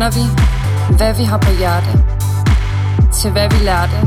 [0.00, 0.26] Vender vi,
[0.96, 1.92] hvad vi har på hjerte,
[3.18, 3.98] til hvad vi lærte,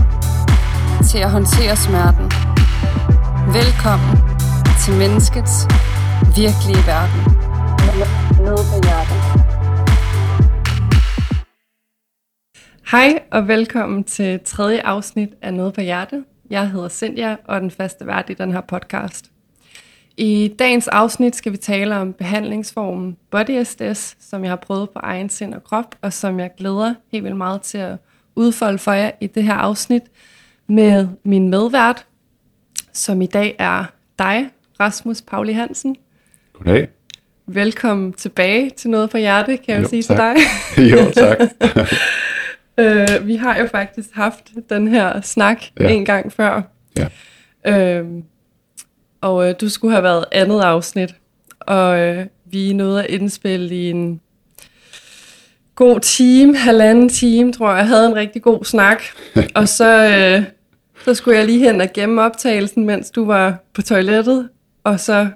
[1.10, 2.28] til at håndtere smerten.
[3.60, 4.14] Velkommen
[4.84, 5.56] til menneskets
[6.42, 7.22] virkelige verden.
[8.48, 9.20] Noget på hjertet.
[12.92, 16.26] Hej og velkommen til tredje afsnit af Noget på Hjerte.
[16.50, 19.33] Jeg hedder Cynthia og er den faste vært i den her podcast.
[20.18, 25.00] I dagens afsnit skal vi tale om behandlingsformen Body SDS, som jeg har prøvet på
[25.00, 27.98] egen sind og krop, og som jeg glæder helt vildt meget til at
[28.36, 30.04] udfolde for jer i det her afsnit
[30.68, 32.06] med min medvært,
[32.94, 33.86] som i dag er
[34.20, 34.50] dig,
[34.80, 35.96] Rasmus Pauli Hansen.
[36.54, 36.88] Goddag.
[37.46, 40.36] Velkommen tilbage til Noget på Hjerte, kan jeg jo, sige tak.
[40.36, 40.92] til dig.
[40.92, 41.38] jo, tak.
[42.78, 45.64] Øh, vi har jo faktisk haft den her snak.
[45.80, 45.90] Ja.
[45.90, 46.62] en gang før.
[46.98, 47.08] Ja.
[48.00, 48.06] Øh,
[49.24, 51.16] og øh, du skulle have været andet afsnit.
[51.60, 54.22] Og øh, vi nåede at indspille i en
[55.76, 57.78] god time, halvanden time, tror jeg.
[57.78, 59.04] Jeg havde en rigtig god snak.
[59.56, 60.44] og så, øh,
[61.06, 64.50] så skulle jeg lige hen og gemme optagelsen, mens du var på toilettet.
[64.84, 65.28] Og så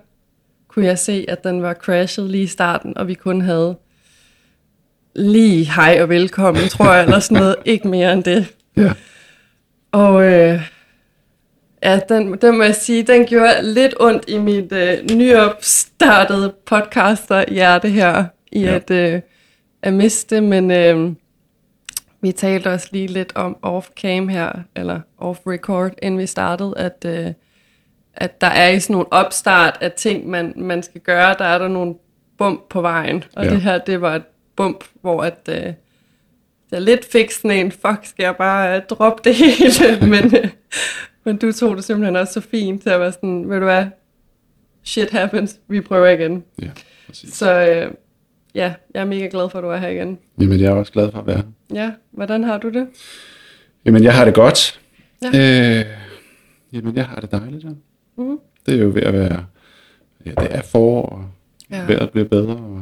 [0.67, 3.75] kunne jeg se, at den var crashet lige i starten, og vi kun havde
[5.15, 7.55] lige hej og velkommen, tror jeg, eller sådan noget.
[7.65, 8.47] Ikke mere end det.
[8.77, 8.93] Ja.
[9.91, 10.61] Og øh,
[11.83, 17.89] ja, den, den må jeg sige, den gjorde lidt ondt i mit øh, nyopstartede podcaster-hjerte
[17.89, 18.75] her, i Ja.
[18.75, 19.21] at, øh,
[19.81, 21.11] at miste men øh,
[22.21, 27.33] vi talte også lige lidt om off-cam her, eller off-record, inden vi startede, at, øh,
[28.13, 31.57] at der er i sådan nogle opstart af ting, man, man skal gøre, der er
[31.57, 31.95] der nogle
[32.37, 33.49] bump på vejen, og Ja.
[33.49, 34.23] det her, det var et
[34.55, 35.39] bump, hvor at...
[35.49, 35.73] Øh,
[36.71, 39.99] jeg lidt fik sådan en, fuck, skal jeg bare droppe det hele?
[40.11, 40.49] men, uh,
[41.27, 43.85] men du tog det simpelthen også så fint til at være sådan, ved du hvad,
[44.83, 46.43] shit happens, vi prøver igen.
[46.61, 46.69] ja,
[47.07, 47.33] præcis.
[47.33, 47.93] Så uh,
[48.55, 50.19] ja, jeg er mega glad for, at du er her igen.
[50.41, 51.43] Jamen, jeg er også glad for at være her.
[51.73, 52.87] Ja, hvordan har du det?
[53.85, 54.79] Jamen, jeg har det godt.
[55.21, 55.27] Ja.
[55.79, 55.85] Øh,
[56.73, 57.69] jamen, jeg har det dejligt, ja.
[58.17, 58.39] Mhm.
[58.65, 59.45] Det er jo ved at være...
[60.25, 61.25] Ja, det er forår, og
[61.71, 61.85] Ja.
[61.85, 62.81] vejret bliver bedre, og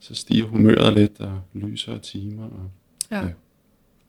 [0.00, 2.44] så stiger humøret lidt, og lysere timer.
[2.44, 2.70] Og,
[3.10, 3.16] Ja.
[3.16, 3.26] Ja.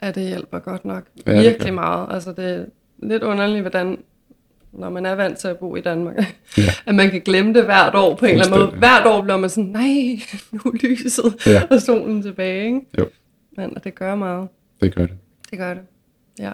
[0.02, 1.04] ja, det hjælper godt nok.
[1.28, 2.08] Ja, Virkelig meget.
[2.14, 2.70] Altså, det
[3.04, 3.98] lidt underligt, hvordan
[4.72, 6.16] når man er vant til at bo i Danmark,
[6.58, 6.64] Ja.
[6.88, 8.72] at man kan glemme det hvert år på en eller anden måde.
[8.78, 10.20] Hvert år bliver man sådan, nej,
[10.52, 11.62] nu er lyset Ja.
[11.76, 12.66] og solen tilbage.
[12.66, 12.82] Ikke?
[13.00, 13.10] Jo.
[13.58, 14.48] Men og det gør meget.
[14.82, 15.16] det gør det.
[15.52, 15.84] Det gør det,
[16.40, 16.52] ja.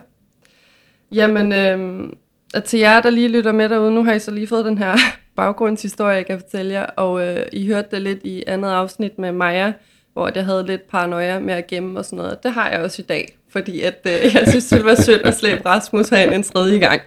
[1.11, 2.13] Jamen, øhm,
[2.55, 4.77] og til jer, der lige lytter med derude, nu har I så lige fået den
[4.77, 4.95] her
[5.35, 9.31] baggrundshistorie, jeg kan fortælle jer, og øh, I hørte det lidt i andet afsnit med
[9.31, 9.73] Maja,
[10.13, 12.43] hvor jeg havde lidt paranoia med at gemme og sådan noget.
[12.43, 15.35] Det har jeg også i dag, fordi at, øh, jeg synes, det være synd at
[15.35, 17.01] slæbe Rasmus herind en tredje gang.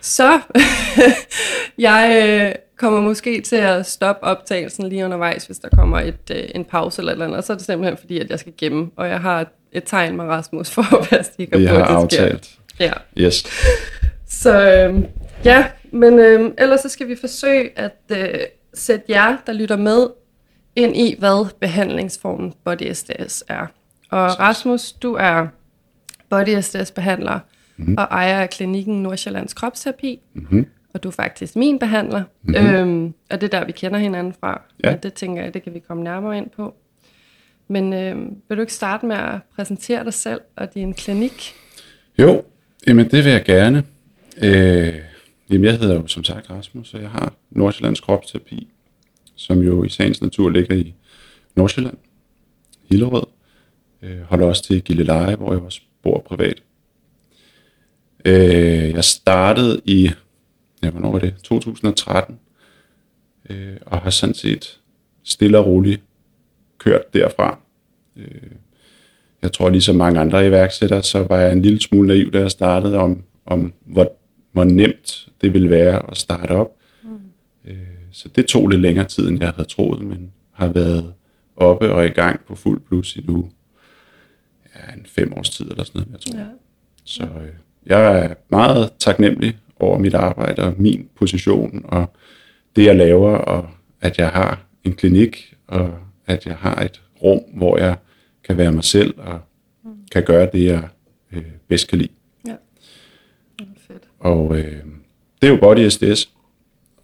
[0.00, 0.40] Så
[1.78, 6.42] jeg øh, kommer måske til at stoppe optagelsen lige undervejs, hvis der kommer et, øh,
[6.54, 8.90] en pause eller eller andet, og så er det simpelthen fordi, at jeg skal gemme,
[8.96, 11.86] og jeg har et, et tegn med Rasmus for at være sikker på, at det
[11.86, 12.24] sker.
[12.24, 12.50] aftalt.
[12.80, 12.92] Ja.
[13.18, 13.44] Yes.
[14.28, 15.06] Så øhm,
[15.44, 18.34] ja, men øhm, ellers så skal vi forsøge at øh,
[18.74, 20.06] sætte jer, der lytter med,
[20.76, 23.66] ind i, hvad behandlingsformen Body SDS er.
[24.14, 25.46] Og Rasmus, du er
[26.30, 26.62] Body
[26.94, 27.40] behandler
[27.76, 27.94] mm-hmm.
[27.98, 30.20] og ejer af klinikken Nordsjællands Kropsterapi.
[30.34, 30.66] Mm-hmm.
[30.94, 32.22] Og du er faktisk min behandler.
[32.42, 32.66] Mm-hmm.
[32.66, 34.62] Øhm, og det er der, vi kender hinanden fra.
[34.84, 34.90] Ja.
[34.90, 36.74] Men det tænker jeg, det kan vi komme nærmere ind på.
[37.68, 41.54] Men øhm, vil du ikke starte med at præsentere dig selv og din klinik?
[42.18, 42.44] Jo,
[42.86, 43.84] jamen det vil jeg gerne.
[44.42, 44.94] Øh,
[45.50, 48.68] jamen jeg hedder jo som sagt Rasmus, og jeg har Nordsjællands Kropsterapi,
[49.36, 50.94] som jo i sagens natur ligger i
[51.56, 51.96] Nordsjælland,
[52.90, 53.26] Hillerød.
[54.04, 56.62] Øh, holder også til Gilleleje, hvor jeg også bor privat.
[58.24, 60.10] Øh, jeg startede i,
[60.82, 61.34] ja, hvornår var det?
[61.42, 62.38] 2013,
[63.50, 64.80] øh, og har sådan set
[65.22, 66.02] stille og roligt
[66.78, 67.58] kørt derfra.
[68.16, 68.50] Øh,
[69.42, 72.50] jeg tror ligesom mange andre iværksættere, så var jeg en lille smule naiv, da jeg
[72.50, 74.12] startede om, om hvor,
[74.52, 76.76] hvor nemt det ville være at starte op.
[77.02, 77.08] Mm.
[77.64, 77.76] Øh,
[78.12, 81.14] så det tog lidt længere tid, end jeg havde troet, men har været
[81.56, 83.50] oppe og i gang på fuld plus i nu
[84.74, 86.40] ja, en fem års tid eller sådan noget, jeg tror.
[86.40, 86.46] Ja.
[87.04, 87.52] Så øh,
[87.86, 92.16] jeg er meget taknemmelig over mit arbejde og min position og
[92.76, 93.68] det, jeg laver, og
[94.00, 95.94] at jeg har en klinik, og
[96.26, 97.96] at jeg har et rum, hvor jeg
[98.44, 99.40] kan være mig selv og
[100.12, 100.88] kan gøre det, jeg
[101.32, 102.12] øh, bedst kan lide.
[102.46, 102.54] Ja.
[103.58, 104.02] Det er fedt.
[104.18, 104.82] Og øh,
[105.42, 106.30] det er jo Body SDS.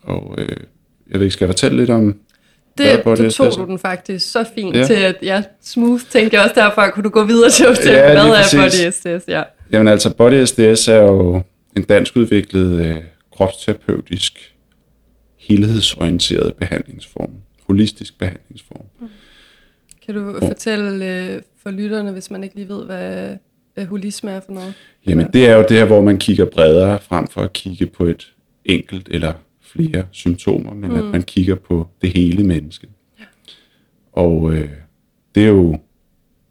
[0.03, 0.57] Og øh,
[1.11, 2.21] jeg ved ikke, skal jeg fortælle lidt om,
[2.79, 4.87] Det, på det, tog du den faktisk så fint Ja.
[4.87, 7.99] til, at jeg smooth tænkte jeg også derfra, kunne du gå videre til at fortælle,
[7.99, 9.29] Ja, hvad er body SDS?
[9.29, 9.43] Ja.
[9.73, 11.43] Jamen altså, Body SDS er jo
[11.77, 12.97] en dansk udviklet øh,
[13.33, 14.55] kropsterapeutisk
[15.39, 17.31] helhedsorienteret behandlingsform.
[17.67, 18.85] Holistisk behandlingsform.
[19.01, 19.09] Mm.
[20.07, 20.49] Kan du oh.
[20.49, 23.37] fortælle øh, for lytterne, hvis man ikke lige ved, hvad,
[23.75, 24.75] hvad holisme er for noget?
[25.07, 28.05] Jamen, det er jo det her, hvor man kigger bredere frem for at kigge på
[28.05, 28.33] et
[28.65, 29.33] enkelt eller
[29.73, 30.97] flere symptomer, men mm.
[30.97, 32.89] at man kigger på det hele menneske.
[33.21, 33.25] Ja.
[34.13, 34.71] Og øh,
[35.35, 35.79] det er jo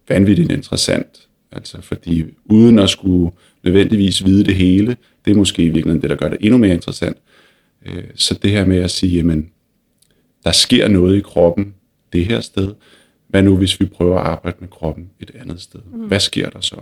[0.10, 3.32] vanvittigt interessant, altså fordi uden at skulle
[3.64, 6.74] nødvendigvis vide det hele, det er måske i virkeligheden det, der gør det endnu mere
[6.74, 7.18] interessant.
[7.86, 9.50] Øh, så det her med at sige, jamen,
[10.44, 11.74] der sker noget i kroppen
[12.14, 12.74] det her sted,
[13.28, 15.80] hvad nu hvis vi prøver at arbejde med kroppen et andet sted?
[15.94, 16.08] Mm.
[16.08, 16.76] Hvad sker der så?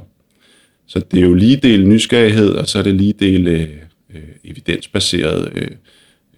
[0.86, 3.70] Så det er jo lige del nysgerrighed, og så er det lige del øh,
[4.16, 5.72] øh, evidensbaseret øh,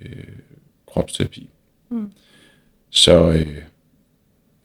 [0.02, 0.24] øh,
[0.88, 1.50] kropsterapi.
[1.90, 2.12] Mm.
[2.90, 3.58] Så øh,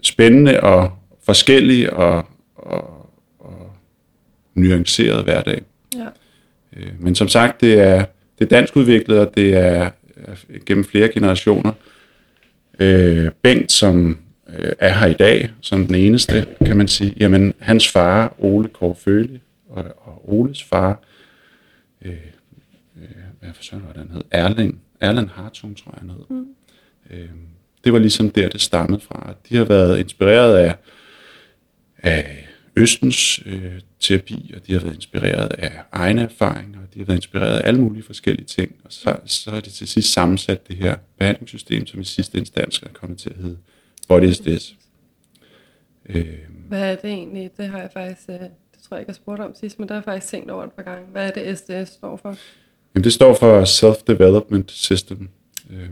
[0.03, 0.93] spændende og
[1.23, 3.73] forskellig og, og, og
[4.55, 5.63] nuanceret hverdag.
[5.97, 6.07] Ja.
[6.77, 8.05] Øh, men som sagt, det er,
[8.39, 9.91] det er dansk udviklet, og det er,
[10.67, 11.73] gennem flere generationer.
[12.81, 17.55] Øh, Bengt, som øh, er her i dag, som den eneste, kan man sige, jamen
[17.59, 21.01] hans far, Ole Kåre Føle, og, og Oles far,
[22.03, 22.13] øh,
[22.97, 23.09] øh,
[23.41, 24.23] hvad for søren var det, han hed?
[24.31, 26.25] Erling, Erland Hartung, tror jeg, han hed.
[26.31, 26.47] Mm.
[27.11, 27.29] Øh,
[27.85, 29.35] det var ligesom der, det stammede fra.
[29.49, 30.75] De har været inspireret af,
[31.99, 37.07] af Østens øh, terapi, og de har været inspireret af egne erfaringer, og de har
[37.07, 38.77] været inspireret af alle mulige forskellige ting.
[38.85, 42.83] Og så, så er det til sidst sammensat det her behandlingssystem, som i sidste instans
[42.83, 43.59] er kommet til at hedde
[44.09, 44.77] Body is this.
[46.09, 46.27] Øh,
[46.69, 47.51] Hvad er det egentlig?
[47.57, 48.51] Det har jeg faktisk, øh, det
[48.83, 50.73] tror jeg ikke, jeg spurgt om sidst, men der har jeg faktisk tænkt over et
[50.73, 51.07] par gange.
[51.13, 52.37] Hvad er det SDS står for?
[52.95, 55.29] Jamen, det står for Self-Development System.
[55.71, 55.89] Øh,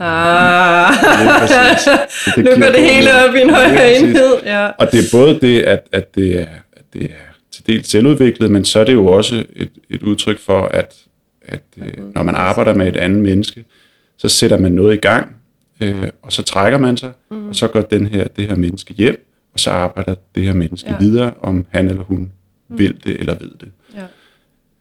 [0.00, 0.94] Ah,
[2.36, 4.42] det nu går det hele op i en højere enhed.
[4.44, 4.66] Ja.
[4.66, 8.50] Og det er både det, at, at, det er, at det er til dels selvudviklet,
[8.50, 10.94] men så er det jo også et, et udtryk for, at,
[11.42, 13.64] at øh, når man arbejder med et andet menneske,
[14.16, 15.36] så sætter man noget i gang,
[15.80, 17.48] øh, og så trækker man sig, mm.
[17.48, 20.90] og så går den her, det her menneske hjem, og så arbejder det her menneske
[20.90, 20.96] ja.
[20.98, 22.32] videre, om han eller hun
[22.68, 22.78] mm.
[22.78, 23.68] vil det eller ved det.
[23.94, 24.02] Ja.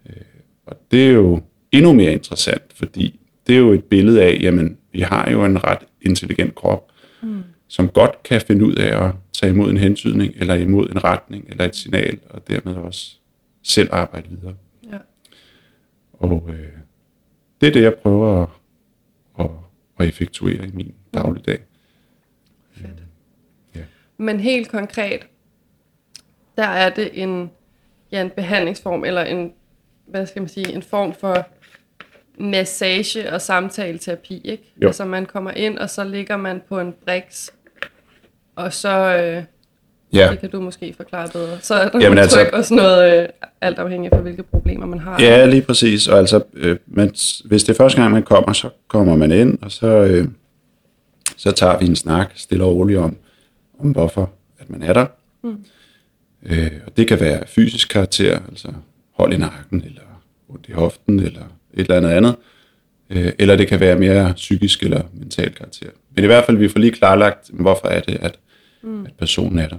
[0.09, 0.21] Øh,
[0.65, 1.41] og det er jo
[1.71, 5.63] endnu mere interessant, fordi det er jo et billede af, jamen, vi har jo en
[5.63, 6.91] ret intelligent krop,
[7.21, 7.43] mm.
[7.67, 11.45] som godt kan finde ud af at tage imod en hentydning, eller imod en retning,
[11.49, 13.15] eller et signal, og dermed også
[13.63, 14.55] selv arbejde videre.
[14.91, 14.97] Ja.
[16.13, 16.67] Og øh,
[17.61, 18.49] det er det, jeg prøver at,
[19.39, 19.49] at,
[19.99, 21.59] at effektuere i min dagligdag.
[22.71, 23.03] Fedt.
[23.75, 23.81] Ja.
[24.17, 25.27] Men helt konkret,
[26.57, 27.51] der er det en,
[28.11, 29.53] ja, en behandlingsform, eller en,
[30.05, 31.47] hvad skal man sige, en form for
[32.39, 34.73] massage og samtaleterapi, ikke?
[34.81, 34.87] Jo.
[34.87, 37.51] Altså man kommer ind, og så ligger man på en briks,
[38.55, 39.43] og så, øh,
[40.13, 40.31] ja.
[40.31, 43.21] det kan du måske forklare bedre, så er der Jamen altså, tryk og sådan noget,
[43.23, 43.29] øh,
[43.61, 45.21] alt afhængig af hvilke problemer man har.
[45.21, 47.07] Ja, lige præcis, og altså, øh, men,
[47.45, 50.27] hvis det er første gang man kommer, så kommer man ind, og så, øh,
[51.37, 53.17] så tager vi en snak stille og roligt om,
[53.79, 55.05] om hvorfor at man er der.
[55.43, 55.57] Mm.
[56.43, 58.67] Øh, og det kan være fysisk karakter, altså
[59.11, 60.01] hold i nakken, eller
[60.49, 61.43] ondt i hoften, eller
[61.77, 62.35] et eller andet andet.
[63.09, 65.89] Øh, eller det kan være mere psykisk eller mental karakter.
[66.15, 68.39] Men i hvert fald, vi får lige klarlagt, hvorfor er det, at,
[68.81, 69.05] mm.
[69.05, 69.77] at personen er der.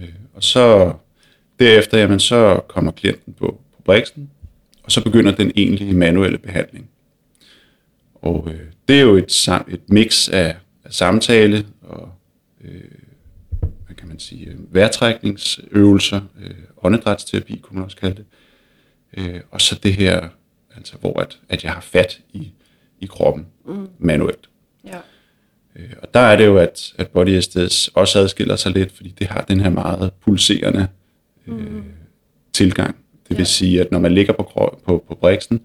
[0.00, 0.92] Øh, og så
[1.58, 4.30] derefter, jamen, så kommer klienten på, på briksen,
[4.82, 6.90] og så begynder den egentlige manuelle behandling.
[8.14, 12.08] Og øh, det er jo et, et mix af, af samtale og
[12.64, 12.80] øh,
[13.60, 18.24] hvad kan man sige, værtrækningsøvelser, øh, åndedrætsterapi kunne man også kalde det,
[19.16, 20.28] øh, og så det her
[20.78, 22.52] altså hvor at, at jeg har fat i,
[23.00, 23.88] i kroppen mm.
[23.98, 24.48] manuelt.
[24.84, 24.98] Ja.
[25.76, 29.14] Øh, og der er det jo, at, at body esthetics også adskiller sig lidt, fordi
[29.18, 30.88] det har den her meget pulserende
[31.46, 31.84] øh, mm.
[32.52, 32.96] tilgang.
[33.28, 33.44] Det vil ja.
[33.44, 35.60] sige, at når man ligger på, på, på briksen,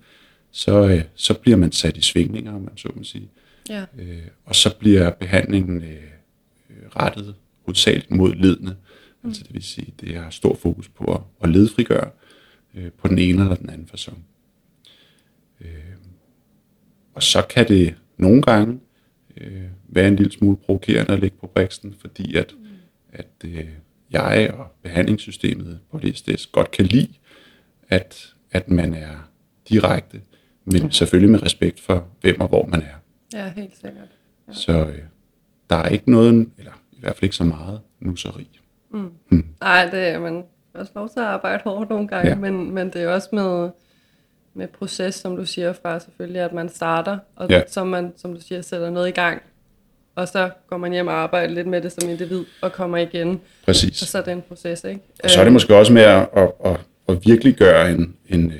[0.51, 3.29] så, øh, så bliver man sat i svingninger, om man så må sige.
[3.69, 3.85] Ja.
[3.99, 6.01] Øh, og så bliver behandlingen øh,
[6.95, 8.75] rettet hovedsageligt mod ledende.
[9.21, 9.29] Mm.
[9.29, 12.09] Altså det vil sige, det har stor fokus på at, at ledfrigøre
[12.75, 14.17] øh, på den ene eller den anden façon.
[15.63, 15.69] Øh,
[17.13, 18.79] og så kan det nogle gange
[19.37, 22.65] øh, være en lille smule provokerende at ligge på briksen, fordi at, mm.
[23.13, 23.67] at øh,
[24.11, 27.13] jeg og behandlingssystemet på det godt kan lide,
[27.89, 29.29] at, at man er
[29.69, 30.21] direkte,
[30.65, 32.95] men selvfølgelig med respekt for, hvem og hvor man er.
[33.33, 34.07] Ja, helt sikkert.
[34.47, 34.53] Ja.
[34.53, 34.99] Så øh,
[35.69, 38.59] der er ikke noget, eller i hvert fald ikke så meget nusseri.
[38.91, 39.11] Mm.
[39.29, 39.45] Mm.
[39.61, 40.43] Det er man
[40.73, 42.35] også lov til at arbejde hårdt nogle gange, ja.
[42.35, 43.69] men, men det er også med,
[44.55, 47.61] med proces, som du siger fra selvfølgelig, at man starter, og ja.
[47.67, 49.41] så man, som du siger, sætter noget i gang,
[50.15, 53.41] og så går man hjem og arbejder lidt med det som individ, og kommer igen.
[53.65, 54.01] Præcis.
[54.01, 54.99] Og så er det en proces, ikke?
[55.23, 56.79] Og så er det måske også med at, at, at,
[57.09, 58.57] at virkelig gøre en, en, øh,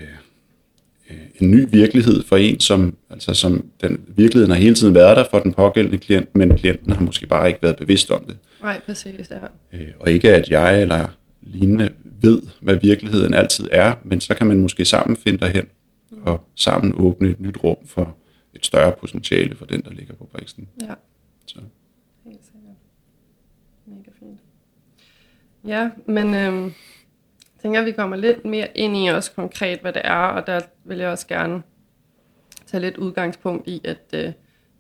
[1.09, 5.17] en en ny virkelighed for en, som, altså som den virkeligheden har hele tiden været
[5.17, 8.37] der for den pågældende klient, men klienten har måske bare ikke været bevidst om det.
[8.61, 9.77] Nej, præcis, ja.
[9.77, 11.07] Øh, og ikke at jeg eller
[11.41, 11.89] lignende
[12.21, 15.65] ved, hvad virkeligheden altid er, men så kan man måske sammen finde derhen
[16.25, 18.15] og sammen åbne et nyt rum for
[18.53, 20.67] et større potentiale for den, der ligger på briksen.
[20.81, 20.93] Ja,
[21.47, 21.59] Så.
[22.25, 22.75] helt sikkert.
[23.85, 24.39] Mega fint.
[25.67, 29.93] Ja, men øhm, jeg tænker, at vi kommer lidt mere ind i også konkret, hvad
[29.93, 31.61] det er, og der vil jeg også gerne
[32.67, 34.31] tage lidt udgangspunkt i, at øh,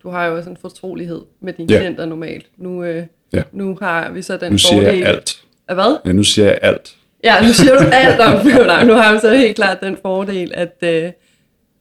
[0.03, 1.79] du har jo også en fortrolighed med dine Ja.
[1.79, 2.49] klienter normalt.
[2.57, 3.43] Nu, øh, Ja.
[3.51, 4.99] nu har vi så den Nu siger fordel...
[4.99, 5.43] jeg alt.
[5.67, 5.97] Af hvad?
[6.05, 6.97] Ja, nu siger jeg alt.
[7.23, 10.51] Ja, nu siger du alt om Nej, Nu har jeg så helt klart den fordel,
[10.55, 11.11] at, øh,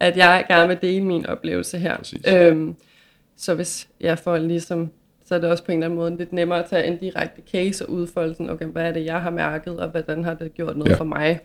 [0.03, 1.97] at jeg gerne vil dele min oplevelse her.
[1.97, 2.21] Præcis.
[2.29, 2.75] Øhm,
[3.37, 4.91] så hvis jeg får ligesom,
[5.27, 7.43] så er det også på en eller anden måde lidt nemmere at tage en direkte
[7.53, 10.55] case og udfolde sådan, okay, hvad er det, jeg har mærket, og hvordan har det
[10.55, 10.97] gjort noget Ja.
[10.97, 11.41] for mig.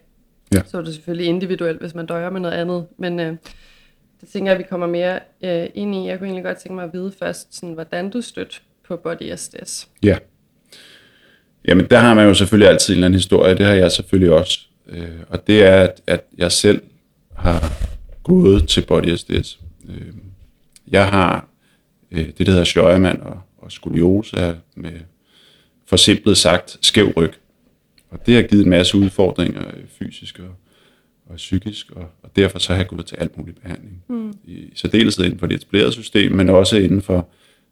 [0.54, 0.62] Ja.
[0.66, 3.36] Så er det selvfølgelig individuelt, hvis man døjer med noget andet, men øh,
[4.22, 6.08] det tænker jeg, at vi kommer mere øh, ind i.
[6.08, 8.56] Jeg kunne egentlig godt tænke mig at vide først, sådan, hvordan du stødte
[8.88, 9.88] på Body SDS.
[10.04, 10.18] Ja.
[11.68, 13.58] Jamen, der har man jo selvfølgelig altid en eller anden historie.
[13.58, 14.60] Det har jeg selvfølgelig også.
[14.88, 16.82] Øh, og det er, at, at jeg selv
[17.36, 17.72] har
[18.28, 19.60] gået til Body SDS.
[19.90, 20.14] Øh,
[20.88, 21.48] jeg har
[22.12, 25.00] øh, det, der hedder Scheuermann og, og skoliose, er med
[25.86, 27.34] forsimplet sagt skæv ryg.
[28.10, 30.56] Og det har givet en masse udfordringer øh, fysisk og,
[31.26, 34.04] og psykisk, og, og derfor så har jeg gået til alt muligt behandling.
[34.08, 34.34] Mm.
[34.46, 37.28] I særdeleshed inden for det etablerede system, men også inden for,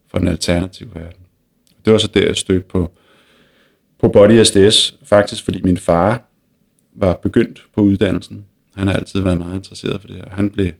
[0.08, 1.22] for den alternative verden.
[1.86, 2.92] Det var så der, jeg stødte på,
[4.00, 6.24] på Body SDS, faktisk fordi min far
[6.94, 8.46] var begyndt på uddannelsen.
[8.76, 10.30] Han har altid været meget interesseret for det her.
[10.30, 10.72] Han blev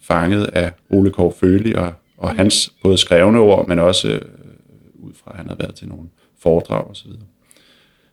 [0.00, 4.20] fanget af Ole Kåre Føli og, og hans både skrevne ord, men også øh,
[4.94, 6.08] ud fra, at han havde været til nogle
[6.38, 7.10] foredrag osv.
[7.10, 7.16] Så,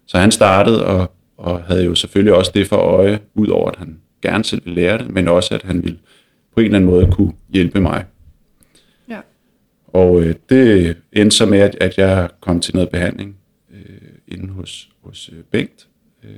[0.05, 3.99] så han startede og, og havde jo selvfølgelig også det for øje, udover at han
[4.21, 5.99] gerne selv ville lære det, men også at han ville
[6.53, 8.05] på en eller anden måde kunne hjælpe mig.
[9.09, 9.21] Ja.
[9.87, 13.37] Og øh, det endte så med, at, at jeg kom til noget behandling
[13.71, 15.87] øh, inde hos, hos øh, Bengt.
[16.23, 16.29] Øh,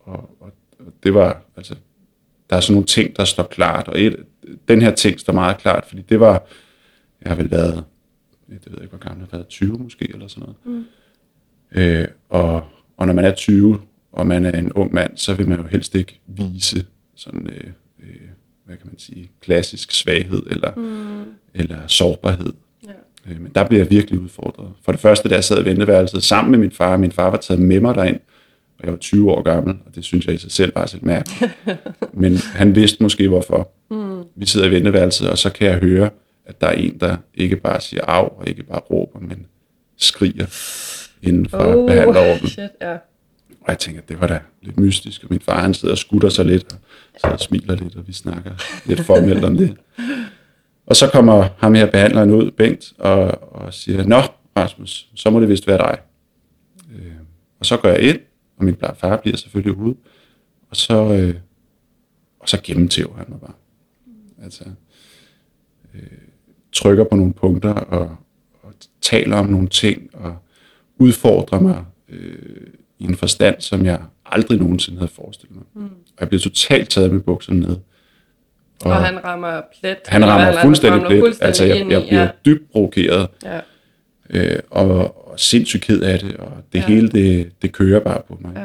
[0.00, 0.52] og, og
[1.02, 1.74] det var, altså,
[2.50, 3.88] der er sådan nogle ting, der står klart.
[3.88, 4.16] Og et,
[4.68, 6.46] den her ting står meget klart, fordi det var,
[7.22, 7.84] jeg har vel været,
[8.48, 10.56] jeg ved ikke, hvor gammel jeg har været, 20 måske, eller sådan noget.
[10.64, 10.84] Mm.
[11.80, 12.64] Øh, og,
[12.96, 13.80] og når man er 20,
[14.12, 17.70] og man er en ung mand, så vil man jo helst ikke vise sådan, øh,
[18.02, 18.28] øh,
[18.64, 21.24] hvad kan man sige, klassisk svaghed, eller, mm.
[21.54, 22.52] eller sårbarhed.
[22.86, 23.30] Ja.
[23.30, 24.72] Øh, Men der blev jeg virkelig udfordret.
[24.82, 27.36] For det første, da jeg sad i venteværelset sammen med min far, min far var
[27.36, 28.22] taget med mig derind, og
[28.84, 31.52] jeg var 20 år gammel, og det synes jeg i sig selv var lidt mærkeligt.
[32.22, 33.70] Men han vidste måske hvorfor.
[33.90, 34.22] Mm.
[34.36, 36.10] Vi sidder i venteværelset, og så kan jeg høre,
[36.46, 39.46] at der er en, der ikke bare siger af, og ikke bare råber, men
[39.96, 40.46] skriger
[41.22, 42.50] inden for oh, behandlerrummet.
[42.50, 42.92] shit, ja.
[43.50, 46.28] Og jeg tænker, det var da lidt mystisk, og min far han sidder og skutter
[46.28, 48.50] sig lidt, og sidder og smiler lidt, og vi snakker
[48.84, 49.76] lidt formelt om det.
[50.86, 54.20] Og så kommer ham her behandleren ud, Bengt, og, og siger, Nå,
[54.56, 55.98] Rasmus, så må det vist være dig.
[56.94, 57.12] Øh,
[57.60, 58.18] og så går jeg ind,
[58.56, 59.96] og min far bliver selvfølgelig ude,
[60.70, 61.34] og så, øh,
[62.40, 63.52] og så gennemtæver han mig bare.
[64.42, 64.64] Altså,
[65.94, 66.02] øh,
[66.72, 68.16] trykker på nogle punkter, og,
[68.62, 70.36] og taler om nogle ting, og
[70.98, 72.66] udfordrer mig øh,
[72.98, 75.64] i en forstand, som jeg aldrig nogensinde havde forestillet mig.
[75.74, 75.82] Mm.
[75.84, 77.76] Og jeg bliver totalt taget med bukserne ned.
[78.84, 79.96] Og, og han rammer plet.
[80.06, 81.20] Han rammer hvad, fuldstændig plet.
[81.20, 82.30] fuldstændig Altså, jeg, jeg bliver ja.
[82.44, 83.60] dybt provokeret, Ja,
[84.30, 84.88] øh, og,
[85.28, 86.84] og sindssygt ked af det, og det Ja.
[86.86, 88.52] hele, det, det kører bare på mig.
[88.56, 88.64] ja.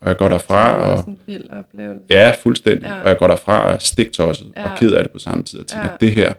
[0.00, 2.04] Og jeg går derfra, Det og en vild oplevelse.
[2.10, 2.86] ja, fuldstændig.
[2.88, 3.00] Ja.
[3.02, 4.62] Og jeg går derfra og er stiktosset, Ja.
[4.64, 6.06] og ked af det på samme tid, og tænker, Ja.
[6.06, 6.32] det her,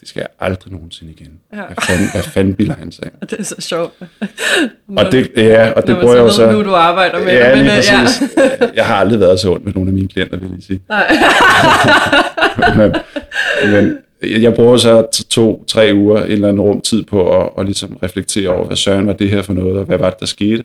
[0.00, 1.32] det skal jeg aldrig nogensinde igen.
[1.52, 1.56] Ja.
[1.66, 3.10] Hvad, fanden, hvad fanden bilder han sig?
[3.30, 3.92] Det er så sjovt.
[4.96, 7.58] Og det, ja, og det bruger jeg jo så nu du arbejder med ja, det.
[7.58, 8.22] lige øh, præcis.
[8.74, 10.80] Jeg har aldrig været så ondt med nogle af mine klienter, vil jeg sige.
[10.88, 11.12] Nej.
[12.76, 12.92] men,
[13.72, 17.98] men jeg bruger så to-tre uger en eller anden rum tid på at, at ligesom
[18.02, 20.64] reflektere over, hvad søren var det her for noget, og hvad var det, der skete.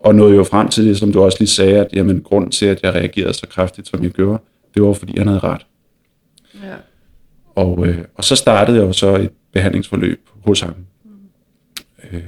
[0.00, 2.66] Og nåede jo frem til det, som du også lige sagde, at jamen, grunden til,
[2.66, 4.38] at jeg reagerede så kraftigt, som jeg gjorde,
[4.74, 5.66] det var, fordi han havde ret.
[6.62, 6.74] ja.
[7.54, 10.74] Og, øh, og så startede jeg jo så et behandlingsforløb hos ham.
[12.12, 12.22] Øh,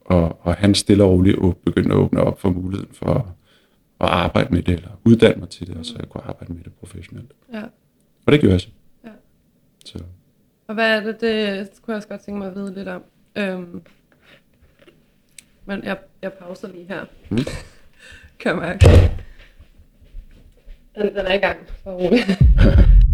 [0.00, 3.22] og, og han stille og roligt begyndte at åbne op for muligheden for at,
[4.00, 6.64] at arbejde med det, eller uddanne mig til det, og så jeg kunne arbejde med
[6.64, 7.32] det professionelt.
[7.52, 7.62] ja.
[8.26, 8.68] Og det gjorde jeg så.
[9.88, 9.98] Så.
[10.66, 13.02] Og hvad er det, det kunne jeg også godt tænke mig at vide lidt om.
[13.36, 13.82] Øhm,
[15.64, 17.04] men jeg, jeg pauser lige her.
[17.30, 17.38] Mm.
[18.40, 18.86] kan jeg mærke.
[20.94, 21.58] Den, den er i gang.
[21.82, 22.00] For.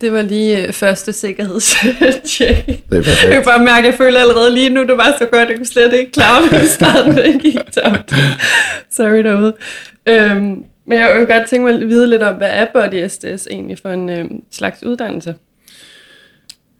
[0.00, 2.66] Det var lige øh, første sikkerhedstjek.
[2.66, 3.22] Det er perfekt.
[3.24, 5.56] Jeg kan bare mærke, at jeg føler allerede lige nu, det var så godt, jeg
[5.56, 8.12] kunne slet ikke klare mig i starten, det gik tabt.
[8.90, 9.54] Sorry derude.
[10.06, 13.46] Øhm, men jeg vil godt tænke mig at vide lidt om, hvad er Body SDS
[13.50, 15.34] egentlig for en øhm, slags uddannelse?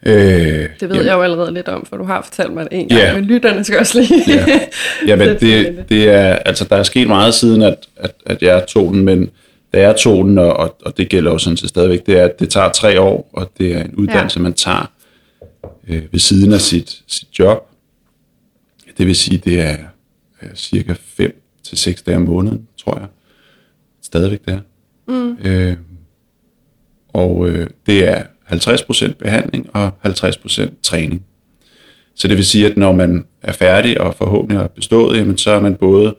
[0.06, 2.78] Øh, Det ved jamen, jeg jo allerede lidt om, for du har fortalt mig det
[2.80, 3.14] en gang, Ja.
[3.14, 4.24] men lytterne skal også lige...
[4.28, 4.60] Ja.
[5.06, 8.92] Jamen, det, det er, altså, der er sket meget siden, at, at, at jeg tog
[8.94, 9.30] den, men
[9.74, 12.40] da jeg tog den, og, og, det gælder jo sådan set stadigvæk, det er, at
[12.40, 14.42] det tager tre år, og det er en uddannelse, ja.
[14.42, 14.92] man tager
[15.88, 17.68] øh, ved siden af sit, sit job.
[18.98, 19.76] Det vil sige, det er
[20.42, 23.08] øh, cirka 5 til 6 dage om måneden, tror jeg.
[24.02, 24.60] Stadigvæk det er.
[25.08, 25.36] Mm.
[25.44, 25.76] Øh,
[27.08, 31.24] og øh, det er 50% behandling og 50% træning.
[32.14, 35.50] Så det vil sige, at når man er færdig og forhåbentlig har bestået, jamen, så
[35.50, 36.14] er man både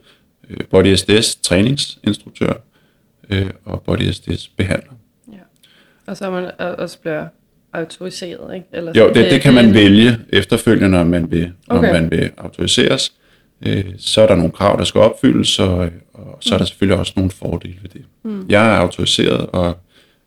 [0.50, 2.65] øh, Body SDS træningsinstruktør
[3.30, 4.92] øh, og Body SDS behandler.
[5.32, 5.38] Ja.
[6.06, 7.26] Og så er man også bliver
[7.72, 8.66] autoriseret, ikke?
[8.72, 11.92] Eller Jo, sådan, det, det kan man vælge efterfølgende, når man vil, når Okay.
[11.92, 13.12] man vil autoriseres.
[13.66, 16.98] Øh, så er der nogle krav, der skal opfyldes, og, og så er der selvfølgelig
[16.98, 18.04] også nogle fordele ved det.
[18.22, 18.46] Mm.
[18.48, 19.78] Jeg er autoriseret og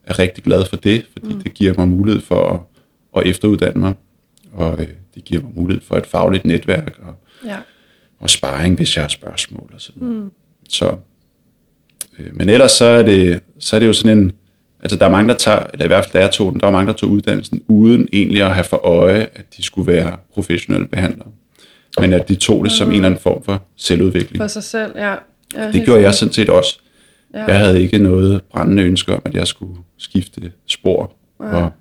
[0.03, 1.41] er rigtig glad for det, fordi mm.
[1.41, 2.70] det giver mig mulighed for
[3.15, 3.94] at, at efteruddanne mig,
[4.53, 7.15] og øh, det giver mig mulighed for et fagligt netværk og,
[7.46, 7.58] Ja.
[8.20, 10.32] og sparring, hvis jeg har spørgsmål og sådan mm.
[10.70, 10.96] Så,
[12.33, 14.31] men ellers så er, det, så er det jo sådan en,
[14.79, 16.65] altså der er mange, der tager, eller i hvert fald da jeg tog den, der
[16.65, 20.17] var mange, der tog uddannelsen, uden egentlig at have for øje, at de skulle være
[20.33, 21.27] professionelle behandlere.
[21.99, 24.41] Men at de tog det som en eller anden form for selvudvikling.
[24.41, 25.15] For sig selv, ja.
[25.55, 26.79] ja Det gjorde jeg sådan set også.
[27.33, 27.43] Ja.
[27.43, 31.71] Jeg havde ikke noget brændende ønske om, at jeg skulle skifte spor og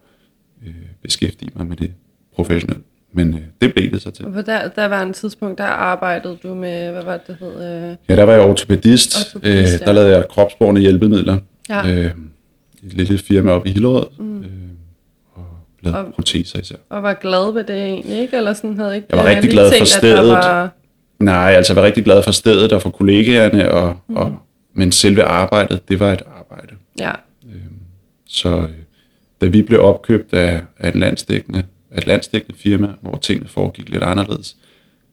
[0.66, 1.92] øh, beskæftige mig med det
[2.35, 2.85] professionelt.
[3.12, 4.25] Men øh, det blev det så til.
[4.27, 7.37] Og på der, der var en tidspunkt, der arbejdede du med, hvad var det, det
[7.41, 7.88] hed?
[7.91, 9.17] Øh, Ja, der var jeg ortopedist.
[9.27, 9.85] Ortopedist, øh, ja.
[9.87, 11.38] der lavede jeg kropsborne hjælpemidler.
[11.69, 11.88] Ja.
[11.91, 12.05] Øh,
[12.85, 14.07] et lille firma oppe i Hillerød.
[14.19, 14.38] Mm.
[14.41, 14.47] Øh,
[15.35, 15.45] og
[15.83, 16.77] lavede Og- proteser især.
[16.88, 18.37] og var glad ved det egentlig, ikke?
[18.37, 19.06] Eller sådan havde ikke...
[19.11, 20.28] Jeg var rigtig glad for stedet.
[20.32, 20.71] Var,
[21.21, 24.17] Nej, altså jeg var rigtig glad for stedet og for kollegaerne, og, mm.
[24.17, 24.37] og,
[24.75, 26.75] men selve arbejdet, det var et arbejde.
[27.00, 27.11] ja,
[28.26, 28.69] Så øh,
[29.41, 31.63] da vi blev opkøbt af, af en landsdækkende,
[31.97, 34.57] et landsdækkende firma, hvor tingene foregik lidt anderledes,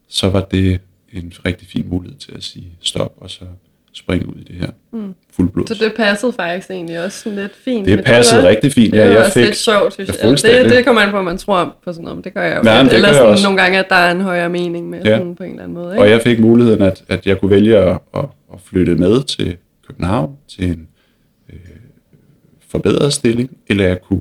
[0.08, 0.80] så var det
[1.12, 3.44] en rigtig fin mulighed til at sige stop, og så
[3.92, 5.14] springe ud i det her mm.
[5.32, 5.68] fuldblods.
[5.68, 7.86] så det passede faktisk egentlig også sådan lidt fint.
[7.86, 8.92] Det passede var- rigtig fint.
[8.92, 10.16] Det Ja, var jeg også fik, lidt sjovt, synes jeg.
[10.22, 10.64] Fuldstændig.
[10.64, 12.62] Det, det kommer an på, man tror på sådan noget, men det gør jeg jo.
[12.62, 13.44] Nej, men det Eller gør jeg sådan også.
[13.44, 15.18] nogle gange, at der er en højere mening med, Ja.
[15.18, 15.94] sådan på en eller anden måde.
[15.94, 16.02] Ikke?
[16.02, 19.56] Og jeg fik muligheden, at, at jeg kunne vælge at, at, at flytte med til
[19.88, 20.88] København til en
[21.52, 21.58] øh,
[22.68, 24.20] forbedret stilling, eller jeg kunne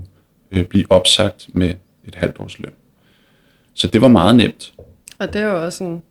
[0.51, 1.73] øh, blive opsagt med
[2.07, 2.71] et halvt års løn.
[3.73, 4.73] Så det var meget nemt.
[5.19, 6.01] Og det er jo også en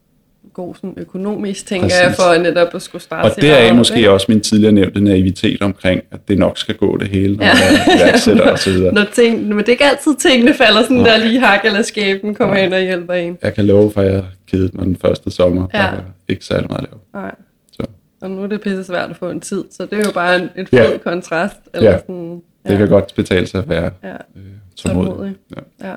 [0.53, 2.01] god sådan økonomisk, tænker Præcis.
[2.01, 4.11] jeg, for netop at skulle starte Og er arbejde, måske ikke?
[4.11, 7.53] også min tidligere nævnte naivitet omkring, at det nok skal gå det hele, når Ja.
[7.55, 8.95] man er iværksætter og så videre.
[8.99, 12.35] Når ting, men det er ikke altid tingene falder sådan der lige hak eller skæben
[12.35, 13.39] kommer ind og hjælper en.
[13.43, 15.67] Jeg kan love for, at jeg kedede mig den første sommer.
[15.75, 15.79] Ja.
[15.79, 17.01] Der var ikke særlig meget lavet.
[17.15, 17.35] Nej.
[17.73, 17.83] Så
[18.21, 20.37] Og nu er det pisse svært at få en tid, så det er jo bare
[20.37, 20.87] en, en Ja.
[20.87, 21.57] fed kontrast.
[21.75, 21.99] Eller Ja.
[21.99, 24.43] sådan, det kan godt betale sig at være Ja, øh,
[24.77, 25.09] tålmodig.
[25.11, 25.37] Tålmodig.
[25.81, 25.89] Ja.
[25.89, 25.95] ja.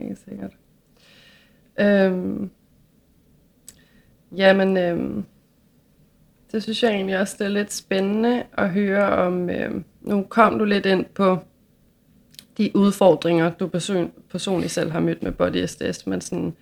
[0.00, 0.50] Helt sikkert.
[1.80, 2.50] Øhm,
[4.36, 5.24] jamen, øhm,
[6.52, 10.58] det synes jeg egentlig også, det er lidt spændende at høre om, øhm, nu kom
[10.58, 11.38] du lidt ind på
[12.58, 16.56] de udfordringer, du person, personligt selv har mødt med Body SDS, men sådan,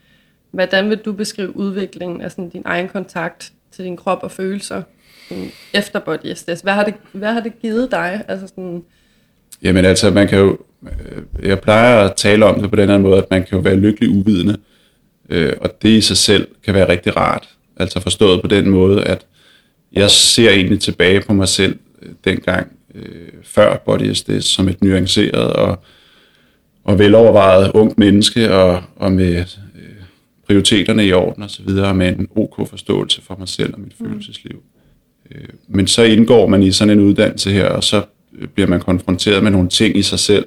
[0.51, 4.83] hvordan vil du beskrive udviklingen af sådan din egen kontakt til din krop og følelser
[5.29, 6.61] sådan, efter Body SDS?
[6.61, 8.25] Hvad har, det, hvad har det givet dig?
[8.29, 8.85] Altså sådan,
[9.63, 12.99] Jamen altså, man kan jo, øh, jeg plejer at tale om det på den her
[12.99, 14.57] måde, at man kan jo være lykkelig uvidende,
[15.31, 17.49] øh, og det i sig selv kan være rigtig rart.
[17.77, 19.27] Altså forstået på den måde, at
[19.93, 24.83] jeg ser egentlig tilbage på mig selv øh, dengang øh, før Body SDS som et
[24.83, 25.79] nuanceret og,
[26.85, 29.45] og velovervejet ungt menneske, og, og med øh,
[30.47, 33.95] prioriteterne i orden og så videre, med en ok forståelse for mig selv og mit
[33.99, 34.63] følelsesliv.
[35.31, 38.03] Øh, Men så indgår man i sådan en uddannelse her, og så
[38.55, 40.47] bliver man konfronteret med nogle ting i sig selv,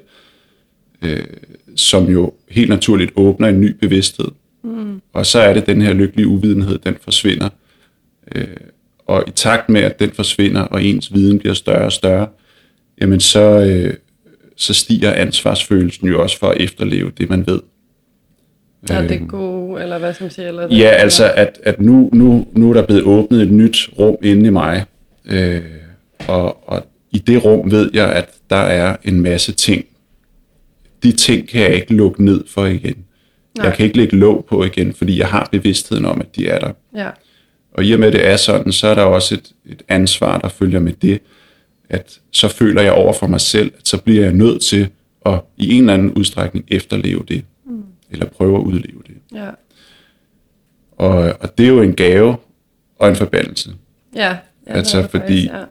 [1.01, 1.23] øh,
[1.75, 4.27] som jo helt naturligt åbner en ny bevidsthed.
[4.63, 5.01] Mm.
[5.13, 7.49] Og så er det den her lykkelige uvidenhed, den forsvinder.
[8.35, 8.47] Øh,
[9.07, 12.27] og i takt med, at den forsvinder, og ens viden bliver større og større,
[13.01, 13.93] jamen så, øh,
[14.55, 17.59] så stiger ansvarsfølelsen jo også for at efterleve det, man ved.
[18.89, 20.47] er det Øhm, gode, eller hvad som siger?
[20.47, 23.89] Eller det, Ja, altså, at, at nu, nu, nu er der blevet åbnet et nyt
[23.99, 24.85] rum inde i mig,
[25.25, 25.61] øh,
[26.27, 29.85] og, og i det rum ved jeg, at der er en masse ting.
[31.03, 33.05] De ting kan jeg ikke lukke ned for igen.
[33.57, 33.65] Nej.
[33.67, 36.59] Jeg kan ikke lægge låg på igen, fordi jeg har bevidstheden om, at de er
[36.59, 36.71] der.
[36.95, 37.09] Ja,
[37.73, 40.37] Og i og med, at det er sådan, så er der også et, et ansvar,
[40.37, 41.19] der følger med det,
[41.89, 44.87] at så føler jeg over for mig selv, at så bliver jeg nødt til
[45.21, 47.83] og i en eller anden udstrækning efterleve det, mm.
[48.11, 49.15] eller prøve at udleve det.
[49.33, 49.49] Ja.
[50.91, 52.35] Og, og det er jo en gave
[52.99, 53.71] og en forbandelse.
[54.15, 54.29] Ja.
[54.29, 55.70] ja Altså, det er det fordi- faktisk,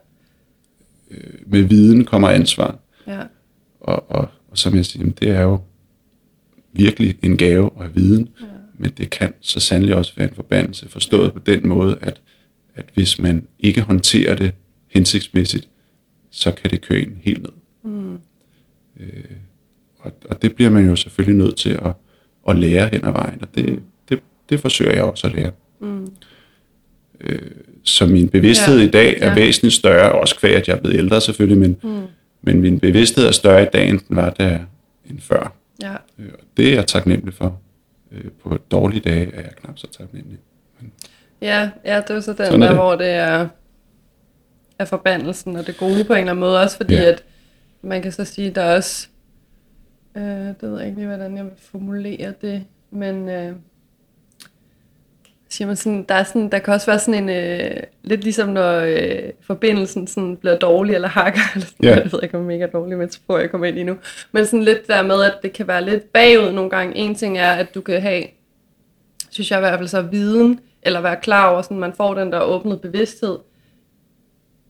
[1.47, 3.23] Med viden kommer ansvar, Ja.
[3.81, 5.61] og, og, og som jeg siger, det er jo
[6.73, 8.47] virkelig en gave at have viden, ja.
[8.79, 12.21] men det kan så sandelig også være en forbandelse, forstået på den måde, at,
[12.75, 14.53] at hvis man ikke håndterer det
[14.89, 15.69] hensigtsmæssigt,
[16.31, 17.53] så kan det køre en helt ned.
[17.83, 18.19] Mm.
[19.01, 19.25] Øh,
[19.99, 21.93] og, og det bliver man jo selvfølgelig nødt til at,
[22.49, 25.53] at lære hen ad vejen, og det, det, det forsøger jeg også at lære.
[25.81, 26.09] Mm.
[27.21, 27.51] Øh,
[27.83, 29.35] så min bevidsthed Ja, i dag er ja.
[29.35, 32.03] væsentligt større, også kvæg, at jeg er blevet ældre selvfølgelig, men, mm.
[32.43, 34.59] men min bevidsthed er større i dag, end den var der
[35.11, 35.53] end før.
[35.83, 35.93] ja.
[36.19, 37.61] Øh, og det er jeg taknemmelig for.
[38.13, 40.39] Øh, på dårlige dage er jeg knap så taknemmelig.
[41.43, 42.77] Ja, ja, det er så den Sådan er der, det.
[42.83, 43.49] hvor det er,
[44.79, 46.61] er forbandelsen og det gode på en eller anden måde.
[46.61, 47.05] Også fordi, Ja.
[47.05, 47.25] at
[47.83, 49.09] man kan så sige, der er også,
[50.17, 53.53] øh, det ved jeg ikke lige, hvordan jeg vil formulere det, men øh,
[55.51, 58.49] siger man sådan, der, er sådan, der kan også være sådan en, øh, lidt ligesom
[58.49, 61.95] når øh, forbindelsen sådan bliver dårlig eller hakker, eller sådan, Ja.
[61.95, 63.97] jeg ved ikke, om mega dårlig, får jeg komme ind i nu.
[64.33, 66.97] Men sådan lidt der med, at det kan være lidt bagud nogle gange.
[66.97, 68.25] En ting er, at du kan have
[69.31, 72.33] synes jeg i hvert fald så viden, eller være klar over, sådan man får den
[72.33, 73.39] der åbnet bevidsthed.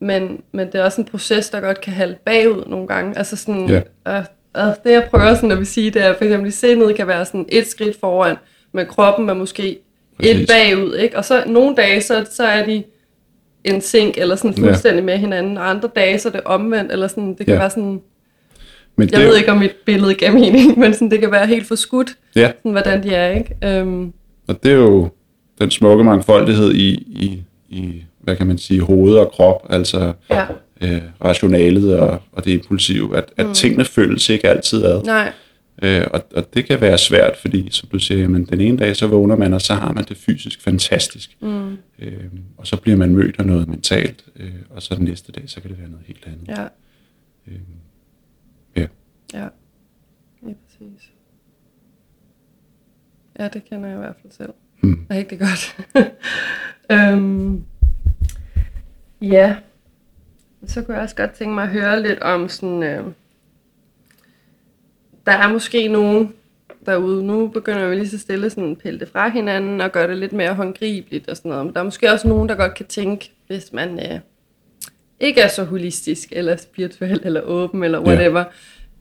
[0.00, 3.18] Men, men det er også en proces, der godt kan halde bagud nogle gange.
[3.18, 3.80] Altså sådan, Ja.
[4.08, 4.24] øh,
[4.56, 7.06] øh, det jeg prøver sådan at vil sige, det er for eksempel, at sindet kan
[7.06, 8.36] være sådan et skridt foran,
[8.72, 9.78] men kroppen er måske
[10.20, 10.40] Præcis.
[10.40, 11.16] et bagud, ikke?
[11.18, 12.82] Og så nogle dage, så, så er de
[13.64, 14.62] en sink, eller sådan Ja.
[14.68, 17.58] fuldstændig med hinanden, og andre dage, så er det omvendt, eller sådan, det kan Ja.
[17.58, 18.00] være sådan,
[18.96, 21.46] Men jeg det, ved ikke, om mit billede gav mening, men sådan, det kan være
[21.46, 23.56] helt forskudt, Ja, sådan, hvordan de er, ikke?
[23.64, 24.12] Øhm,
[24.48, 25.08] og det er jo
[25.60, 30.44] den smukke mangfoldighed i, i, i hvad kan man sige, hoved og krop, altså ja.
[30.80, 35.02] øh, rationalet og, og det impulsive, at, at tingene føles ikke altid ad.
[35.04, 35.32] Nej,
[35.82, 38.96] Øh, og, og det kan være svært, fordi som du siger, jamen, den ene dag
[38.96, 41.36] så vågner man, og så har man det fysisk fantastisk.
[41.40, 41.78] Mm.
[41.98, 42.24] Øh,
[42.56, 45.60] og så bliver man mødt af noget mentalt, øh, og så den næste dag, så
[45.60, 46.48] kan det være noget helt andet.
[46.48, 46.66] ja.
[48.76, 48.86] Ja.
[49.34, 49.48] Ja,
[50.42, 51.10] lige præcis.
[53.38, 54.52] Ja, det kender jeg i hvert fald selv.
[54.80, 55.06] Mm.
[55.10, 55.76] Rigtig godt.
[56.92, 57.64] øhm,
[59.20, 59.56] ja,
[60.66, 62.82] så kunne jeg også godt tænke mig at høre lidt om sådan...
[62.82, 63.04] Øh,
[65.30, 66.32] der er måske nogen
[66.86, 70.18] derude, nu begynder vi lige så stille sådan pille det fra hinanden og gøre det
[70.18, 71.66] lidt mere håndgribeligt og sådan noget.
[71.66, 74.18] Men der er måske også nogen, der godt kan tænke, hvis man øh,
[75.20, 78.04] ikke er så holistisk, eller spirituel, eller åben, eller Ja.
[78.06, 78.44] whatever,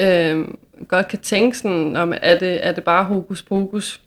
[0.01, 0.45] øh,
[0.87, 4.01] godt kan tænke sådan, om er det, er det bare hokus pokus?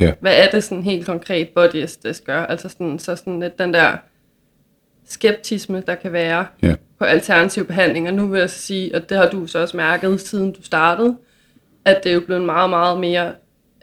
[0.00, 0.12] Ja.
[0.20, 2.46] Hvad er det sådan helt konkret body aesthetics gør?
[2.46, 3.96] Altså sådan, så sådan lidt den der
[5.06, 6.74] skeptisme, der kan være Ja.
[6.98, 8.10] på alternative behandlinger.
[8.10, 11.16] Nu vil jeg så sige, og det har du så også mærket, siden du startede,
[11.88, 13.32] at det er jo blevet en meget, meget mere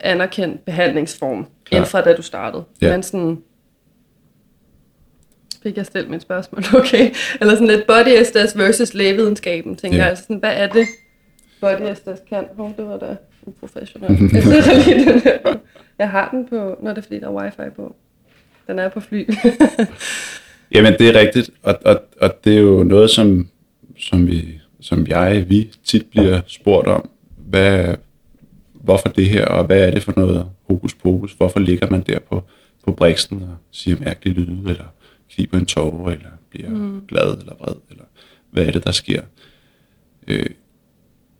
[0.00, 1.80] anerkendt behandlingsform, Klart.
[1.82, 2.64] end fra da du startede.
[2.82, 2.92] Ja.
[2.92, 3.38] Men sådan,
[5.62, 7.10] fik jeg stillet mit spørgsmål, okay?
[7.40, 10.02] Eller sådan lidt body aesthetics versus lægevidenskaben, tænker Ja.
[10.02, 10.10] jeg.
[10.10, 10.86] Altså sådan, hvad er det,
[11.60, 12.44] body aesthetics kan?
[12.56, 13.16] Hov, det var da
[13.46, 14.32] uprofessionelt.
[14.34, 15.48] Jeg sætter lige den her på.
[15.98, 17.96] Jeg har den på, når det er fordi, der er wifi på.
[18.66, 19.28] Den er på fly.
[20.74, 23.48] Jamen, det er rigtigt, og, og, og det er jo noget, som,
[23.98, 27.08] som, vi, som jeg, vi tit bliver spurgt om.
[27.46, 27.94] Hvad,
[28.72, 31.32] hvorfor det her, og hvad er det for noget hokus pokus?
[31.32, 32.42] Hvorfor ligger man der på,
[32.84, 34.84] på briksen og siger mærkelige lyde, eller
[35.30, 37.02] kniber en tårer, eller bliver mm.
[37.08, 38.04] glad eller vred, eller
[38.50, 39.22] hvad er det, der sker?
[40.28, 40.46] Øh,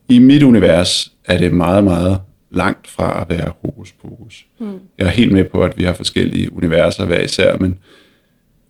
[0.09, 4.47] I mit univers er det meget, meget langt fra at være hokus pokus.
[4.59, 4.79] Mm.
[4.99, 7.79] Jeg er helt med på, at vi har forskellige universer hver især, men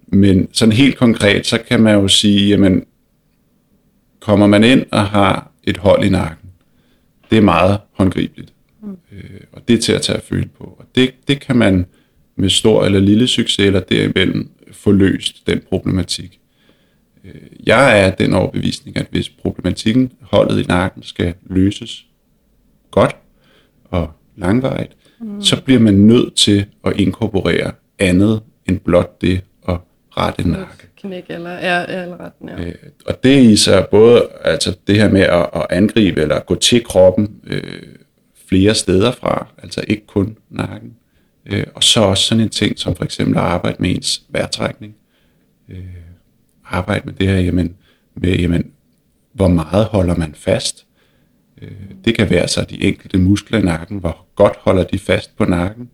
[0.07, 2.85] men sådan helt konkret, så kan man jo sige, jamen,
[4.20, 6.46] kommer man ind og har et hold i nakken,
[7.31, 8.53] det er meget håndgribeligt.
[8.83, 8.97] Mm.
[9.12, 10.65] Øh, og det er til at tage at føle på.
[10.79, 11.87] Og det, det kan man
[12.37, 16.41] med stor eller lille succes eller derimellem få løst den problematik.
[17.25, 17.35] Øh,
[17.67, 22.07] jeg er den overbevisning, at hvis problematikken, holdet i nakken, skal løses
[22.91, 23.17] godt
[23.85, 25.43] og langvarigt, mm.
[25.43, 29.79] så bliver man nødt til at inkorporere andet end blot det at
[30.17, 32.64] rette nakke teknik eller, er, er eller retten, ja.
[32.64, 32.75] Øh,
[33.07, 36.85] og det i sig både altså det her med at, at angribe eller gå til
[36.85, 37.83] kroppen øh,
[38.49, 40.95] flere steder fra, altså ikke kun nakken.
[41.47, 44.95] Øh, og så også sådan en ting som for eksempel at arbejde med ens vejrtrækning.
[45.69, 45.79] Øh,
[46.64, 47.77] arbejde med det her, jamen,
[48.14, 48.71] med, jamen,
[49.33, 50.87] hvor meget holder man fast?
[51.62, 51.71] Øh,
[52.05, 55.45] det kan være så de enkelte muskler i nakken, hvor godt holder de fast på
[55.45, 55.90] nakken.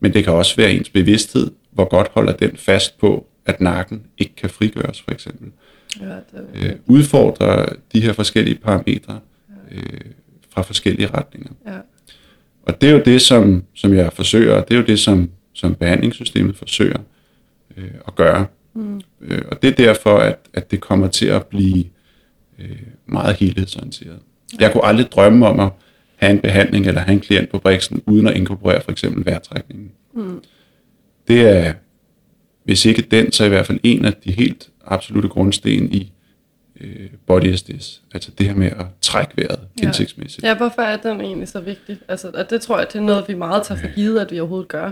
[0.00, 4.02] Men det kan også være ens bevidsthed, hvor godt holder den fast på, at nakken
[4.18, 5.50] ikke kan frigøres, for eksempel.
[6.00, 6.20] ja det,
[6.54, 9.20] Øh, udfordre de her forskellige parametre
[9.70, 10.00] øh,
[10.50, 11.50] fra forskellige retninger.
[11.66, 11.78] Ja.
[12.62, 15.30] Og det er jo det, som, som jeg forsøger, og det er jo det, som,
[15.52, 16.98] som behandlingssystemet forsøger
[17.76, 18.46] øh, at gøre.
[18.74, 19.00] Mm.
[19.20, 21.84] Øh, og det er derfor, at, at det kommer til at blive
[22.58, 24.18] øh, meget helhedsorienteret.
[24.52, 24.56] Ja.
[24.64, 25.70] Jeg kunne aldrig drømme om at
[26.16, 29.90] have en behandling eller have en klient på Brixen, uden at inkorporere for eksempel vejrtrækningen.
[30.14, 30.42] Mm.
[31.28, 31.72] Det er,
[32.68, 36.12] hvis ikke den, så i hvert fald en af de helt absolute grundsten i
[36.80, 38.00] øh, body SDS.
[38.14, 39.86] Altså det her med at trække vejret ja.
[39.86, 40.44] hensigtsmæssigt.
[40.46, 41.98] Ja, hvorfor er den egentlig så vigtig?
[42.08, 44.40] Altså, og det tror jeg, det er noget, vi meget tager for givet, at vi
[44.40, 44.90] overhovedet gør.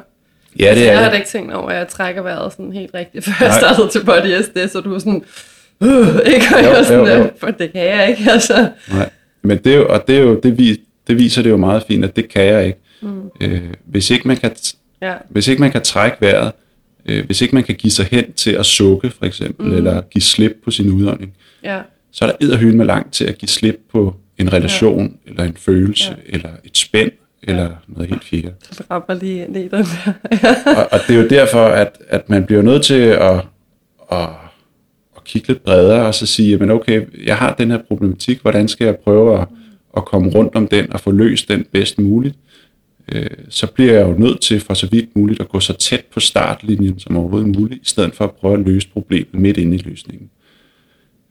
[0.59, 2.73] Ja, det altså, er jeg har da ikke tænkt over, at jeg trækker vejret sådan
[2.73, 5.25] helt rigtigt, før jeg startede til body SDS, så du er sådan,
[5.83, 6.47] øh, ikke?
[6.57, 7.25] Og Jo, jeg sådan, jo, jo.
[7.25, 8.71] "Øh, for det kan jeg ikke, altså.
[8.93, 9.11] Nej.
[9.43, 11.83] Men det er jo, og det, er jo, det, vis, det viser det jo meget
[11.89, 12.79] fint, at det kan jeg ikke.
[13.01, 13.23] Mm.
[13.41, 14.51] Øh, hvis, ikke man kan
[15.03, 16.53] Ja, hvis ikke man kan trække vejret,
[17.09, 19.77] øh, hvis ikke man kan give sig hen til at sukke for eksempel, mm.
[19.77, 21.33] eller give slip på sin udånding,
[21.65, 21.81] ja,
[22.13, 25.31] så er der edderhylden med langt til at give slip på en relation, ja.
[25.31, 26.35] eller en følelse, ja.
[26.35, 27.11] eller et spænd,
[27.43, 28.53] eller noget helt fjerde.
[28.73, 30.13] så rammer lige ind i den der.
[30.77, 33.35] og, og det er jo derfor, at, at man bliver nødt til at,
[34.13, 34.29] at,
[35.17, 38.69] at kigge lidt bredere, og så sige, men okay, jeg har den her problematik, hvordan
[38.69, 39.49] skal jeg prøve at,
[39.97, 42.37] at komme rundt om den, og få løst den bedst muligt?
[43.13, 46.05] Øh, så bliver jeg jo nødt til for så vidt muligt at gå så tæt
[46.15, 49.77] på startlinjen som overhovedet muligt, i stedet for at prøve at løse problemet midt inde
[49.77, 50.31] i løsningen.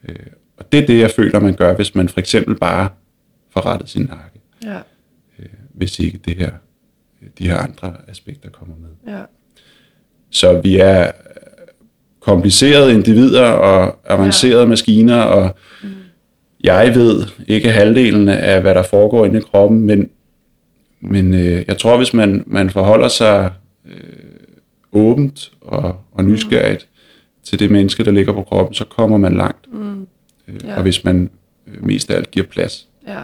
[0.10, 0.16] Øh,
[0.58, 2.90] og det er det, jeg føler, man gør, hvis man for eksempel bare
[3.54, 4.78] får rettet sin nakke, ja,
[5.40, 6.52] øh, hvis ikke det her,
[7.40, 9.14] de her andre aspekter kommer med.
[9.14, 9.24] ja,
[10.30, 11.12] Så vi er
[12.20, 14.68] komplicerede individer og avancerede ja.
[14.68, 15.90] maskiner, og mm.
[16.64, 20.10] jeg ved ikke halvdelen af, hvad der foregår inde i kroppen, men,
[21.08, 23.52] men øh, jeg tror, hvis man, man forholder sig
[23.86, 23.94] øh,
[24.91, 27.44] åbent og, og nysgerrigt mm.
[27.44, 29.74] til det menneske, der ligger på kroppen, så kommer man langt.
[29.74, 30.08] mm,
[30.48, 30.76] Øh, Ja.
[30.76, 31.30] Og hvis man
[31.68, 32.88] øh, mest af alt giver plads.
[33.08, 33.22] ja,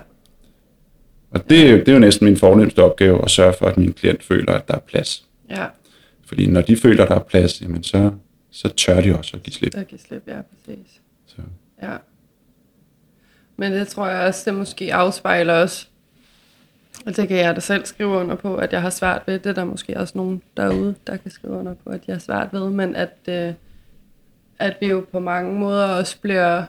[1.31, 3.77] Og det, er jo- det er jo næsten min fornemmeste opgave, at sørge for, at
[3.77, 5.25] min klient føler, at der er plads.
[5.49, 5.65] ja,
[6.25, 8.11] Fordi når de føler, at der er plads, jamen så,
[8.51, 9.73] så tør de også at give slip.
[9.73, 11.01] der kan slippe, ja, præcis.
[11.25, 11.41] Så.
[11.83, 11.95] Ja.
[13.57, 15.89] Men det tror jeg også, det måske afspejler os.
[17.05, 19.39] Og det kan jeg da selv skrive under på, at jeg har svært ved.
[19.39, 22.19] Det er der måske også nogen derude, der kan skrive under på, at jeg har
[22.19, 22.69] svært ved.
[22.69, 23.53] Men at, øh,
[24.59, 26.63] at vi jo på mange måder også bliver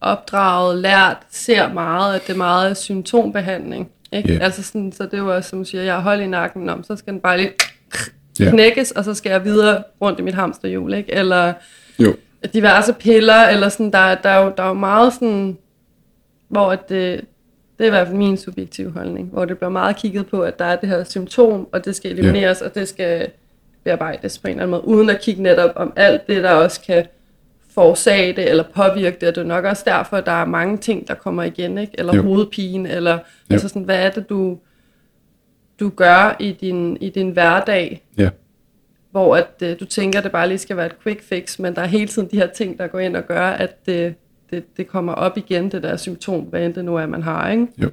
[0.00, 3.90] opdraget, lært, ser meget, at det er meget symptombehandling.
[4.12, 4.32] Ikke?
[4.32, 4.38] Ja.
[4.38, 6.68] Altså sådan, så det er jo også, som du siger, jeg har hold i nakken
[6.68, 7.52] om, så skal den bare lige
[8.40, 8.50] Ja.
[8.50, 11.14] knækkes, og så skal jeg videre rundt i mit hamsterhjul, ikke?
[11.14, 11.52] Eller
[11.98, 12.16] Jo.
[12.54, 15.58] diverse piller, eller sådan, der, der, er jo, der er jo meget sådan,
[16.48, 17.20] hvor det,
[17.78, 20.58] det er i hvert fald min subjektive holdning, hvor det bliver meget kigget på, at
[20.58, 22.66] der er det her symptom, og det skal elimineres, ja.
[22.66, 23.28] og det skal
[23.84, 26.80] bearbejdes på en eller anden måde, uden at kigge netop om alt det, der også
[26.86, 27.06] kan
[27.74, 30.76] forårsage det, eller påvirke det, og det er nok også derfor, at der er mange
[30.76, 31.92] ting, der kommer igen, ikke?
[31.98, 32.22] eller Jo.
[32.22, 33.18] hovedpine, eller
[33.50, 34.58] altså sådan, hvad er det, du,
[35.80, 38.28] du gør i din, i din hverdag, Ja.
[39.10, 41.74] hvor at, øh, du tænker, at det bare lige skal være et quick fix, men
[41.74, 44.14] der er hele tiden de her ting, der går ind og gør, at det,
[44.52, 47.50] det, det kommer op igen, det der symptom, hvad end det nu er, man har.
[47.50, 47.66] Ikke?
[47.78, 47.90] Jo.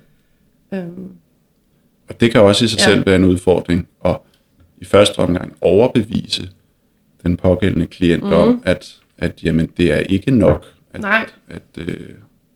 [0.73, 1.11] Øhm,
[2.09, 2.83] Og det kan også i sig Ja.
[2.83, 4.17] selv være en udfordring at
[4.77, 6.49] i første omgang overbevise
[7.23, 8.33] den pågældende klient mm.
[8.33, 11.25] om, at, at jamen, det er ikke nok, at, Nej.
[11.49, 12.09] at, øh,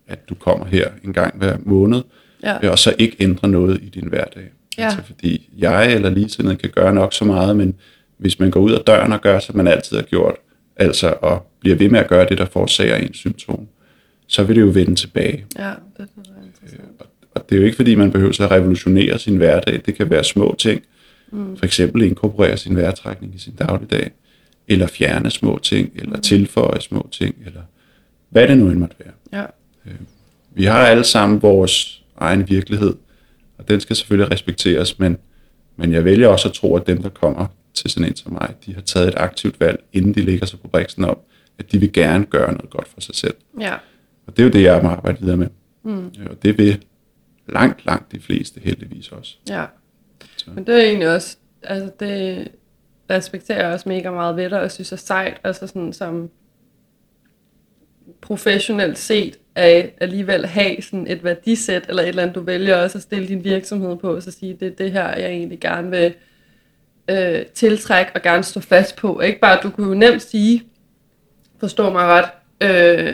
[0.07, 2.01] at du kommer her en gang hver måned,
[2.43, 4.43] ja, og så ikke ændre noget i din hverdag.
[4.77, 4.83] Ja.
[4.83, 7.75] Altså, fordi jeg eller ligesindede kan gøre nok så meget, men
[8.17, 10.35] hvis man går ud af døren og gør, som man altid har gjort,
[10.75, 13.67] altså og bliver ved med at gøre det, der forårsager en symptom,
[14.27, 15.45] så vil det jo vende tilbage.
[15.57, 16.89] ja, det er interessant.
[16.99, 17.05] Og,
[17.35, 19.81] og det er jo ikke, fordi man behøver at revolutionere sin hverdag.
[19.85, 20.81] Det kan være små ting.
[21.31, 21.57] Mm.
[21.57, 24.11] For eksempel inkorporere sin vejrtrækning i sin dagligdag.
[24.67, 27.61] Eller fjerne små ting, eller tilføje små ting, eller
[28.29, 29.41] hvad det nu end måtte være.
[29.41, 29.45] Ja,
[30.51, 32.93] Vi har alle sammen vores egen virkelighed,
[33.57, 35.17] og den skal selvfølgelig respekteres, men,
[35.75, 38.55] men jeg vælger også at tro, at dem, der kommer til sådan en som mig,
[38.65, 41.25] de har taget et aktivt valg, inden de ligger sig på briksen op,
[41.59, 43.33] at de vil gerne gøre noget godt for sig selv.
[43.59, 43.73] ja,
[44.27, 45.47] Og det er jo det, jeg må arbejde videre med.
[45.83, 46.11] Mm.
[46.29, 46.85] Og det vil
[47.47, 49.37] langt, langt de fleste heldigvis også.
[49.49, 49.65] ja.
[50.37, 50.51] Så.
[50.55, 52.47] Men det er egentlig også, altså det
[53.09, 56.29] respekterer jeg også mega meget ved dig, og synes er sejt, altså sådan som
[58.21, 62.97] professionelt set, at alligevel have sådan et værdisæt, eller et eller andet, du vælger også
[62.97, 65.89] at stille din virksomhed på, og så sige, det er det her, jeg egentlig gerne
[65.89, 66.13] vil
[67.09, 69.19] øh, tiltrække og gerne stå fast på.
[69.19, 70.63] Ikke bare, du kunne jo nemt sige,
[71.59, 72.29] forstå mig ret,
[72.61, 73.13] øh,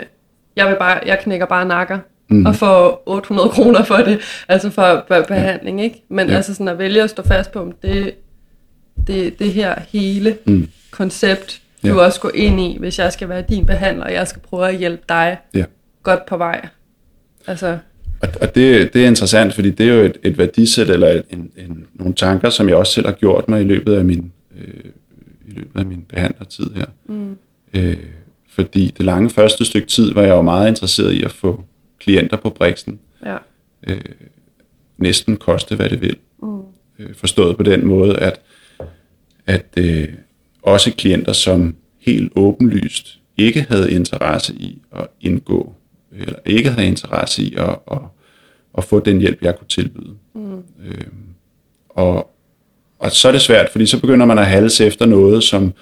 [0.59, 2.45] jeg, vil bare, jeg knækker bare nakker, mm.
[2.45, 6.03] og får 800 kroner for det, altså for be- behandling, ikke?
[6.09, 6.31] Men Ja.
[6.31, 6.37] ja.
[6.37, 8.13] altså sådan at vælge at stå fast på, om det,
[9.07, 10.67] det, det her hele mm.
[10.91, 11.93] koncept, du Ja.
[11.95, 14.77] også går ind i, hvis jeg skal være din behandler, og jeg skal prøve at
[14.77, 15.63] hjælpe dig Ja.
[16.03, 16.67] godt på vej.
[17.47, 17.77] Altså,
[18.21, 21.51] og, og det, det er interessant, fordi det er jo et, et værdisæt eller en,
[21.57, 24.91] en, nogle tanker, som jeg også selv har gjort mig i løbet af min, øh,
[25.47, 26.85] i løbet af min behandlertid her.
[27.05, 27.37] Mm.
[27.73, 27.97] Øh,
[28.59, 31.63] fordi det lange første stykke tid var jeg jo meget interesseret i at få
[31.99, 32.99] klienter på Brixen.
[33.25, 33.37] Ja.
[33.87, 34.01] Øh,
[34.97, 36.17] næsten koste, hvad det vil.
[36.43, 36.59] Mm.
[36.99, 38.41] Øh, forstået på den måde, at,
[39.45, 40.07] at øh,
[40.61, 45.73] også klienter, som helt åbenlyst ikke havde interesse i at indgå,
[46.11, 48.01] eller ikke havde interesse i at, at,
[48.77, 50.15] at få den hjælp, jeg kunne tilbyde.
[50.33, 50.57] Mm.
[50.85, 51.07] Øh,
[51.89, 52.35] og,
[52.99, 55.73] og så er det svært, fordi så begynder man at halse efter noget, som,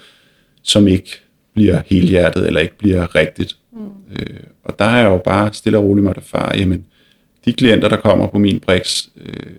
[0.62, 1.27] som ikke
[1.58, 3.56] bliver helhjertet, eller ikke bliver rigtigt.
[3.72, 3.78] Mm.
[4.12, 6.84] Øh, og der har jeg jo bare stille og roligt måtte erfare, jamen,
[7.44, 9.52] de klienter, der kommer på min Brix, øh,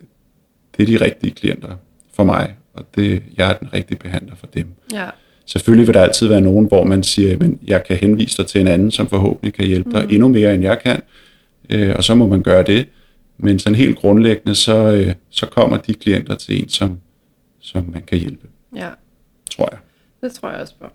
[0.77, 1.75] det er de rigtige klienter
[2.13, 4.67] for mig, og det, jeg er den rigtige behandler for dem.
[4.93, 5.09] Ja.
[5.45, 8.61] Selvfølgelig vil der altid være nogen, hvor man siger, at jeg kan henvise dig til
[8.61, 10.09] en anden, som forhåbentlig kan hjælpe dig mm.
[10.13, 11.01] endnu mere, end jeg kan,
[11.69, 12.87] øh, og så må man gøre det.
[13.37, 16.99] Men sådan helt grundlæggende, så, øh, så kommer de klienter til en, som,
[17.59, 18.47] som man kan hjælpe.
[18.75, 18.89] Ja.
[19.51, 19.79] Tror jeg.
[20.21, 20.85] Det tror jeg også på.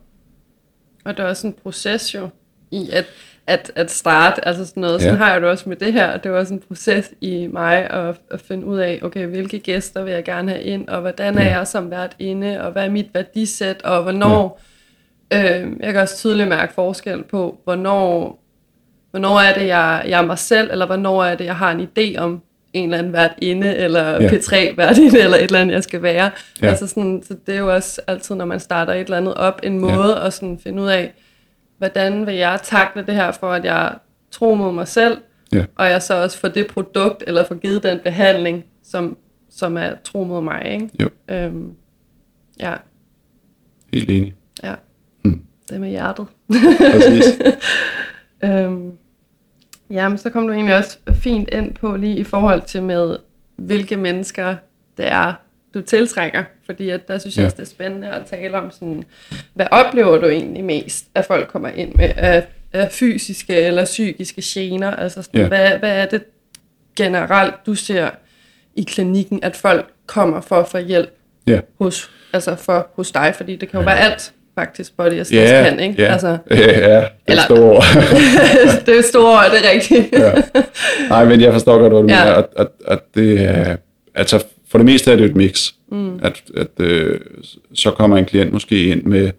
[1.05, 2.29] Og der er også en proces jo,
[2.71, 3.07] i at,
[3.47, 5.05] at, at starte, altså sådan noget, ja.
[5.05, 7.91] sådan har jeg det også med det her, det var også en proces i mig
[7.91, 11.39] at, at finde ud af, okay, hvilke gæster vil jeg gerne have ind, og hvordan
[11.39, 11.59] er ja.
[11.59, 14.61] jeg som vært inde, og hvad er mit værdisæt, og hvornår,
[15.33, 15.61] ja.
[15.63, 18.43] øh, jeg kan også tydeligt mærke forskel på, hvornår,
[19.11, 21.89] hvornår er det, jeg, jeg er mig selv, eller hvornår er det, jeg har en
[21.99, 22.43] idé om
[22.75, 24.29] en eller anden vært inde, eller ja.
[24.29, 26.31] P3 vært inde, eller et eller andet, jeg skal være.
[26.63, 26.67] Ja.
[26.67, 29.61] Altså sådan, så det er jo også altid, når man starter et eller andet op,
[29.63, 30.27] en måde ja.
[30.27, 31.13] at sådan finde ud af,
[31.79, 33.95] hvordan vil jeg takle det her, for at jeg
[34.31, 35.19] tror mod mig selv,
[35.53, 35.65] ja.
[35.77, 39.17] og jeg så også får det produkt, eller får givet den behandling, som,
[39.51, 40.63] som er tro mod mig.
[40.73, 40.91] Ikke?
[41.01, 41.09] Jo.
[41.29, 41.71] Øhm,
[42.61, 42.75] ja.
[43.93, 44.35] Helt enig.
[44.63, 44.75] Ja.
[45.23, 45.43] Hmm.
[45.71, 46.27] Det med hjertet.
[46.93, 47.25] Præcis.
[48.45, 48.93] øhm,
[49.91, 53.17] jamen, så kom du egentlig også fint ind på lige i forhold til med,
[53.57, 54.57] hvilke mennesker
[54.97, 55.33] det er,
[55.75, 56.45] du tiltrækker.
[56.67, 57.49] Fordi at der synes jeg ja.
[57.49, 59.05] det er spændende at tale om, sådan,
[59.55, 64.43] hvad oplever du egentlig mest, at folk kommer ind med af, af fysiske eller psykiske
[64.45, 64.91] gener?
[64.91, 65.49] Altså sådan, ja.
[65.49, 66.25] hvad, hvad er det
[66.97, 68.11] generelt, du ser
[68.77, 71.61] i klinikken, at folk kommer for at få hjælp ja.
[71.79, 73.35] hos, altså for, hos dig?
[73.37, 76.03] Fordi det kan jo være alt faktisk body og stress ja, kan, ikke?
[76.03, 77.83] Ja, altså, ja, ja det er store
[78.87, 80.13] det er store ord, det er rigtigt.
[80.13, 80.33] ja.
[81.09, 82.25] Nej, men jeg forstår godt, hvad du ja.
[82.25, 82.35] mener.
[82.35, 83.77] At, at, at det er,
[84.15, 85.73] altså for det meste er det et mix.
[85.93, 86.21] Mm.
[86.23, 87.21] At, at øh,
[87.75, 89.31] så kommer en klient måske ind med,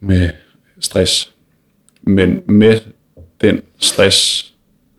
[0.00, 0.30] med
[0.80, 1.30] stress.
[2.02, 2.80] Men med
[3.40, 4.52] den stress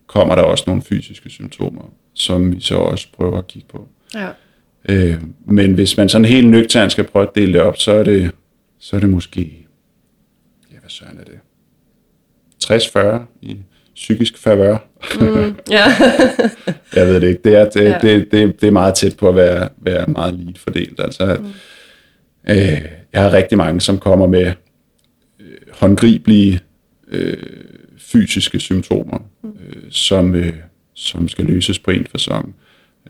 [0.06, 1.82] kommer der også nogle fysiske symptomer,
[2.14, 3.88] som vi så også prøver at kigge på.
[4.14, 4.28] Ja.
[4.88, 8.02] Øh, men hvis man sådan helt nøgternt skal prøve at dele det op, så er
[8.02, 8.30] det,
[8.86, 9.66] så er det måske,
[10.72, 11.38] ja hvad søren er det,
[12.64, 13.56] 60-40 i
[13.94, 14.78] psykisk favør.
[15.20, 15.84] Mm, ja.
[16.96, 17.40] jeg ved det ikke.
[17.44, 17.98] Det er, det, ja.
[18.02, 21.00] det, det, det er meget tæt på at være, være meget lige fordelt.
[21.00, 21.46] Altså, mm.
[22.50, 24.52] øh, jeg har rigtig mange, som kommer med
[25.40, 26.60] øh, håndgribelige
[27.08, 27.42] øh,
[27.98, 29.48] fysiske symptomer, mm.
[29.48, 30.52] øh, som, øh,
[30.94, 32.56] som skal løses på en fasong.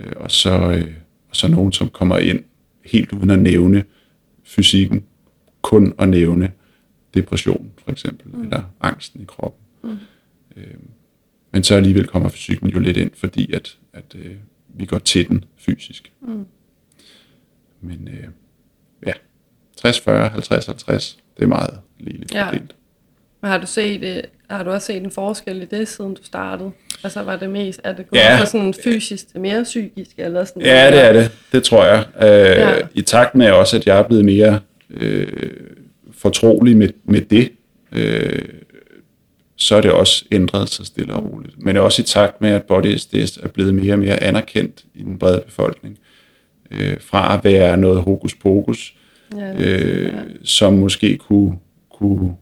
[0.01, 0.93] Øh, og, så, øh,
[1.31, 2.45] og så nogen, som kommer ind
[2.85, 3.85] helt uden at nævne
[4.45, 5.05] fysikken,
[5.67, 6.53] kun at nævne
[7.15, 8.43] depression for eksempel, mm.
[8.43, 9.63] eller angsten i kroppen.
[9.83, 9.99] Mm.
[10.57, 10.75] Øh,
[11.53, 14.35] men så alligevel kommer fysikken jo lidt ind, fordi at, at øh,
[14.69, 16.13] vi går til den fysisk.
[16.21, 16.47] Mm.
[17.81, 18.29] Men øh,
[19.07, 19.13] ja,
[19.77, 22.47] 60, 40, 50, 50, det er meget ligeligt ja.
[22.47, 22.75] fordelt.
[23.41, 26.25] Men har du, set, øh, har du også set en forskel i det, siden du
[26.25, 26.71] startede?
[27.05, 28.41] Altså var det mest, er det gået ja.
[28.41, 30.11] fra sådan fysisk til mere psykisk?
[30.19, 31.33] Eller sådan ja, det er det.
[31.53, 32.05] Det tror jeg.
[32.23, 32.79] Øh, ja.
[32.95, 35.29] I takt med også, at jeg er blevet mere øh,
[36.13, 37.53] fortrolig med, med det,
[37.93, 38.43] øh,
[39.57, 41.63] så er det også ændret sig stille og roligt.
[41.63, 45.03] Men også i takt med, at body SDS er blevet mere og mere anerkendt i
[45.03, 45.99] den brede befolkning.
[46.71, 48.95] Øh, fra at være noget hokus pokus,
[49.37, 50.21] ja, øh, ja.
[50.45, 51.59] som måske kunne,
[51.91, 52.37] kunne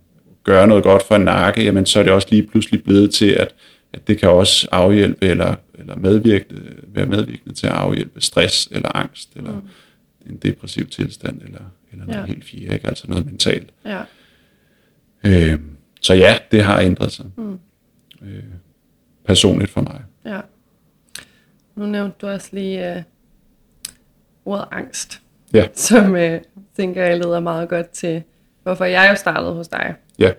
[0.45, 3.31] gøre noget godt for en nakke, jamen så er det også lige pludselig blevet til,
[3.31, 3.55] at,
[3.93, 6.45] at det kan også afhjælpe eller, eller medvirke,
[6.87, 10.31] være medvirkende til at afhjælpe stress eller angst, eller mm.
[10.31, 11.61] en depressiv tilstand, eller,
[11.95, 12.27] eller noget ja.
[12.27, 12.89] helt fjerde, ikke?
[12.89, 13.71] altså noget mentalt.
[13.85, 14.03] Ja.
[15.25, 15.59] Øh,
[16.01, 17.27] så ja, det har ændret sig.
[17.37, 17.59] Mm.
[18.23, 18.43] Øh,
[19.25, 20.01] personligt for mig.
[20.25, 20.41] Ja.
[21.75, 23.03] Nu nævnte du også lige uh,
[24.45, 25.21] ordet angst.
[25.55, 25.67] Ja.
[25.75, 26.37] Som uh,
[26.77, 28.23] tænker jeg leder meget godt til,
[28.63, 29.95] hvorfor jeg jo startede hos dig.
[30.19, 30.31] Ja.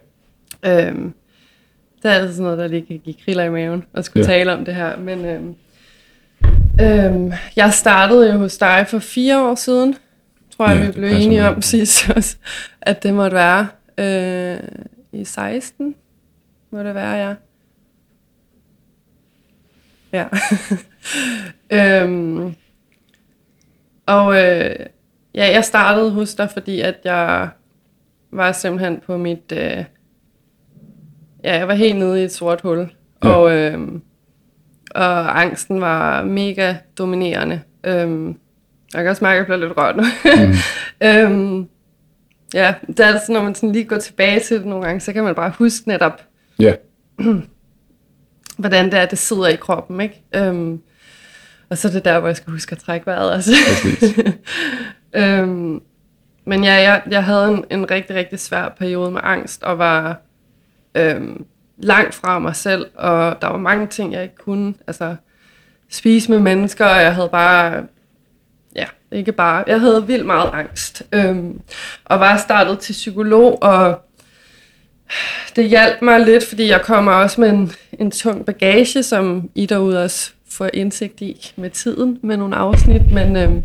[0.66, 1.14] Øhm,
[2.04, 4.34] det er altså sådan noget, der lige kan give kriller i maven at skulle ja.
[4.34, 4.98] tale om det her.
[4.98, 5.56] Men øhm,
[6.82, 9.96] øhm, jeg startede jo hos dig for fire år siden.
[10.58, 12.38] Tror jeg, ja, vi blev enige om sidst også,
[12.82, 13.68] at det måtte være.
[13.98, 14.60] Øh,
[15.12, 15.96] i 16,
[16.72, 17.36] må det være, ja.
[20.14, 20.28] Ja.
[22.04, 22.56] øhm,
[24.06, 24.76] og øh,
[25.36, 27.50] ja, jeg startede hos dig, fordi at jeg
[28.32, 29.52] var simpelthen på mit...
[29.52, 29.84] Øh,
[31.44, 32.92] ja, jeg var helt nede i et sort hul.
[33.24, 33.30] Ja.
[33.30, 33.80] Og, øh,
[34.92, 37.62] og angsten var mega dominerende.
[37.84, 38.40] Øhm,
[38.96, 40.04] jeg kan også mærke, at jeg bliver lidt rørt nu.
[40.24, 40.54] Mm.
[41.08, 41.68] øhm,
[42.54, 45.14] ja, det er altså, når man sådan lige går tilbage til det nogle gange, så
[45.14, 46.22] kan man bare huske netop,
[46.60, 46.74] Ja.
[48.58, 50.24] hvordan det er, det sidder i kroppen, ikke?
[50.36, 50.82] Øhm,
[51.70, 53.52] og så er det der, hvor jeg skal huske at trække vejret, altså.
[53.68, 54.20] Præcis.
[55.22, 55.82] øhm,
[56.46, 60.22] men ja, jeg, jeg havde en, en rigtig, rigtig svær periode med angst, og var
[60.96, 61.46] øhm,
[61.78, 64.74] langt fra mig selv, og der var mange ting, jeg ikke kunne.
[64.88, 65.16] Altså,
[65.90, 67.84] spise med mennesker, og jeg havde bare,
[68.76, 71.04] ja, ikke bare, jeg havde vildt meget angst.
[71.12, 71.62] Øhm,
[72.06, 74.02] og var startet til psykolog, og
[75.56, 79.66] det hjalp mig lidt, fordi jeg kommer også med en, en tung bagage, som I
[79.66, 83.64] derude også får indsigt i med tiden, med nogle afsnit, men øhm,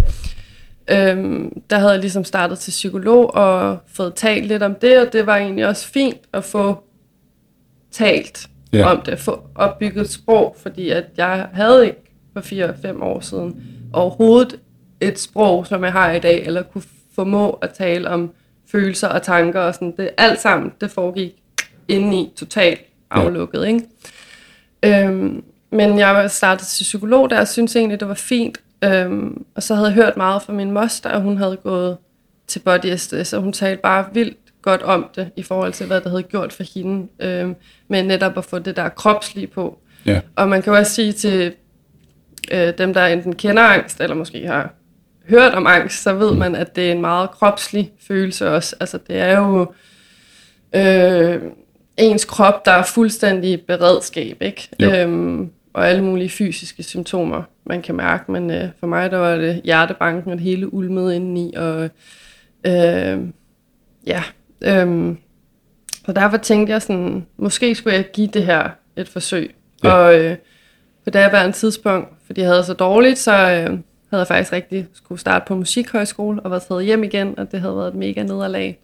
[0.91, 5.13] øhm, der havde jeg ligesom startet til psykolog og fået talt lidt om det, og
[5.13, 6.83] det var egentlig også fint at få
[7.93, 8.91] talt Ja.
[8.91, 12.01] om det, få opbygget et sprog, fordi at jeg havde ikke
[12.33, 14.59] for 4-5 år siden overhovedet
[15.01, 16.85] et sprog, som jeg har i dag, eller kunne
[17.15, 18.33] formå at tale om
[18.71, 19.95] følelser og tanker og sådan.
[19.97, 21.33] Det, alt sammen, det foregik
[21.89, 22.81] indeni, totalt
[23.11, 23.83] aflukket, ikke?
[24.83, 28.59] Øhm, men jeg var startet til psykolog der, og syntes egentlig, det var fint.
[28.85, 31.97] Øhm, og så havde jeg hørt meget fra min moster, og hun havde gået
[32.47, 36.01] til Body SDS, og hun talte bare vildt godt om det, i forhold til, hvad
[36.01, 37.55] det havde gjort for hende, øhm,
[37.89, 39.79] med netop at få det der kropslige på.
[40.07, 40.21] Ja.
[40.37, 41.53] Og man kan jo også sige til
[42.53, 44.75] øh, dem, der enten kender angst, eller måske har
[45.31, 48.77] hørt om angst, så ved man, at det er en meget kropslig følelse også.
[48.81, 49.73] Altså det er jo
[50.75, 51.43] øh,
[51.97, 54.69] ens krop, der er fuldstændig beredskab, ikke?
[54.81, 54.91] Jo.
[54.91, 58.33] Øhm, og alle mulige fysiske symptomer, man kan mærke.
[58.33, 61.91] Men øh, for mig, der var det hjertebanken, og det hele ulmede indeni, og
[62.65, 63.19] øh,
[64.07, 64.23] ja,
[64.61, 65.17] øh,
[66.07, 69.55] så derfor tænkte jeg sådan, måske skulle jeg give det her et forsøg.
[69.85, 69.93] Ja.
[69.93, 70.37] Og øh,
[71.05, 73.79] på daværende tidspunkt, fordi jeg havde så dårligt, så øh,
[74.11, 77.61] havde jeg faktisk rigtig skulle starte på musikhøjskole og var taget hjem igen, og det
[77.61, 78.79] havde været et mega nederlag.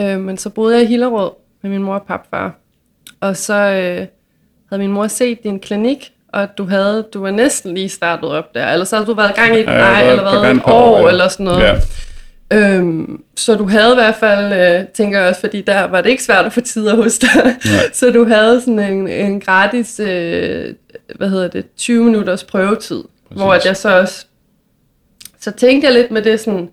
[0.00, 1.30] Øh, men så boede jeg i Hillerød
[1.62, 2.54] med min mor og papfar.
[3.20, 4.06] Og så øh,
[4.68, 8.54] havde min mor set din klinik, og du havde, du var næsten lige startet op
[8.54, 10.56] der, eller så havde du været i gang i et, Ja, jeg nej, eller været
[10.56, 11.08] et år, år, ja.
[11.08, 11.60] eller sådan noget.
[11.62, 11.76] Ja.
[12.52, 16.10] Øhm, så du havde i hvert fald, øh, tænker jeg også, fordi der var det
[16.10, 17.92] ikke svært at få tider hos dig, Nej.
[17.92, 20.74] så du havde sådan en, en gratis, øh,
[21.16, 23.42] hvad hedder det, 20 minutters prøvetid, Præcis.
[23.42, 24.26] hvor at jeg så også,
[25.40, 26.68] så tænkte jeg lidt med det sådan,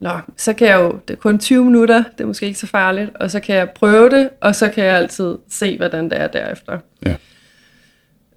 [0.00, 2.66] Nå, så kan jeg jo, det er kun 20 minutter, det er måske ikke så
[2.66, 6.20] farligt, og så kan jeg prøve det, og så kan jeg altid se, hvordan det
[6.20, 6.78] er derefter.
[7.06, 7.16] Ja.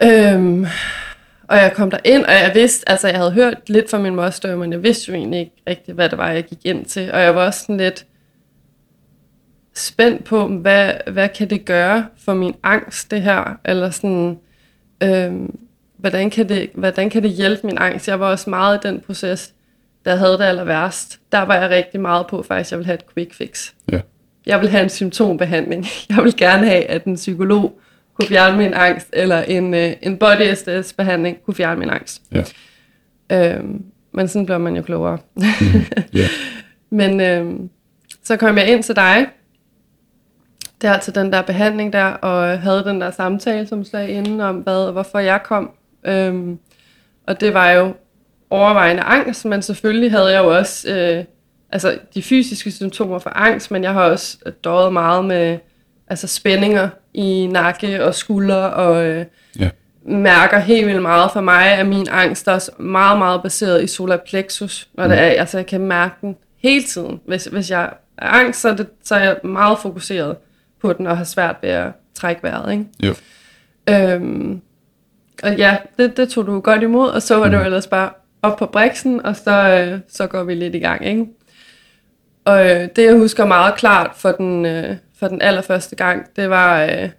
[0.03, 0.65] Øhm,
[1.47, 4.15] og jeg kom der ind, og jeg vidste, altså jeg havde hørt lidt fra min
[4.15, 7.11] moster, men jeg vidste jo egentlig ikke rigtigt, hvad det var, jeg gik ind til.
[7.11, 8.05] Og jeg var også sådan lidt
[9.75, 13.59] spændt på, hvad, hvad kan det gøre for min angst, det her?
[13.65, 14.39] Eller sådan,
[15.03, 15.59] øhm,
[16.01, 18.07] hvordan, kan det, hvordan kan det hjælpe min angst?
[18.07, 19.53] Jeg var også meget i den proces,
[20.05, 21.19] der havde det aller værst.
[21.31, 23.71] Der var jeg rigtig meget på, faktisk, jeg ville have et quick fix.
[23.91, 23.99] Ja.
[24.45, 25.85] Jeg vil have en symptombehandling.
[26.09, 27.79] Jeg vil gerne have, at en psykolog
[28.13, 32.21] kunne fjerne min angst, eller en, øh, en body SDS behandling kunne fjerne min angst.
[32.31, 32.43] Ja.
[33.55, 35.17] Øhm, men sådan bliver man jo klogere.
[36.13, 36.27] Ja.
[36.99, 37.69] men øhm,
[38.23, 39.27] så kom jeg ind til dig,
[40.81, 44.55] der til den der behandling der, og havde den der samtale, som slag inden om,
[44.55, 45.71] hvad, hvorfor jeg kom.
[46.05, 46.59] Øhm,
[47.27, 47.93] og det var jo
[48.49, 51.23] overvejende angst, men selvfølgelig havde jeg jo også øh,
[51.71, 55.57] altså de fysiske symptomer for angst, men jeg har også døjet meget med
[56.07, 59.25] altså spændinger i nakke og skuldre, og øh,
[59.59, 59.69] Ja.
[60.05, 63.87] mærker helt vildt meget for mig, at min angst er også meget, meget baseret i
[63.87, 67.19] solar plexus, når det er, altså jeg kan mærke den hele tiden.
[67.27, 67.83] Hvis, hvis jeg
[68.17, 70.35] er angst, så er, det, så er jeg meget fokuseret
[70.81, 72.85] på den, og har svært ved at trække vejret, ikke?
[73.03, 73.13] Jo.
[73.89, 74.61] Øhm,
[75.43, 78.09] og ja, det, det tog du godt imod, og så var det jo ellers bare
[78.41, 81.25] op på briksen, og så, øh, så går vi lidt i gang, ikke?
[82.45, 86.49] Og øh, det, jeg husker meget klart for den, øh, for den allerførste gang, det
[86.49, 87.09] var, øh,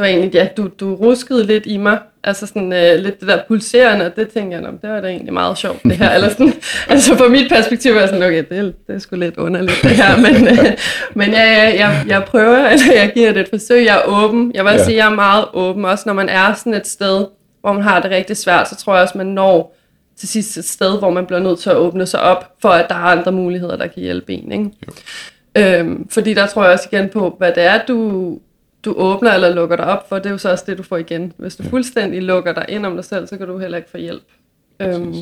[0.00, 3.28] det var egentlig, ja, du, du ruskede lidt i mig, altså sådan øh, lidt det
[3.28, 6.10] der pulserende, og det tænkte jeg, "Nå, det var da egentlig meget sjovt, det her.
[6.14, 6.52] Eller sådan,
[6.88, 9.90] altså fra mit perspektiv var jeg sådan, okay, det, det er sgu lidt underligt det
[9.90, 10.72] her, men, øh,
[11.14, 14.52] men ja, ja, jeg, jeg prøver, eller jeg giver det et forsøg, jeg er åben.
[14.54, 14.84] Jeg vil ja.
[14.84, 17.26] sige, jeg er meget åben, også når man er sådan et sted,
[17.60, 19.76] hvor man har det rigtig svært, så tror jeg også, man når
[20.18, 22.86] til sidst et sted, hvor man bliver nødt til at åbne sig op, for at
[22.88, 24.52] der er andre muligheder, der kan hjælpe en.
[24.52, 24.70] Ikke?
[24.86, 24.92] Jo.
[25.62, 28.38] Øhm, fordi der tror jeg også igen på, hvad det er, du
[28.84, 30.96] du åbner eller lukker dig op for, det er jo så også det, du får
[30.96, 31.32] igen.
[31.36, 33.98] Hvis du fuldstændig lukker dig ind om dig selv, så kan du heller ikke få
[33.98, 34.22] hjælp.
[34.80, 35.14] Øhm,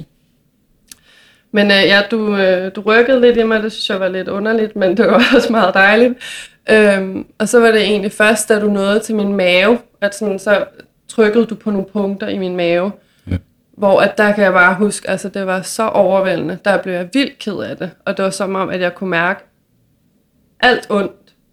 [1.53, 4.29] men øh, ja, du, øh, du rykkede lidt i mig, det synes jeg var lidt
[4.29, 6.15] underligt, men det var også meget dejligt.
[6.71, 10.39] Øhm, og så var det egentlig først, da du nåede til min mave, at sådan,
[10.39, 10.65] så
[11.09, 12.93] trykkede du på nogle punkter i min mave,
[13.31, 13.37] Ja.
[13.73, 17.09] hvor at der kan jeg bare huske, altså det var så overvældende, der blev jeg
[17.13, 19.45] vildt ked af det, og det var som om, at jeg kunne mærke
[20.61, 21.13] alt ondt,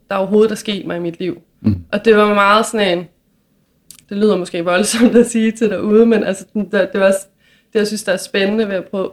[0.10, 1.42] der overhovedet er sket mig i mit liv.
[1.66, 1.84] Mm.
[1.92, 3.08] Og det var meget sådan en,
[4.10, 7.08] det lyder måske voldsomt at sige til derude, men altså, det, det var
[7.74, 9.12] det, jeg synes, der er spændende ved at prøve at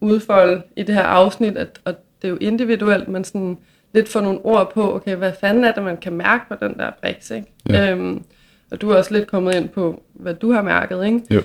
[0.00, 3.58] udfolde i det her afsnit, at, og det er jo individuelt, men sådan
[3.94, 6.78] lidt få nogle ord på, okay, hvad fanden er det, man kan mærke på den
[6.78, 7.52] der briks, ikke?
[7.68, 7.90] Ja.
[7.90, 8.22] Øhm,
[8.70, 11.20] og du er også lidt kommet ind på, hvad du har mærket, ikke?
[11.30, 11.42] Jo.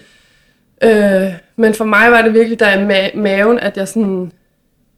[0.84, 4.32] Øh, men for mig var det virkelig der i ma- maven, at jeg sådan,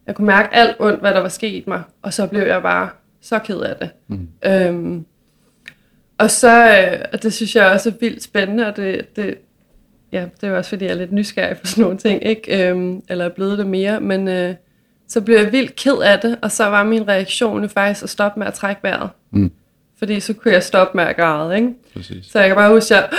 [0.06, 2.88] jeg kunne mærke alt ondt, hvad der var sket mig, og så blev jeg bare
[3.20, 3.90] så ked af det.
[4.08, 4.28] Mm.
[4.44, 5.06] Øhm,
[6.18, 9.38] og så, øh, og det synes jeg også er vildt spændende, og det, det,
[10.12, 12.68] ja, det er også fordi, jeg er lidt nysgerrig på sådan nogle ting, ikke?
[12.68, 14.54] Øhm, eller er blevet det mere, men øh,
[15.08, 18.38] så blev jeg vildt ked af det, og så var min reaktion faktisk at stoppe
[18.38, 19.10] med at trække vejret.
[19.30, 19.52] Mm.
[19.98, 21.68] Fordi så kunne jeg stoppe med at græde, ikke?
[21.94, 22.26] Præcis.
[22.26, 23.18] Så jeg kan bare huske, at jeg,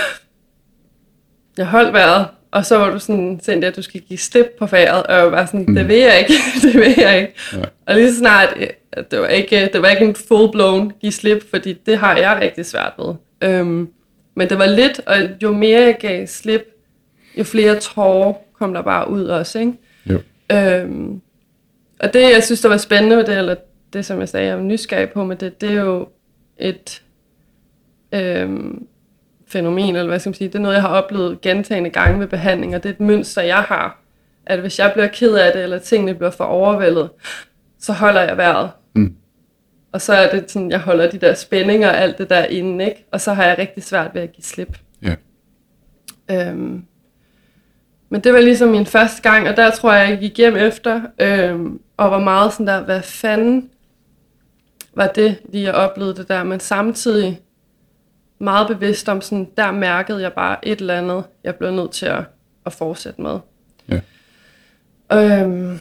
[1.58, 4.66] jeg holdt vejret, og så var du sådan, Cynthia, at du skal give slip på
[4.66, 7.34] vejret, og jeg var bare sådan, det vil jeg ikke, det vil jeg ikke.
[7.52, 7.64] Ja.
[7.86, 8.56] Og lige så snart,
[9.10, 12.66] det var ikke, det var ikke en full-blown give slip, fordi det har jeg rigtig
[12.66, 13.14] svært ved.
[13.42, 13.88] Øhm,
[14.34, 16.64] men det var lidt, og jo mere jeg gav slip,
[17.38, 19.72] jo flere tårer kom der bare ud også, ikke?
[20.06, 20.20] Jo.
[20.52, 21.20] Øhm,
[22.00, 23.54] og det, jeg synes, der var spændende ved det, eller
[23.92, 26.08] det, som jeg sagde, jeg var nysgerrig på med det, det er jo
[26.58, 27.02] et
[28.12, 28.86] øhm,
[29.54, 32.26] fænomen, eller hvad skal man sige, det er noget, jeg har oplevet gentagende gange ved
[32.26, 34.02] behandling, og det er et mønster, jeg har,
[34.46, 37.10] at hvis jeg bliver ked af det, eller tingene bliver for overvældet,
[37.78, 38.70] så holder jeg vejret.
[38.94, 39.14] Mm.
[39.92, 42.84] Og så er det sådan, jeg holder de der spændinger og alt det der inde,
[42.84, 43.06] ikke?
[43.12, 44.78] Og så har jeg rigtig svært ved at give slip.
[45.02, 45.14] Ja.
[46.30, 46.84] Øhm,
[48.08, 51.00] men det var ligesom min første gang, og der tror jeg, jeg gik hjem efter,
[51.20, 53.70] øhm, og var meget sådan der, hvad fanden
[54.94, 57.40] var det, lige jeg oplevede det der, men samtidig
[58.38, 62.06] meget bevidst om sådan, der mærkede jeg bare et eller andet, jeg blev nødt til
[62.06, 62.24] at,
[62.66, 63.38] at fortsætte med.
[63.88, 64.00] Ja.
[65.12, 65.80] Øhm,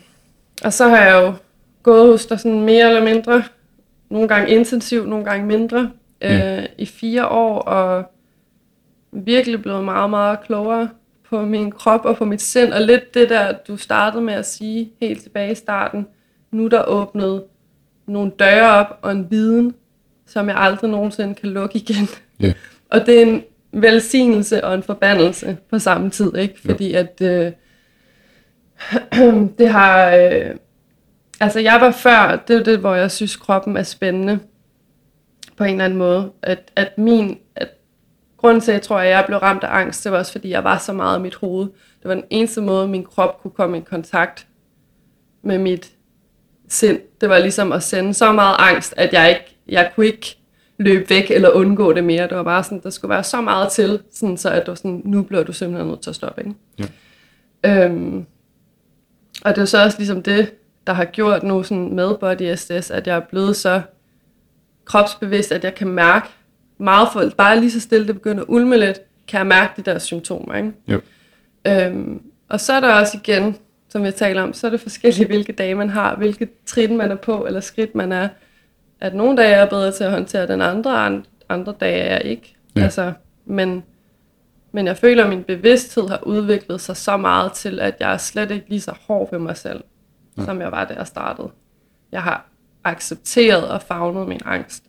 [0.63, 1.33] og så har jeg jo
[1.83, 3.43] gået hos dig sådan mere eller mindre,
[4.09, 5.91] nogle gange intensivt, nogle gange mindre,
[6.21, 6.65] øh, Ja.
[6.77, 8.11] i fire år, og
[9.11, 10.89] virkelig blevet meget, meget klogere
[11.29, 14.45] på min krop og på mit sind, og lidt det der, du startede med at
[14.45, 16.07] sige helt tilbage i starten,
[16.51, 17.43] nu er der åbnet
[18.05, 19.75] nogle døre op og en viden,
[20.25, 22.07] som jeg aldrig nogensinde kan lukke igen.
[22.89, 26.61] Og det er en velsignelse og en forbandelse på samme tid, ikke?
[26.65, 27.51] Fordi at øh,
[29.59, 30.09] det har...
[30.09, 30.55] Øh,
[31.39, 34.39] altså jeg var før, det er det, hvor jeg synes, kroppen er spændende
[35.57, 36.31] på en eller anden måde.
[36.41, 37.37] At, at min...
[37.55, 37.69] At,
[38.37, 40.49] grunden til, at jeg tror, at jeg blev ramt af angst, det var også, fordi
[40.49, 41.65] jeg var så meget i mit hoved.
[41.99, 44.47] Det var den eneste måde, min krop kunne komme i kontakt
[45.41, 45.91] med mit
[46.69, 46.99] sind.
[47.21, 50.37] Det var ligesom at sende så meget angst, at jeg ikke, jeg kunne ikke
[50.77, 52.27] løbe væk eller undgå det mere.
[52.27, 55.01] Det var bare sådan, der skulle være så meget til, sådan, så at du sådan,
[55.05, 56.41] nu bliver du simpelthen nødt til at stoppe.
[56.41, 56.55] Ikke?
[57.63, 57.85] Ja.
[57.85, 58.25] Øhm,
[59.45, 60.53] og det er så også ligesom det,
[60.87, 63.81] der har gjort nu sådan med Body SDS, at jeg er blevet så
[64.85, 66.27] kropsbevidst, at jeg kan mærke
[66.77, 69.91] meget for, bare lige så stille det begynder at ulme lidt, kan jeg mærke de
[69.91, 70.55] der symptomer.
[70.55, 70.71] Ikke?
[70.87, 71.01] Jo.
[71.67, 73.55] Øhm, og så er der også igen,
[73.89, 77.11] som jeg taler om, så er det forskelligt, hvilke dage man har, hvilke trin man
[77.11, 78.27] er på, eller skridt man er.
[79.03, 82.13] At nogle dage er jeg bedre til at håndtere den andre, and- andre dage er
[82.13, 82.55] jeg ikke.
[82.75, 82.83] Ja.
[82.83, 83.13] Altså,
[83.45, 83.83] men,
[84.71, 88.17] men jeg føler, at min bevidsthed har udviklet sig så meget til, at jeg er
[88.17, 89.83] slet ikke lige så hård ved mig selv,
[90.37, 90.45] ja.
[90.45, 91.49] som jeg var, da jeg startede.
[92.11, 92.49] Jeg har
[92.83, 94.83] accepteret og fagnet min angst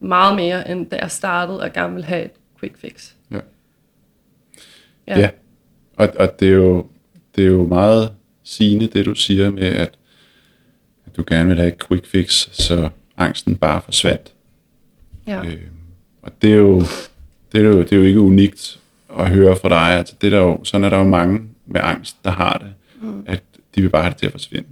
[0.00, 3.12] meget mere, end da jeg startede og gerne ville have et quick fix.
[3.30, 3.40] Ja.
[5.08, 5.18] Ja.
[5.18, 5.30] Ja.
[5.96, 6.86] Og, og det, er jo,
[7.36, 8.12] det er jo meget
[8.42, 9.98] sigende, det du siger med, at,
[11.06, 12.90] at du gerne vil have et quick fix, så
[13.20, 14.32] angsten bare forsvandt.
[15.26, 15.44] ja.
[15.44, 15.60] Øh,
[16.22, 16.80] og det er, jo,
[17.52, 18.80] det, er jo, det er jo ikke unikt
[19.18, 19.98] at høre fra dig.
[19.98, 22.72] Altså, det er der jo, sådan er der jo mange med angst, der har det,
[23.02, 23.22] mm.
[23.26, 23.42] at
[23.74, 24.68] de vil bare have det til at forsvinde.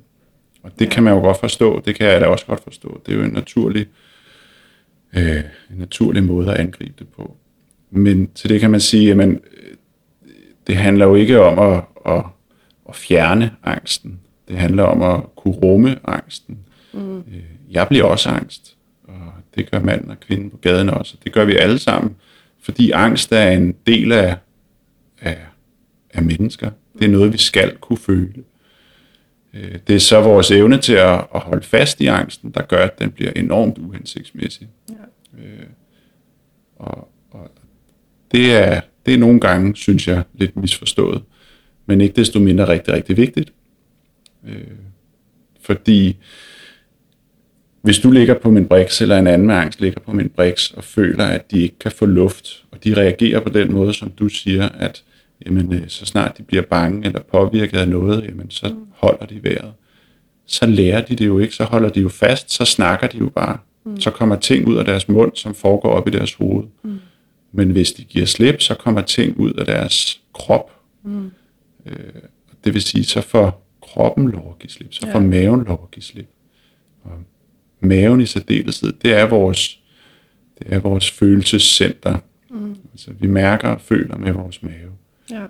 [0.63, 0.91] Og det ja.
[0.91, 3.03] kan man jo godt forstå, det kan jeg da også godt forstå.
[3.07, 3.87] Det er jo en naturlig,
[5.17, 5.37] øh,
[5.71, 7.37] en naturlig måde at angribe det på.
[7.91, 9.39] Men til det kan man sige, at
[10.67, 12.25] det handler jo ikke om at, at,
[12.89, 14.21] at fjerne angsten.
[14.49, 16.59] Det handler om at kunne rumme angsten.
[16.93, 17.25] Mm.
[17.71, 21.17] Jeg bliver også angst, og det gør manden og kvinden på gaden også.
[21.25, 22.17] Det gør vi alle sammen,
[22.61, 24.37] fordi angst er en del af,
[25.21, 25.39] af,
[26.15, 26.71] af mennesker.
[26.99, 28.45] Det er noget, vi skal kunne føle.
[29.55, 32.85] Øh, Det er så vores evne til at, at holde fast i angsten, der gør,
[32.85, 34.69] at den bliver enormt uhensigtsmæssig.
[34.89, 35.43] Ja.
[35.43, 35.67] Øh,
[36.77, 37.51] Og, og
[38.33, 41.23] det, er, det er nogle gange, synes jeg, lidt misforstået,
[41.87, 43.53] men ikke desto mindre rigtig, rigtig vigtigt.
[44.45, 44.61] Øh,
[45.61, 46.17] fordi
[47.89, 50.71] hvis du ligger på min briks, eller en anden med angst ligger på min briks,
[50.71, 54.11] og føler, at de ikke kan få luft, og de reagerer på den måde, som
[54.11, 55.03] du siger, at
[55.47, 58.87] jamen, øh, så snart de bliver bange eller påvirket af noget, jamen, så mm.
[58.91, 59.73] holder de vejret.
[60.47, 63.29] Så lærer de det jo ikke, så holder de jo fast, så snakker de jo
[63.29, 63.59] bare.
[63.85, 64.01] Mm.
[64.01, 66.65] Så kommer ting ud af deres mund, som foregår op i deres hoved.
[66.83, 66.99] Mm.
[67.53, 70.71] Men hvis de giver slip, så kommer ting ud af deres krop.
[71.03, 71.31] Mm.
[71.87, 71.95] Øh,
[72.65, 75.15] det vil sige, så får kroppen lov at give slip, så ja.
[75.15, 76.29] får maven lov at give slip.
[77.05, 77.11] Og
[77.81, 79.81] maven i særdeleshed, det er vores,
[80.59, 82.19] det er vores følelsescenter.
[82.51, 82.77] Mm.
[82.93, 84.93] Altså, vi mærker og føler med vores mave.
[85.31, 85.43] Ja.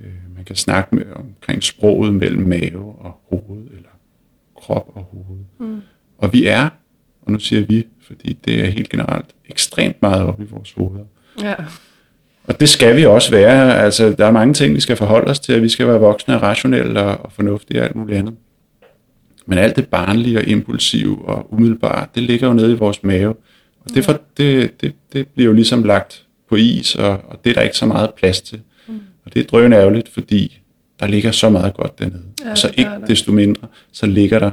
[0.00, 3.88] Øh, man kan snakke med, omkring sproget mellem mave og hoved, eller
[4.56, 5.40] krop og hoved.
[5.58, 5.80] Mm.
[6.18, 6.68] Og vi er,
[7.22, 11.04] og nu siger vi, fordi det er helt generelt ekstremt meget op i vores hoveder.
[11.42, 11.54] Ja.
[12.44, 13.78] Og det skal vi også være.
[13.78, 16.34] Altså, der er mange ting, vi skal forholde os til, at vi skal være voksne
[16.34, 18.34] og rationelle og, og fornuftige og alt muligt andet.
[19.46, 23.34] Men alt det barnlige og impulsive og umiddelbare, det ligger jo nede i vores mave.
[23.80, 27.50] Og det, for, det, det, det bliver jo ligesom lagt på is, og, og det
[27.50, 28.60] er der ikke så meget plads til.
[28.86, 29.00] Mm.
[29.24, 30.60] Og det er drøn ærgerligt, fordi
[31.00, 32.24] der ligger så meget godt dernede.
[32.44, 33.06] Ja, og så ikke der.
[33.06, 34.50] desto mindre, så ligger der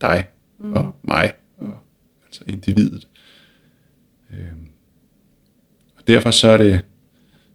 [0.00, 0.24] dig
[0.58, 0.72] mm.
[0.72, 1.74] og mig, og,
[2.26, 3.08] altså individet.
[4.30, 4.68] Øhm.
[5.96, 6.80] Og derfor så er det,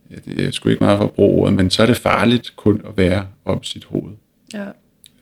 [0.10, 2.54] ja, det er sgu ikke meget for at bruge ordet, men så er det farligt
[2.56, 4.14] kun at være om sit hoved.
[4.54, 4.66] Ja.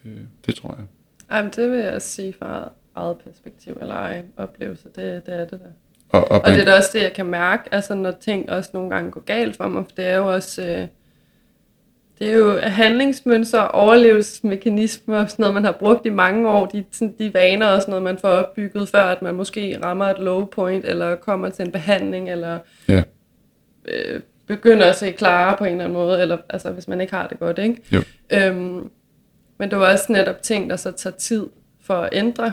[0.05, 0.85] Øh, det tror jeg.
[1.31, 5.51] Jamen, det vil jeg sige fra eget perspektiv, eller ej oplevelse, det, det er det
[5.51, 5.57] der.
[6.09, 8.69] Og, og, og det er da også det, jeg kan mærke, altså når ting også
[8.73, 10.87] nogle gange går galt for mig, for det er jo også, øh,
[12.19, 17.15] det er jo handlingsmønstre, overlevelsesmekanismer, sådan noget, man har brugt i mange år, de, sådan,
[17.19, 20.45] de vaner og sådan noget, man får opbygget, før at man måske rammer et low
[20.45, 23.03] point, eller kommer til en behandling, eller ja.
[23.85, 27.13] øh, begynder at se klare på en eller anden måde, eller altså, hvis man ikke
[27.13, 27.81] har det godt, ikke?
[27.91, 28.01] Jo.
[28.29, 28.89] Øhm,
[29.59, 31.45] men det var også netop ting, der så tager tid
[31.85, 32.51] for at ændre.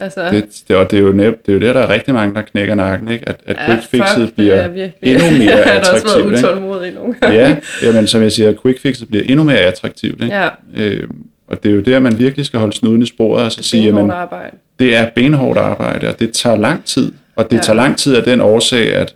[0.00, 2.14] Altså, det, det, og det er, jo nemt, det er jo det, der er rigtig
[2.14, 3.28] mange, der knækker nakken, ikke?
[3.28, 5.64] at, at ja, quick fixet bliver endnu mere attraktivt.
[5.64, 7.38] Jeg har også været utålmodig nogle gange.
[7.38, 10.22] Ja, jamen, som jeg siger, quick fixet bliver endnu mere attraktivt.
[10.22, 10.36] Ikke?
[10.36, 10.48] Ja.
[10.76, 11.08] Øh,
[11.46, 13.88] og det er jo der, man virkelig skal holde snuden i sporet og så sige,
[13.88, 14.56] at arbejde.
[14.78, 17.12] det er benhårdt arbejde, og det tager lang tid.
[17.36, 17.62] Og det ja.
[17.62, 19.14] tager lang tid af den årsag, at,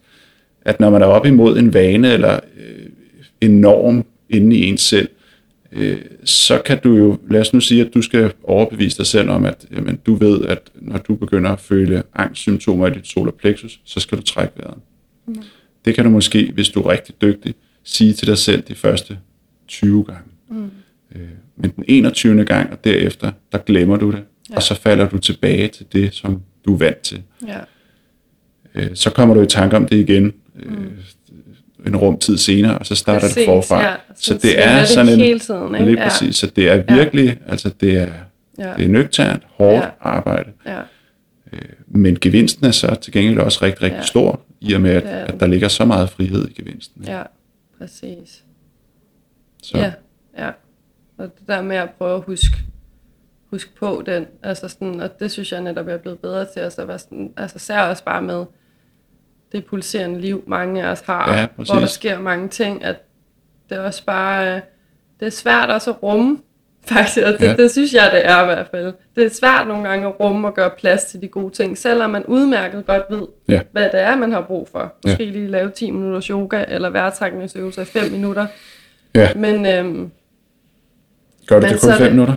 [0.64, 2.86] at når man er op imod en vane eller øh,
[3.40, 5.08] en norm inde i ens selv,
[5.72, 9.30] øh, så kan du jo, lad os nu sige, at du skal overbevise dig selv
[9.30, 13.32] om, at jamen, du ved, at når du begynder at føle angstsymptomer i dit solar
[13.32, 14.78] plexus, så skal du trække vejret.
[15.26, 15.42] Mm.
[15.84, 17.54] Det kan du måske, hvis du er rigtig dygtig,
[17.84, 19.18] sige til dig selv de første
[19.68, 20.30] 20 gange.
[20.50, 20.70] Mm.
[21.14, 22.44] Øh, men den 21.
[22.44, 24.56] gang og derefter, der glemmer du det, ja.
[24.56, 27.22] og så falder du tilbage til det, som du er vant til.
[27.46, 27.60] Ja.
[28.74, 30.32] Øh, så kommer du i tanke om det igen.
[30.56, 30.90] Øh,
[31.86, 33.82] en rumtid senere, og så starter præcis, det forfra.
[33.82, 33.94] Ja.
[34.14, 35.20] Så, så det er sådan en...
[35.20, 35.86] Hele tiden, ikke?
[35.86, 36.42] Lige præcis.
[36.42, 36.46] Ja.
[36.46, 37.50] Så det er virkelig, ja.
[37.50, 38.08] altså det er,
[38.58, 38.74] ja.
[38.76, 39.90] det er nøgternt, hårdt ja.
[40.00, 40.50] arbejde.
[40.66, 40.80] Ja.
[41.52, 44.04] Øh, men gevinsten er så til gengæld også rigtig, rigtig ja.
[44.06, 47.04] stor, i og med, at, at der ligger så meget frihed i gevinsten.
[47.04, 47.22] Ja,
[47.78, 48.44] præcis.
[49.62, 49.78] Så.
[49.78, 49.92] Ja,
[50.38, 50.50] ja.
[51.18, 52.56] Og det der med at prøve at huske,
[53.50, 56.60] huske på den, altså sådan, og det synes jeg netop, jeg er blevet bedre til,
[56.60, 58.44] altså, være sådan, altså sær også bare med,
[59.52, 62.96] det pulserende liv, mange af os har, ja, hvor der sker mange ting, at
[63.68, 64.60] det er også bare, øh,
[65.20, 66.38] det er svært også at rumme,
[66.88, 67.56] faktisk, og det, ja.
[67.56, 68.92] det synes jeg, det er i hvert fald.
[69.16, 72.10] Det er svært nogle gange at rumme og gøre plads til de gode ting, selvom
[72.10, 73.60] man udmærket godt ved, ja.
[73.72, 74.94] hvad det er, man har brug for.
[75.06, 75.30] Måske ja.
[75.30, 78.46] lige lave 10 minutters yoga, eller vejrtrækningsøvelser i 5 minutter.
[79.14, 79.34] Ja.
[79.34, 80.10] Men, øhm,
[81.46, 82.34] Gør du det kun 5 minutter?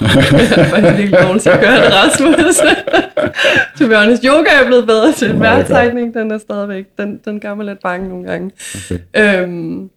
[0.00, 2.56] Var virkelig dårlig til at gøre det, Rasmus.
[3.78, 5.30] to be honest, yoga er blevet bedre til.
[5.30, 8.50] Oh den er stadigvæk, den, den gør mig lidt bange nogle gange.
[8.74, 9.42] Okay.
[9.42, 9.90] Øhm,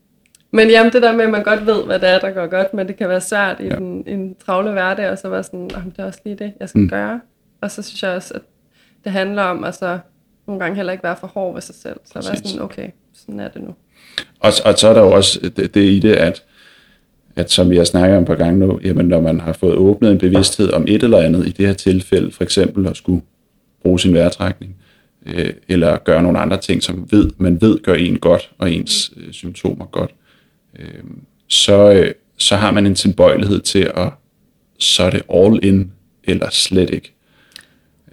[0.51, 2.73] men jamen, det der med, at man godt ved, hvad det er, der går godt,
[2.73, 3.75] men det kan være svært i ja.
[3.75, 6.81] en, en travle hverdag, og så være sådan, det er også lige det, jeg skal
[6.81, 6.89] mm.
[6.89, 7.19] gøre.
[7.61, 8.41] Og så synes jeg også, at
[9.03, 9.99] det handler om, altså,
[10.47, 11.99] nogle gange heller ikke være for hård ved sig selv.
[12.05, 13.75] Så være sådan, okay, sådan er det nu.
[14.39, 16.43] Og, og så er der jo også det, det i det, at
[17.35, 20.11] at som vi har snakket om på gang nu, jamen når man har fået åbnet
[20.11, 23.21] en bevidsthed om et eller andet, i det her tilfælde for eksempel at skulle
[23.81, 24.75] bruge sin vejrtrækning,
[25.25, 29.13] øh, eller gøre nogle andre ting, som ved, man ved gør en godt, og ens
[29.17, 30.11] øh, symptomer godt,
[30.79, 31.03] øh,
[31.47, 34.09] så, øh, så har man en tilbøjelighed til at,
[34.79, 35.91] så er det all in,
[36.23, 37.13] eller slet ikke.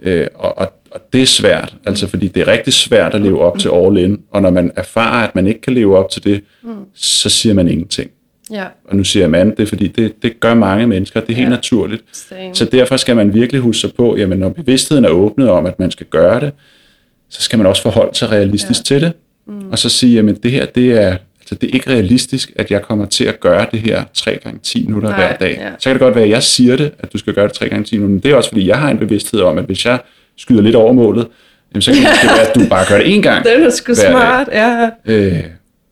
[0.01, 3.39] Øh, og, og, og det er svært, altså fordi det er rigtig svært at leve
[3.41, 6.23] op til all in, og når man erfarer, at man ikke kan leve op til
[6.23, 6.75] det, mm.
[6.93, 8.11] så siger man ingenting.
[8.51, 8.65] Ja.
[8.85, 11.35] Og nu siger jeg mand, det er fordi, det, det gør mange mennesker, det er
[11.35, 11.55] helt ja.
[11.55, 12.03] naturligt.
[12.11, 12.55] Same.
[12.55, 15.79] Så derfor skal man virkelig huske sig på, jamen når bevidstheden er åbnet om, at
[15.79, 16.51] man skal gøre det,
[17.29, 18.83] så skal man også forholde sig realistisk ja.
[18.83, 19.13] til det,
[19.47, 19.71] mm.
[19.71, 22.81] og så sige, jamen det her, det er, altså, det er ikke realistisk, at jeg
[22.81, 25.57] kommer til at gøre det her 3 gange 10 minutter Nej, hver dag.
[25.61, 25.69] Ja.
[25.79, 27.69] Så kan det godt være, at jeg siger det, at du skal gøre det 3
[27.69, 29.85] gange 10 minutter, men det er også, fordi jeg har en bevidsthed om, at hvis
[29.85, 29.99] jeg
[30.37, 31.27] skyder lidt over målet,
[31.73, 33.93] jamen, så kan det være, at du bare gør det en gang Det er sgu
[33.93, 34.91] smart, dag.
[35.07, 35.13] ja.
[35.13, 35.43] Øh,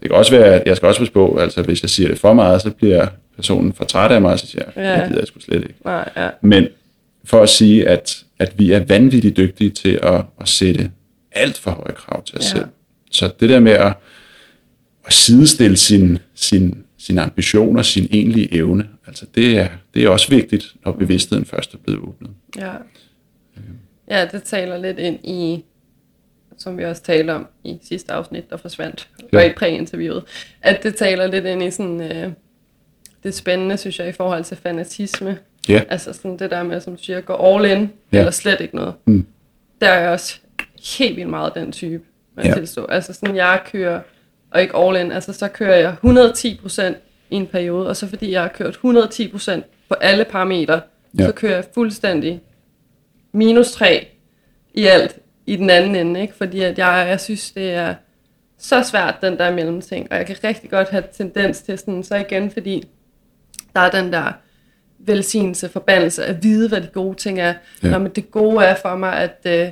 [0.01, 2.19] det kan også være, at jeg skal også passe på, altså hvis jeg siger det
[2.19, 5.01] for meget, så bliver personen for træt af mig, og så siger jeg, ja.
[5.01, 5.75] det gider jeg sgu slet ikke.
[5.85, 6.29] Nej, ja.
[6.41, 6.67] Men
[7.23, 10.91] for at sige, at, at vi er vanvittigt dygtige til at, at sætte
[11.31, 12.57] alt for høje krav til os ja.
[12.57, 12.65] selv.
[13.11, 13.93] Så det der med at,
[15.05, 20.29] at sidestille sin, sin, sin ambitioner, sin egentlige evne, altså det er, det er også
[20.29, 22.31] vigtigt, når bevidstheden først er blevet åbnet.
[22.57, 22.71] Ja.
[24.09, 25.63] ja, det taler lidt ind i,
[26.59, 29.37] som vi også talte om i sidste afsnit, der forsvandt, ja.
[29.37, 30.23] og i præinterviewet,
[30.61, 32.31] at det taler lidt ind i sådan, øh,
[33.23, 35.37] det spændende, synes jeg, i forhold til fanatisme.
[35.69, 35.81] Ja.
[35.89, 38.19] Altså sådan det der med, som du siger, gå all in, ja.
[38.19, 38.93] eller slet ikke noget.
[39.05, 39.25] Mm.
[39.81, 40.39] Der er jeg også
[40.97, 42.03] helt vildt meget den type,
[42.35, 42.53] man ja.
[42.53, 42.85] tilstå.
[42.85, 44.01] Altså sådan, jeg kører,
[44.51, 46.95] og ikke all in, altså så kører jeg 110%
[47.29, 50.81] i en periode, og så fordi jeg har kørt 110% på alle parametre,
[51.19, 51.25] ja.
[51.25, 52.41] så kører jeg fuldstændig
[53.31, 54.07] minus 3
[54.73, 55.19] i alt
[55.49, 56.33] i den anden ende, ikke?
[56.33, 57.93] fordi at jeg, jeg synes, det er
[58.57, 62.15] så svært, den der mellemting, og jeg kan rigtig godt have tendens til sådan, så
[62.15, 62.87] igen, fordi
[63.75, 64.31] der er den der
[64.99, 67.53] velsignelse, forbandelse, at vide, hvad de gode ting er.
[67.83, 67.89] Ja.
[67.89, 69.71] Nå, men det gode er for mig, at øh,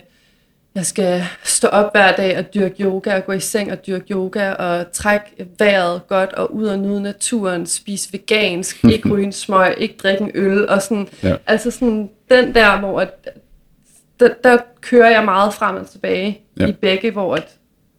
[0.76, 4.14] jeg skal stå op hver dag og dyrke yoga, og gå i seng og dyrke
[4.14, 9.32] yoga, og trække vejret godt, og ud og nyde naturen, spise vegansk, ikke ryge en
[9.32, 11.36] smøg, ikke drikke en øl, og sådan, ja.
[11.48, 13.30] altså sådan den der, hvor at,
[14.20, 16.68] der, der kører jeg meget frem og tilbage ja.
[16.68, 17.48] i begge, hvor at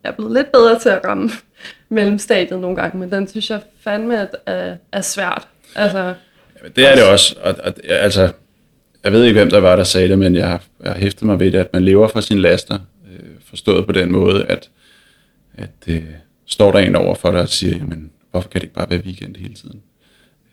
[0.05, 1.31] jeg er blevet lidt bedre til at ramme
[1.89, 5.49] mellemstadiet nogle gange, men den synes jeg fandme er, er, er svært.
[5.75, 6.15] Altså,
[6.59, 7.37] Jamen, det er det også.
[7.43, 8.33] Og, og, altså,
[9.05, 11.23] jeg ved ikke, hvem der var, der sagde det, men jeg har, jeg har hæftet
[11.23, 12.79] mig ved det, at man lever for sine laster,
[13.13, 14.71] øh, forstået på den måde, at,
[15.55, 16.03] at øh,
[16.47, 19.01] står der en over for dig og siger, jamen, hvorfor kan det ikke bare være
[19.05, 19.83] weekend hele tiden?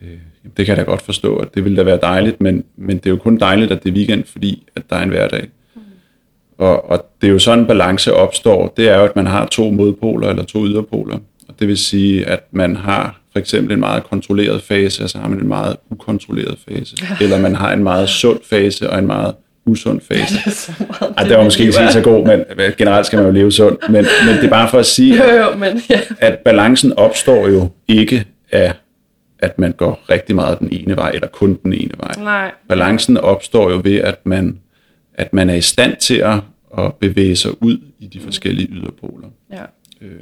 [0.01, 0.17] Øh,
[0.57, 3.05] det kan jeg da godt forstå, at det ville da være dejligt, men, men det
[3.05, 5.49] er jo kun dejligt, at det er weekend, fordi at der er en hverdag.
[6.57, 8.73] Og, og det er jo sådan, en balance opstår.
[8.77, 11.17] Det er jo, at man har to modpoler eller to yderpoler.
[11.47, 15.17] Og det vil sige, at man har for eksempel en meget kontrolleret fase, og så
[15.17, 16.95] har man en meget ukontrolleret fase.
[17.21, 19.35] Eller man har en meget sund fase og en meget
[19.65, 20.35] usund fase.
[20.35, 22.43] Ja, det, er Ej, det var måske ikke så god, men
[22.77, 23.89] generelt skal man jo leve sundt.
[23.89, 25.99] Men, men det er bare for at sige, jo, jo, men, ja.
[26.19, 28.73] at balancen opstår jo ikke af,
[29.39, 32.11] at man går rigtig meget den ene vej, eller kun den ene vej.
[32.17, 32.51] Nej.
[32.69, 34.59] Balancen opstår jo ved, at man,
[35.17, 36.39] at man er i stand til at,
[36.77, 39.27] at bevæge sig ud i de forskellige yderpoler.
[39.51, 39.65] Ja.
[40.01, 40.19] Øh,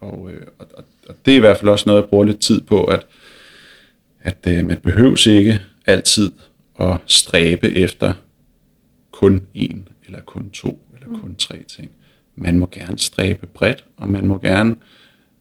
[0.00, 2.40] og, øh, og, og, og det er i hvert fald også noget, jeg bruger lidt
[2.40, 3.06] tid på, at,
[4.20, 6.32] at øh, man behøves ikke altid
[6.80, 8.14] at stræbe efter
[9.10, 11.20] kun en, eller kun to, eller mm.
[11.20, 11.90] kun tre ting.
[12.36, 14.76] Man må gerne stræbe bredt, og man må gerne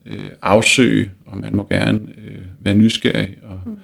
[0.05, 3.38] øh, afsøge, og man må gerne øh, være nysgerrig.
[3.43, 3.77] Og, mm.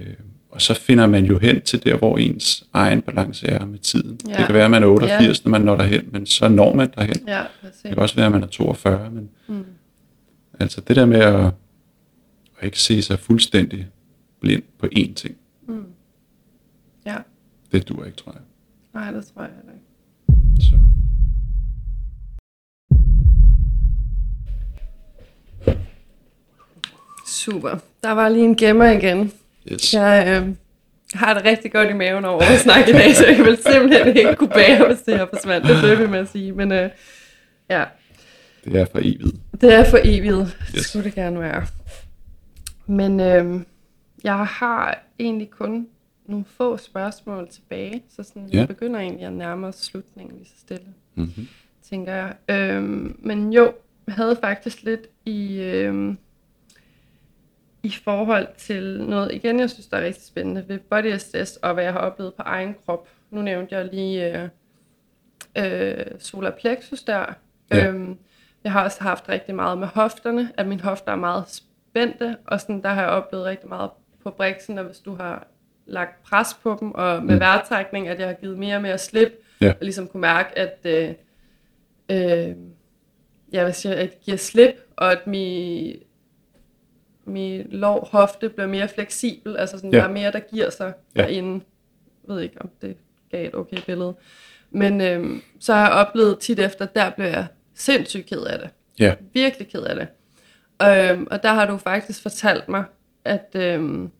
[0.00, 0.14] øh,
[0.56, 4.20] og så finder man jo hen til der, hvor ens egen balance er med tiden.
[4.28, 4.36] Ja.
[4.36, 5.42] Det kan være, at man er 88, ja.
[5.44, 7.28] når man når derhen, men så når man derhen.
[7.28, 9.64] Ja, det kan også være, at man er 42, men mm.
[10.60, 11.52] Altså det der med at, at
[12.62, 13.86] ikke se sig fuldstændig
[14.40, 15.36] blind på én ting.
[15.68, 15.84] Mm.
[17.06, 17.16] Ja.
[17.72, 18.42] Det dur ikke, tror jeg.
[18.94, 19.86] Nej, det tror jeg heller ikke.
[20.62, 20.76] Så.
[27.26, 27.78] Super.
[28.02, 29.32] Der var lige en gemmer igen.
[29.72, 29.94] Yes.
[29.94, 30.54] Jeg øh,
[31.14, 34.16] har det rigtig godt i maven over at snakke i dag, så jeg vil simpelthen
[34.16, 35.66] ikke kunne bære, hvis det her forsvandt.
[35.66, 36.52] Det blev vi med at sige.
[36.52, 36.90] Men øh,
[37.70, 37.84] ja,
[38.64, 39.36] det er for evigt.
[39.60, 40.36] Det er for evigt.
[40.36, 40.86] Det yes.
[40.86, 41.66] skulle det gerne være.
[42.86, 43.60] Men øh,
[44.24, 45.86] jeg har egentlig kun
[46.26, 48.58] nogle få spørgsmål tilbage, så sådan, ja.
[48.58, 51.48] jeg begynder egentlig at nærme os slutningen lige så stille, mm-hmm.
[51.90, 52.34] tænker jeg.
[52.48, 52.82] Øh,
[53.18, 53.72] men jo,
[54.06, 56.14] jeg havde faktisk lidt i, øh,
[57.86, 61.74] i forhold til noget, igen jeg synes, der er rigtig spændende ved body SS, og
[61.74, 63.08] hvad jeg har oplevet på egen krop.
[63.30, 64.48] Nu nævnte jeg lige øh,
[65.58, 67.34] øh, solar plexus der.
[67.70, 67.86] Ja.
[67.88, 68.18] Øhm,
[68.64, 72.60] jeg har også haft rigtig meget med hofterne, at mine hofter er meget spændte, og
[72.60, 73.90] sådan, der har jeg oplevet rigtig meget
[74.22, 75.46] på briksen, og hvis du har
[75.86, 77.40] lagt pres på dem, og med mm.
[77.40, 79.70] vejrtrækning, at jeg har givet mere og mere slip, ja.
[79.70, 81.14] og ligesom kunne mærke, at øh,
[82.10, 82.56] øh,
[83.52, 85.96] jeg vil sige, at jeg giver slip, og at min,
[87.26, 89.98] min lov hofte bliver mere fleksibel, altså sådan, ja.
[89.98, 91.22] der er mere, der giver sig ja.
[91.22, 91.64] derinde.
[92.28, 92.96] Jeg ved ikke, om det
[93.30, 94.14] gav et okay billede.
[94.70, 98.70] Men øh, så har jeg oplevet tit efter, der bliver jeg sindssygt ked af det.
[98.98, 99.14] Ja.
[99.32, 100.08] Virkelig ked af det.
[100.82, 102.84] Øhm, og der har du faktisk fortalt mig,
[103.24, 104.10] at, øhm,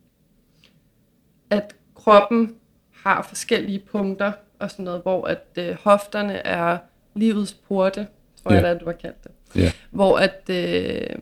[1.49, 2.55] at kroppen
[2.91, 6.77] har forskellige punkter, og sådan noget, hvor at øh, hofterne er
[7.15, 8.07] livets porte,
[8.43, 8.57] tror Ja.
[8.57, 9.31] jeg da, du har kaldt det.
[9.55, 9.71] Ja.
[9.91, 11.15] Hvor at, øh,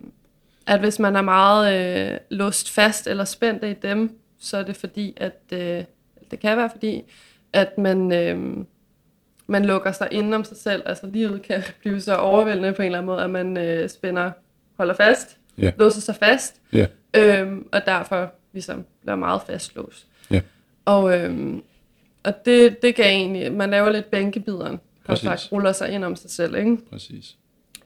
[0.67, 1.73] at hvis man er meget
[2.13, 5.83] øh, låst fast eller spændt i dem, så er det fordi, at øh,
[6.31, 7.01] det kan være fordi,
[7.53, 8.65] at man, øh,
[9.47, 10.83] man lukker sig inden om sig selv.
[10.85, 14.31] Altså livet kan blive så overvældende på en eller anden måde, at man øh, spænder,
[14.77, 15.71] holder fast, Ja.
[15.77, 16.85] låser sig fast, Ja.
[17.15, 20.07] øhm, og derfor ligesom bliver meget fastlåst.
[20.31, 20.41] Ja.
[20.85, 21.63] Og, øhm,
[22.23, 25.23] og det, det gav egentlig, man laver lidt bænkebideren, Præcis.
[25.23, 26.77] sagt, ruller sig ind om sig selv, ikke?
[26.89, 27.35] Præcis.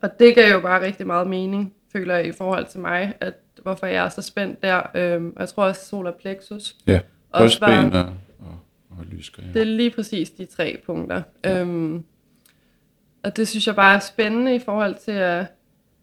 [0.02, 3.34] Og det gav jo bare rigtig meget mening, føler jeg, i forhold til mig, at
[3.64, 4.82] hvorfor jeg er så spændt der.
[4.96, 6.76] Øhm, og jeg tror også solar plexus.
[6.88, 7.00] Ja.
[7.38, 8.00] Brystben og,
[8.40, 8.60] og,
[8.90, 9.42] og lysker.
[9.42, 9.60] Det Ja.
[9.60, 11.22] er lige præcis de tre punkter.
[11.46, 11.60] Ja.
[11.62, 12.04] Øhm,
[13.24, 15.46] og det synes jeg bare er spændende i forhold til at,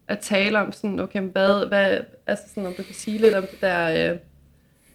[0.07, 3.43] at tale om sådan, okay, hvad, hvad, altså sådan, om du kan sige lidt om
[3.51, 4.17] det der, øh,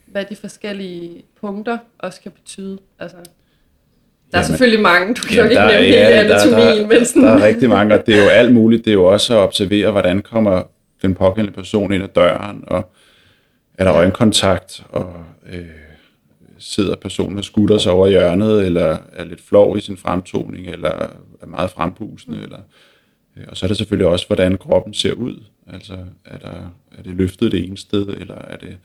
[0.07, 2.79] hvad de forskellige punkter også kan betyde.
[2.99, 3.23] Altså, der
[4.39, 6.91] er Jamen, selvfølgelig mange, du kan jo Jamen, ikke der nævne hele ja, der- anatomien,
[6.91, 8.85] der, men sådan, Der er rigtig mange, og det er jo alt muligt.
[8.85, 10.63] Det er jo også at observere, hvordan kommer
[11.03, 12.93] den pågældende person ind ad døren, og
[13.79, 15.67] er der øjenkontakt, og øh,
[16.59, 20.91] sidder personen og skutter sig over hjørnet, eller er lidt flov i sin fremtoning, eller
[21.41, 22.43] er meget frempusende, Mm.
[22.43, 22.59] eller,
[23.37, 25.43] øh, og så er det selvfølgelig også, hvordan kroppen ser ud.
[25.73, 28.77] Altså, er, der, er det løftet det ene sted, eller er det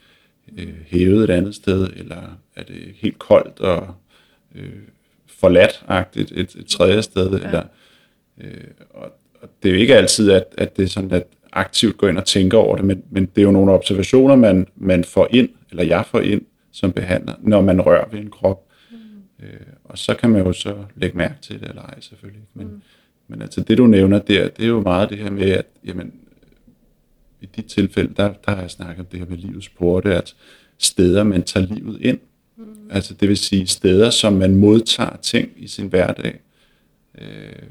[0.57, 3.87] øh, hævet et andet sted, eller er det helt koldt og
[4.55, 4.69] øh,
[5.27, 7.45] forladt-agtigt et, et tredje sted, ja.
[7.45, 7.63] eller
[8.41, 9.11] øh, og,
[9.41, 11.27] og det er jo ikke altid, at, at det er sådan, at
[11.57, 14.67] aktivt går ind og tænker over det, men, men det er jo nogle observationer, man,
[14.75, 16.41] man får ind, eller jeg får ind
[16.71, 18.67] som behandler, når man rører ved en krop.
[18.91, 18.97] Mm.
[19.45, 22.43] Øh, og så kan man jo så lægge mærke til det, eller ej selvfølgelig.
[22.53, 22.81] Men, mm.
[23.27, 26.13] men altså det, du nævner der, det er jo meget det her med, at jamen,
[27.41, 30.35] i de tilfælde, der, der har jeg snakket om det her med livets porte, at
[30.77, 32.19] steder, man tager livet ind.
[32.57, 32.65] Mm.
[32.89, 36.39] Altså det vil sige steder, som man modtager ting i sin hverdag.
[37.17, 37.63] Øh,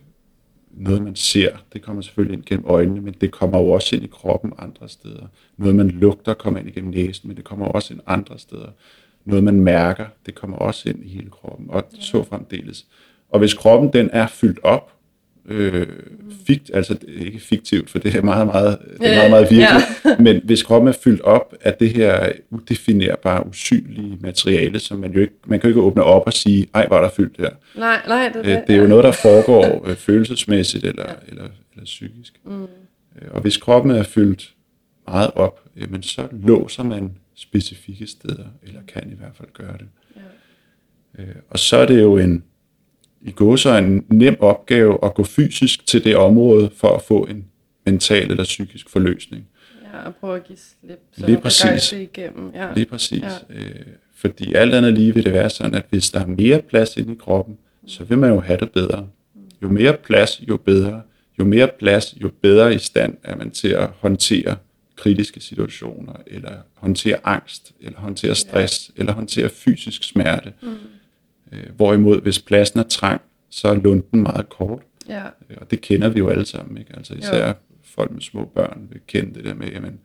[0.77, 4.05] noget, man ser, det kommer selvfølgelig ind gennem øjnene, men det kommer jo også ind
[4.05, 5.27] i kroppen andre steder.
[5.57, 8.68] Noget, man lugter, kommer ind igennem næsen, men det kommer også ind andre steder.
[9.24, 12.01] Noget, man mærker, det kommer også ind i hele kroppen, og ja.
[12.01, 12.87] så fremdeles.
[13.31, 14.95] Og hvis kroppen, den er fyldt op,
[15.49, 15.86] øh,
[16.47, 20.16] fikt, altså ikke fiktivt, for det er meget, meget, det er meget, meget virkeligt, ja.
[20.18, 25.20] men hvis kroppen er fyldt op af det her udefinerbare, usynlige materiale, som man jo
[25.20, 27.51] ikke, man kan jo ikke åbne op og sige, ej, hvor er der fyldt her.
[27.78, 28.64] nej, nej, det er Øh, det.
[28.66, 28.88] det er jo ja.
[28.88, 31.14] noget, der foregår øh, følelsesmæssigt eller, ja.
[31.28, 32.32] eller, eller psykisk.
[32.44, 32.62] Mm.
[32.62, 32.68] Øh,
[33.30, 34.55] og hvis kroppen er fyldt
[35.09, 39.86] meget op, jamen, så låser man specifikke steder, eller kan i hvert fald gøre det.
[40.16, 41.22] Ja.
[41.22, 42.44] Øh, og så er det jo en,
[43.27, 47.24] i går så en nem opgave at gå fysisk til det område for at få
[47.24, 47.45] en
[47.87, 49.49] mental eller psykisk forløsning.
[49.83, 51.93] Ja, og prøve at give slip, så Lige præcis.
[51.93, 52.51] igennem.
[52.55, 52.68] Ja.
[52.74, 53.22] Lige præcis.
[53.22, 53.57] Ja.
[53.57, 56.97] Øh, fordi alt andet lige vil det være sådan, at hvis der er mere plads
[56.97, 59.09] inde i kroppen, så vil man jo have det bedre.
[59.62, 61.03] Jo mere plads, jo bedre.
[61.39, 64.57] Jo mere plads, jo bedre i stand er man til at håndtere
[64.97, 69.01] kritiske situationer, eller håndtere angst, eller håndtere stress, ja.
[69.01, 70.53] eller håndtere fysisk smerte.
[70.62, 70.68] Mm.
[71.53, 73.20] Øh, hvorimod, hvis pladsen er trang,
[73.51, 74.82] så er lunden meget kort.
[75.09, 75.22] ja.
[75.51, 76.92] Øh, Og det kender vi jo alle sammen, ikke?
[76.97, 77.55] Altså især jo.
[77.84, 79.99] folk med små børn vil kende det der med, jamen,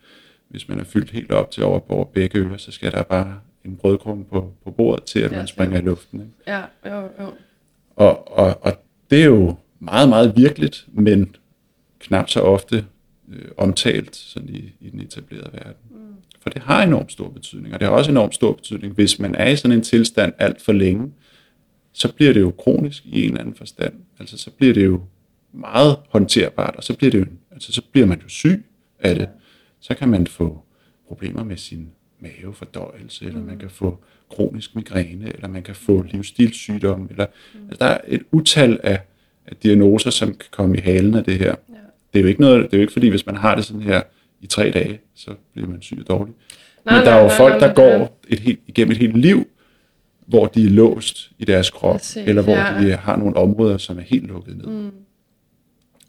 [0.50, 3.40] hvis man er fyldt helt op til over på begge ører, så skal der bare
[3.66, 6.20] en brødkrumme på, på bordet til, at Ja, man springer i luften.
[6.22, 6.34] Ikke?
[6.48, 7.34] Ja, jo, jo.
[7.96, 8.74] Og, og, og
[9.12, 11.36] det er jo meget, meget virkeligt, men
[12.00, 12.86] knap så ofte
[13.32, 15.74] øh, omtalt sådan i, i den etablerede verden.
[15.90, 15.98] Mm.
[16.42, 19.36] For det har enormt stor betydning, og det har også enormt stor betydning, hvis man
[19.36, 21.12] er i sådan en tilstand alt for længe,
[21.94, 23.94] så bliver det jo kronisk i en eller anden forstand.
[24.20, 25.02] Altså så bliver det jo
[25.54, 28.66] meget håndterbart, og så bliver, det jo, altså, så bliver man jo syg
[29.00, 29.30] af det.
[29.80, 30.62] Så kan man få
[31.08, 31.90] problemer med sin
[32.20, 33.98] mavefordøjelse, eller man kan få
[34.30, 37.26] kronisk migræne, eller man kan få livsstilssygdomme, eller
[37.70, 39.02] altså, der er et utal af,
[39.46, 41.56] af diagnoser, som kan komme i halen af det her.
[41.70, 41.76] Ja.
[42.14, 43.82] Det er jo ikke noget, det er jo ikke fordi, hvis man har det sådan
[43.82, 44.02] her
[44.42, 46.34] i tre dage, så bliver man syg og dårlig.
[46.86, 48.92] Nej, Men der nej, er jo nej, folk, nej, der men går et helt, igennem
[48.92, 49.48] et helt liv,
[50.32, 52.82] hvor de er låst i deres krop, Præcis, eller hvor ja.
[52.82, 54.66] de har nogle områder, som er helt lukket ned.
[54.66, 54.92] Mm.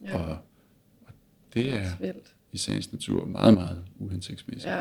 [0.09, 0.15] Ja.
[0.15, 0.37] Og,
[1.07, 1.13] og
[1.55, 2.13] det er
[2.53, 4.73] i sagens natur meget, meget uhensigtsmæssigt.
[4.73, 4.81] Ja.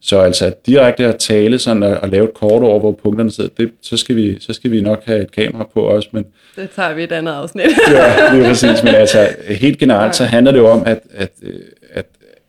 [0.00, 3.50] Så altså direkte at tale sådan og, og lave et kort over, hvor punkterne sidder,
[3.58, 6.26] det, så, skal vi, så skal vi nok have et kamera på også, men
[6.56, 7.64] Det tager vi et andet afsnit.
[7.90, 11.32] ja, det er præcis, men altså helt generelt, så handler det jo om, at, at,
[11.42, 11.60] øh,
[11.90, 12.06] at,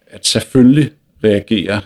[0.07, 0.91] at selvfølgelig
[1.23, 1.79] reagerer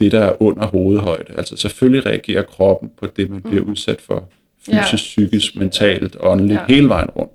[0.00, 1.32] det, der er under hovedhøjde.
[1.38, 4.28] Altså selvfølgelig reagerer kroppen på det, man bliver udsat for
[4.58, 4.96] fysisk, Ja.
[4.96, 6.64] psykisk, mentalt, åndeligt, Ja.
[6.74, 7.32] hele vejen rundt.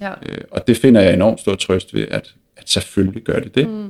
[0.00, 0.10] ja.
[0.10, 3.68] Øh, og det finder jeg enormt stor trøst ved, at, at selvfølgelig gør det det.
[3.68, 3.84] Mm.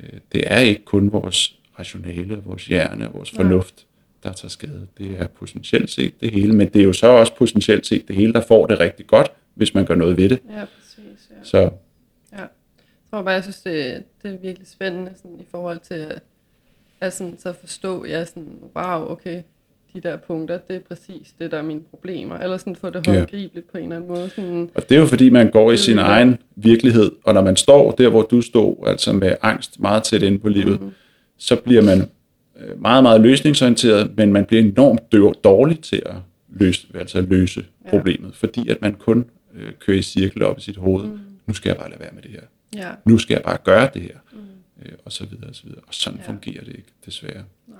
[0.00, 3.86] Øh, det er ikke kun vores rationale, vores hjerne vores fornuft,
[4.22, 4.86] der tager skade.
[4.98, 8.16] Det er potentielt set det hele, men det er jo så også potentielt set det
[8.16, 10.38] hele, der får det rigtig godt, hvis man gør noget ved det.
[10.50, 11.30] Ja, præcis.
[11.30, 11.34] Ja.
[11.44, 11.58] Så
[12.32, 12.38] Ja.
[13.12, 16.06] Jeg tror bare, jeg synes, det, det er virkelig spændende sådan, i forhold til
[17.00, 19.42] at, sådan, så forstå, ja, sådan, wow, okay,
[19.94, 22.38] de der punkter, det er præcis det, der er mine problemer.
[22.38, 23.12] Eller sådan få det Ja.
[23.18, 24.30] håndgribeligt på en eller anden måde.
[24.30, 26.02] Sådan, Og det er jo fordi, man går i sin Ja.
[26.02, 30.22] egen virkelighed, og når man står der, hvor du stod, altså med angst meget tæt
[30.22, 30.90] inde på livet, mm.
[31.38, 32.00] så bliver man
[32.60, 35.12] øh, meget, meget løsningsorienteret, men man bliver enormt
[35.44, 36.14] dårlig til at
[36.52, 37.90] løse, altså at løse Ja.
[37.90, 39.24] problemet, fordi at man kun
[39.54, 41.04] øh, kører i cirkler op i sit hoved.
[41.04, 41.18] Mm.
[41.46, 42.40] Nu skal jeg bare lade være med det her.
[42.76, 44.14] ja, Nu skal jeg bare gøre det her.
[44.32, 44.38] Mm.
[44.86, 45.80] Øh, og så videre, og så videre.
[45.86, 46.28] Og sådan Ja.
[46.32, 47.44] fungerer det ikke, desværre.
[47.66, 47.78] nej.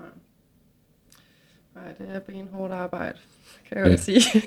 [1.74, 3.18] Nej, det er benhårdt arbejde,
[3.68, 3.92] kan jeg Ja.
[3.92, 4.42] jo sige.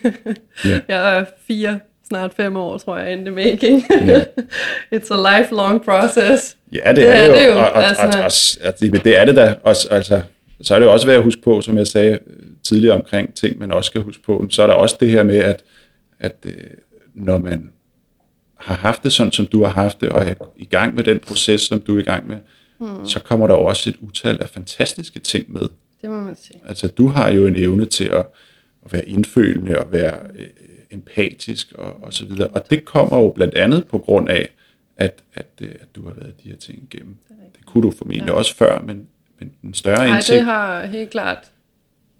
[0.65, 0.79] Ja.
[0.95, 3.83] Jeg er fire, snart fem år, tror jeg, in the making.
[4.07, 4.23] Ja.
[4.95, 6.57] It's a lifelong process.
[6.73, 7.51] Ja, det, Det er, er det det jo.
[7.51, 8.03] jo, Og, og, altså.
[8.03, 8.23] og,
[8.65, 10.21] og, og, det, det er det da også, altså,
[10.61, 13.33] så er det jo også værd at huske på, som jeg sagde øh, tidligere omkring
[13.33, 15.63] ting, man også skal huske på, så er der også det her med, at,
[16.19, 16.53] at øh,
[17.13, 17.71] når man
[18.63, 21.19] har haft det sådan, som du har haft det, og er i gang med den
[21.19, 22.37] proces, som du er i gang med,
[22.77, 23.07] hmm.
[23.07, 25.61] så kommer der også et utal af fantastiske ting med.
[26.01, 26.59] Det må man sige.
[26.67, 28.25] Altså, du har jo en evne til at,
[28.85, 30.47] at være indfølende og være øh,
[30.91, 32.47] empatisk og, og så videre.
[32.47, 34.49] Og det kommer jo blandt andet på grund af,
[34.97, 37.15] at, at, øh, at du har været de her ting igennem.
[37.57, 38.33] Det kunne du formentlig ja.
[38.33, 39.07] også før, men,
[39.39, 40.37] men en større Nej, indsigt.
[40.37, 41.52] det har helt klart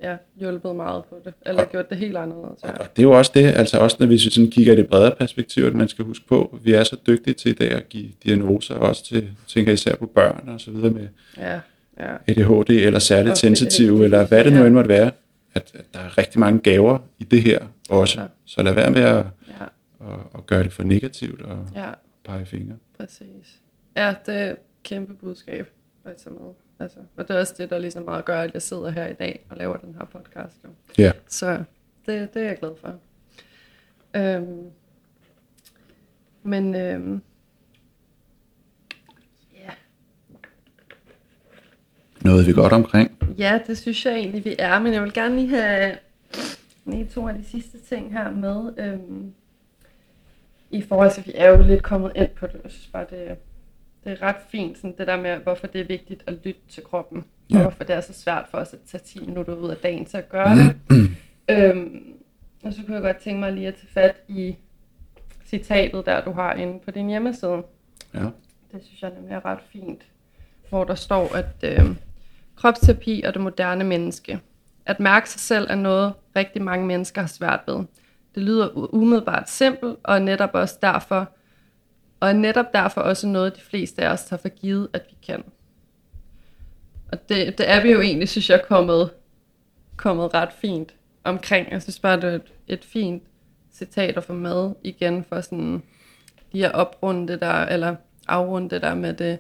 [0.04, 1.34] ja, hjulpet meget på det.
[1.46, 2.64] Eller gjort det helt anderledes.
[2.64, 2.72] Ja.
[2.72, 5.16] Og det er jo også det, altså også når vi sådan kigger i det bredere
[5.20, 7.90] perspektiv, at man skal huske på, at vi er så dygtige til i dag at
[7.90, 11.60] give diagnoser, også til, tænker især på børn og så videre med Ja,
[12.00, 12.16] ja.
[12.28, 14.66] ADHD eller særligt Og sensitiv, ADHD, eller hvad det nu ja.
[14.66, 15.12] end måtte være,
[15.54, 18.22] at, at der er rigtig mange gaver i det her også.
[18.22, 18.26] Ja.
[18.46, 19.64] Så lad være med at, Ja,
[20.14, 21.90] at, at gøre det for negativt og ja,
[22.26, 22.76] pege fingre.
[23.00, 23.60] præcis.
[23.98, 25.70] Ja, det er et kæmpe budskab
[26.06, 26.54] at tage med.
[26.84, 29.14] Altså, og det er også det, der ligesom meget gør, at jeg sidder her i
[29.14, 30.58] dag og laver den her podcast.
[30.64, 30.70] Jo.
[30.98, 31.12] Ja.
[31.28, 31.64] Så
[32.06, 33.00] det, det er jeg glad for.
[34.16, 34.70] Øhm,
[36.44, 37.22] men øhm,
[39.54, 39.70] ja,
[42.22, 43.36] Noget vi godt omkring.
[43.38, 45.98] Ja, det synes jeg egentlig, vi er, men jeg vil gerne lige have
[46.86, 48.74] lige to af de sidste ting her med.
[48.78, 49.34] Øhm,
[50.72, 52.60] I forhold til, at vi er jo lidt kommet ind på det.
[52.64, 53.38] Jeg synes bare, det,
[54.04, 56.84] det er ret fint, sådan det der med, hvorfor det er vigtigt at lytte til
[56.84, 57.26] kroppen.
[57.50, 57.56] Ja.
[57.56, 60.06] Og hvorfor det er så svært for os at tage 10 minutter ud af dagen
[60.06, 60.76] til at gøre det.
[61.52, 62.14] øhm,
[62.64, 64.56] og så kunne jeg godt tænke mig lige at tage fat i
[65.46, 67.64] citatet, der du har inde på din hjemmeside.
[68.14, 68.24] Ja.
[68.72, 70.02] Det synes jeg nemlig er ret fint,
[70.70, 71.96] hvor der står, at øh,
[72.56, 74.40] kropsterapi og det moderne menneske.
[74.86, 77.76] At mærke sig selv er noget, rigtig mange mennesker har svært ved.
[78.36, 81.28] Det lyder umiddelbart simpelt, og er netop også derfor,
[82.24, 85.16] og er netop derfor også noget, de fleste af os tager for givet, at vi
[85.26, 85.44] kan.
[87.12, 89.10] Og det, det er vi jo egentlig, synes jeg, kommet,
[89.96, 90.94] kommet ret fint
[91.24, 91.72] omkring.
[91.72, 93.24] Jeg synes bare, det er et, et fint
[93.74, 95.84] citat at få med igen for sådan
[96.52, 97.96] lige at oprunde det der, eller
[98.28, 99.40] afrunde det der med det,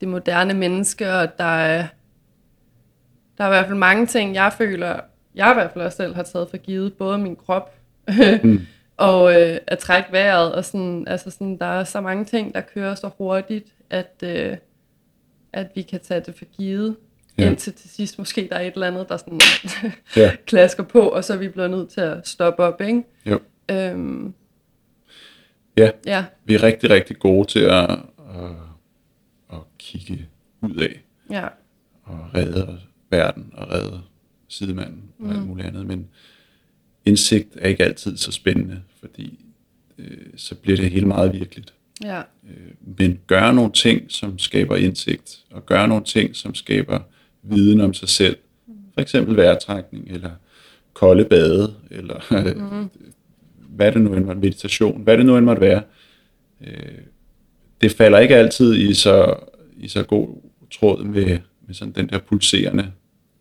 [0.00, 1.86] det moderne menneske, og der er,
[3.38, 5.00] der er i hvert fald mange ting, jeg føler,
[5.34, 7.78] jeg i hvert fald også selv har taget for givet, både min krop,
[8.42, 8.60] Mm.
[9.02, 12.60] og øh, at trække vejret, og sådan, altså sådan, der er så mange ting, der
[12.60, 14.56] kører så hurtigt, at, øh,
[15.52, 16.96] at vi kan tage det for givet,
[17.38, 17.46] Ja.
[17.50, 19.40] indtil til sidst måske der er et eller andet, der sådan
[20.16, 20.36] Ja.
[20.46, 23.02] klasker på, og så er vi blevet nødt til at stoppe op, ikke?
[23.26, 23.40] Jo.
[23.70, 24.34] Øhm,
[25.76, 27.98] Ja, ja, vi er rigtig, rigtig gode til at, at,
[29.52, 30.28] at kigge
[30.60, 31.46] ud af ja,
[32.04, 32.80] og redde
[33.10, 34.00] verden og redde
[34.48, 35.86] sidemanden og alt muligt andet.
[35.86, 36.08] Men
[37.04, 39.44] indsigt er ikke altid så spændende, fordi
[39.98, 41.74] øh, så bliver det hele meget virkeligt.
[42.04, 47.00] ja, Øh, men gøre nogle ting, som skaber indsigt, og gøre nogle ting, som skaber
[47.42, 48.36] viden om sig selv.
[48.94, 50.30] For eksempel vejrtrækning, eller
[50.92, 52.20] kolde bade, eller
[52.54, 52.90] mm.
[53.76, 55.82] hvad det nu end måtte, meditation, hvad det nu end måtte være.
[56.60, 56.98] Øh,
[57.80, 59.36] det falder ikke altid i så,
[59.76, 60.28] i så god
[60.70, 62.92] tråd med, med sådan den der pulserende,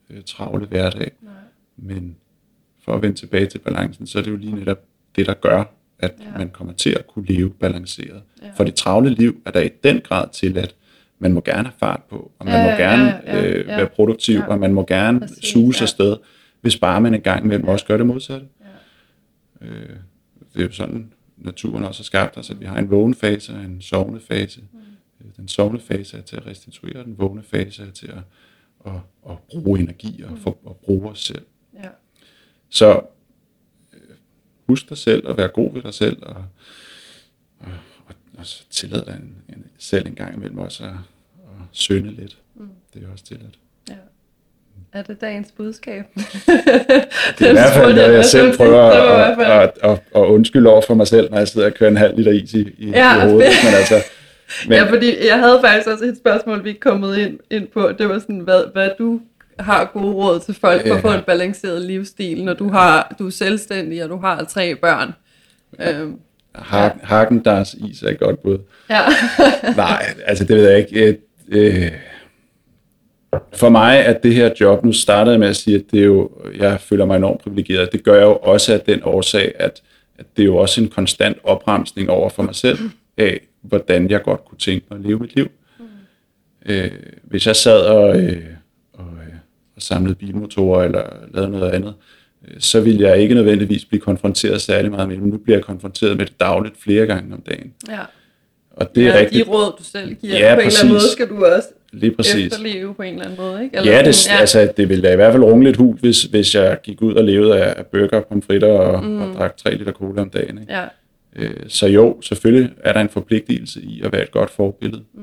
[0.09, 1.12] øh, travle hverdag.
[1.22, 1.34] Nej.
[1.78, 2.16] Men
[2.84, 4.80] for at vende tilbage til balancen, så er det jo lige netop
[5.16, 5.64] det, der gør,
[5.99, 6.26] at Ja.
[6.32, 6.38] ja.
[6.38, 8.22] man kommer til at kunne leve balanceret.
[8.41, 8.45] Ja.
[8.47, 8.51] Ja.
[8.55, 10.76] For det travle liv er der i den grad til, at
[11.20, 13.68] man må gerne have fart på, og man Ja, må ja, gerne ja, ja, øh,
[13.68, 13.76] ja.
[13.76, 14.45] være produktiv, Ja.
[14.47, 15.84] og man må gerne Præcis, suge sig ja.
[15.86, 16.18] afsted,
[16.62, 18.45] hvis bare man en gang imellem også gør det modsatte.
[19.62, 19.66] Ja.
[19.68, 19.89] Øh,
[20.53, 23.53] det er jo sådan, naturen også har skabt os, at vi har en vågen fase
[23.53, 24.62] og en sovende fase.
[24.74, 24.80] Mm.
[25.38, 28.18] Den sovende fase er til at restituere, den vågne fase er til at,
[28.86, 28.99] at,
[29.30, 31.41] at bruge energi og, for, at bruge os selv.
[31.84, 31.88] ja,
[32.70, 33.01] Så øh,
[34.72, 36.36] husk dig selv og vær god ved dig selv, og,
[37.59, 37.67] og,
[38.07, 42.11] og, og så tillad dig en, en, selv en gang imellem også at, at sønde
[42.11, 42.38] lidt.
[42.55, 42.69] Mm.
[42.93, 43.59] Det er også tilladt.
[43.89, 43.93] ja.
[44.93, 46.05] er det dagens budskab?
[46.15, 50.82] det er i hvert fald noget, jeg selv prøver at, at, at, at undskylde over
[50.82, 53.26] for mig selv, når jeg sidder og kører en halv liter is i, i, ja,
[53.26, 53.53] i hovedet.
[53.63, 53.95] Men altså,
[54.67, 54.78] men...
[54.78, 57.91] Ja, fordi jeg havde faktisk også et spørgsmål, vi ikke kommet ind, ind på.
[57.97, 59.22] Det var sådan, hvad, hvad du
[59.64, 63.28] har gode råd til folk for at få en balanceret livsstil, når du, har, du
[63.28, 65.14] er selvstændig, og du har tre børn.
[65.80, 66.20] Øhm,
[66.55, 67.05] Hagen, ja.
[67.05, 68.57] Hagen deres is er godt bud.
[68.89, 69.01] Ja.
[69.76, 71.09] Nej, altså det ved jeg ikke.
[71.09, 71.91] Et, øh,
[73.53, 76.05] for mig er det her job, nu startede jeg med at sige, at det er
[76.05, 77.91] jo, jeg føler mig enormt privilegeret.
[77.91, 79.82] Det gør jeg jo også af den årsag, at,
[80.20, 82.80] at det er jo også en konstant opremsning over for mig selv
[83.18, 85.51] af, hvordan jeg godt kunne tænke mig at leve mit liv.
[85.80, 85.86] Mm.
[86.66, 86.91] Øh,
[87.24, 88.43] hvis jeg sad og, øh,
[89.82, 91.03] samlede bilmotorer eller
[91.34, 91.93] lavede noget andet,
[92.47, 95.23] øh, så ville jeg ikke nødvendigvis blive konfronteret særlig meget med det.
[95.23, 97.73] Nu bliver jeg konfronteret med det dagligt flere gange om dagen.
[97.89, 97.99] Ja.
[98.71, 99.45] Og det er ja, rigtigt.
[99.45, 100.79] de råd, du selv giver, ja, på en præcis.
[100.79, 102.45] eller anden måde skal du også Lige præcis.
[102.45, 103.63] efterleve på en eller anden måde.
[103.63, 103.77] Ikke?
[103.77, 106.23] Eller ja, det, ja, altså, det ville da i hvert fald runge lidt hul, hvis,
[106.23, 109.21] hvis jeg gik ud og levede af burger, pomfritter og, mm.
[109.21, 110.57] og drak 3 liter cola om dagen.
[110.61, 110.73] Ikke?
[110.73, 110.86] Ja.
[111.36, 115.03] Øh, så jo, selvfølgelig er der en forpligtelse i at være et godt forbillede.
[115.13, 115.21] Mm.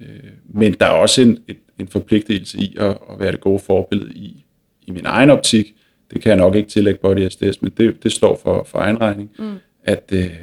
[0.00, 0.06] Øh,
[0.54, 4.12] men der er også en, et, en forpligtelse i at, at være det gode forbillede
[4.14, 4.44] i,
[4.86, 5.74] i min egen optik.
[6.10, 9.00] Det kan jeg nok ikke tillægge Body SDS, men det, det står for, for egen
[9.00, 9.56] regning, mm.
[9.84, 10.36] at, øh,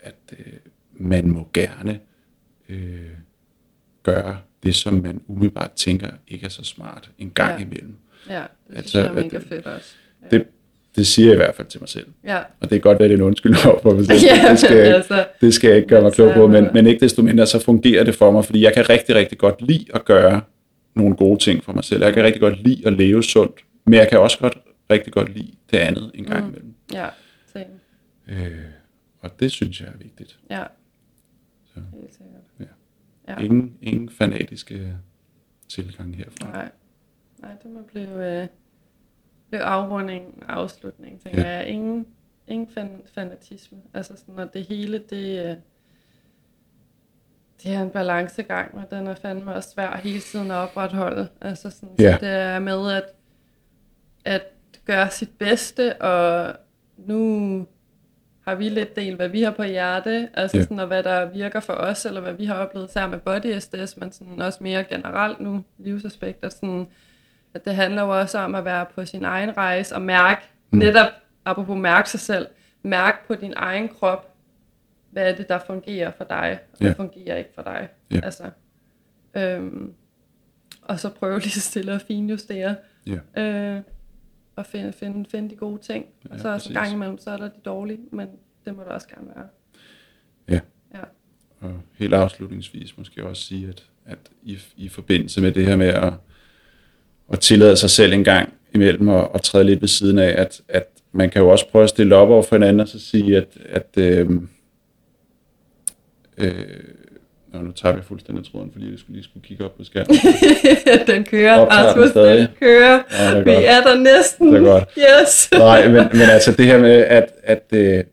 [0.00, 0.52] at øh,
[0.92, 2.00] man må gerne
[2.68, 2.98] øh,
[4.02, 7.66] gøre det, som man umiddelbart tænker ikke er så smart en gang ja.
[7.66, 7.94] imellem.
[8.28, 9.94] Ja, det altså, synes jeg er mega fedt også.
[10.22, 10.36] Ja.
[10.36, 10.46] Det,
[10.96, 12.06] det siger jeg i hvert fald til mig selv.
[12.24, 12.38] Ja.
[12.38, 14.20] Og det kan godt være, det er en undskyld over for mig selv.
[14.22, 16.86] ja, det, skal jeg, altså, det skal jeg ikke gøre mig klog på, men, men
[16.86, 19.84] ikke desto mindre, så fungerer det for mig, fordi jeg kan rigtig, rigtig godt lide
[19.94, 20.40] at gøre
[20.94, 22.02] nogle gode ting for mig selv.
[22.04, 24.58] Jeg kan rigtig godt lide at leve sundt, men jeg kan også godt
[24.90, 26.48] rigtig godt lide det andet en gang mm.
[26.48, 26.74] imellem.
[26.92, 27.08] Ja,
[27.46, 27.80] same.
[28.26, 28.64] Øh,
[29.20, 30.38] og det synes jeg er vigtigt.
[30.50, 30.64] Ja,
[31.64, 31.80] så.
[31.94, 32.42] helt sikkert.
[32.60, 32.64] Ja.
[33.28, 33.44] Ja.
[33.44, 34.96] Ingen, ingen fanatiske
[35.68, 36.50] tilgang herfra.
[36.52, 36.70] Nej,
[37.42, 38.42] Nej det må blive...
[38.42, 38.48] Øh
[39.54, 41.56] er afrunding og afslutning, tænker ja.
[41.56, 41.66] jeg.
[41.68, 42.06] Ingen,
[42.48, 43.78] ingen fan, fanatisme.
[43.94, 45.56] Altså sådan, at det hele, det, øh,
[47.64, 51.28] det er en balancegang, og den er fandme også svær hele tiden at opretholde.
[51.40, 52.12] Altså sådan, ja.
[52.12, 53.04] så det er med at,
[54.24, 54.42] at
[54.86, 56.56] gøre sit bedste, og
[56.96, 57.66] nu
[58.46, 60.62] har vi lidt del, hvad vi har på hjerte, altså ja.
[60.62, 63.58] sådan, og hvad der virker for os, eller hvad vi har oplevet sammen med Body
[63.58, 66.86] SDS, men sådan også mere generelt nu, livsaspekter, sådan,
[67.54, 70.78] at det handler jo også om at være på sin egen rejse og mærke, mm.
[70.78, 71.06] netop
[71.44, 72.46] apropos mærke sig selv,
[72.82, 74.33] mærke på din egen krop,
[75.14, 77.88] hvad er det, der fungerer for dig, og hvad fungerer ikke for dig.
[78.10, 78.20] Ja.
[78.22, 78.50] Altså,
[79.36, 79.92] øhm,
[80.82, 82.76] og så prøve lige stille og finjustere.
[83.06, 83.42] Ja.
[83.42, 83.82] Øh,
[84.56, 86.06] og finde, finde, finde de gode ting.
[86.28, 88.28] Ja, og så også gang imellem, så er der de dårlige, men
[88.64, 89.46] det må der også gerne være.
[90.48, 90.60] Ja.
[90.94, 91.04] ja.
[91.60, 95.88] Og helt afslutningsvis måske også sige, at, at i, i forbindelse med det her med
[95.88, 96.12] at
[97.32, 100.62] at tillade sig selv en gang imellem og, og træde lidt ved siden af, at,
[100.68, 103.36] at man kan jo også prøve at stille op over for hinanden og så sige,
[103.36, 104.30] at, at øh,
[106.38, 106.54] øh,
[107.54, 110.16] Nå, nu tager vi fuldstændig tråden, fordi jeg skulle lige skulle kigge op på skærmen.
[111.14, 113.02] den kører, Rasmus, den, den kører.
[113.10, 113.64] Ja, er vi godt.
[113.64, 114.52] er der næsten.
[114.52, 114.98] Det er godt.
[114.98, 115.48] Yes.
[115.52, 118.04] Nej, men, men altså det her med, at, at øh,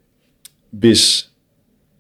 [0.72, 1.30] hvis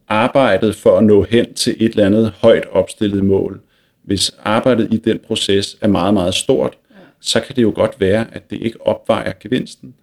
[0.08, 3.62] arbejdet for at nå hen til et eller andet højt opstillet mål,
[4.04, 6.78] hvis arbejdet i den proces er meget, meget stort,
[7.22, 9.94] så kan det jo godt være, at det ikke opvejer gevinsten.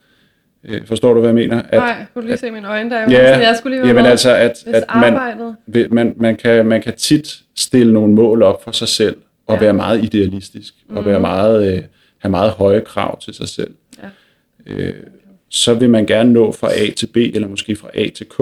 [0.65, 1.63] Øh, forstår du, hvad jeg mener?
[1.63, 3.11] At, Nej, kunne du lige at, se mine øjne der?
[3.11, 5.55] Ja, jeg skulle lige jamen med, altså, at, at man,
[5.91, 9.17] man, man, kan, man kan tit stille nogle mål op for sig selv,
[9.47, 9.61] og ja.
[9.61, 11.07] være meget idealistisk, og mm.
[11.09, 11.83] være meget, øh,
[12.19, 13.75] have meget høje krav til sig selv.
[14.03, 14.09] Ja.
[14.67, 14.95] Øh,
[15.49, 18.41] så vil man gerne nå fra A til B, eller måske fra A til K,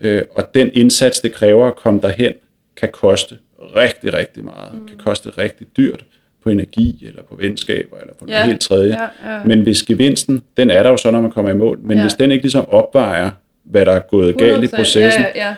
[0.00, 2.32] øh, og den indsats, det kræver at komme derhen,
[2.76, 3.38] kan koste
[3.76, 4.86] rigtig, rigtig meget, mm.
[4.86, 6.04] kan koste rigtig dyrt,
[6.42, 8.46] på energi, eller på venskaber, eller på noget ja.
[8.46, 8.96] helt tredje.
[9.02, 9.44] Ja, ja.
[9.44, 12.02] Men hvis gevinsten, den er der jo så, når man kommer i mål, men ja.
[12.02, 13.30] hvis den ikke ligesom opvejer,
[13.64, 15.54] hvad der er gået galt i processen, ja, ja, ja.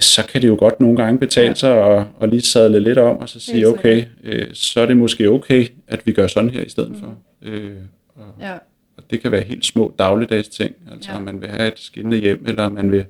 [0.00, 3.16] så kan det jo godt nogle gange betale sig at, at lige sadle lidt om,
[3.16, 6.62] og så sige, okay, øh, så er det måske okay, at vi gør sådan her
[6.62, 7.00] i stedet mm.
[7.00, 7.14] for.
[7.42, 7.70] Øh,
[8.16, 8.52] og, ja.
[8.96, 11.16] og det kan være helt små dagligdags ting, altså ja.
[11.16, 13.04] om man vil have et skinnende hjem, eller om man vil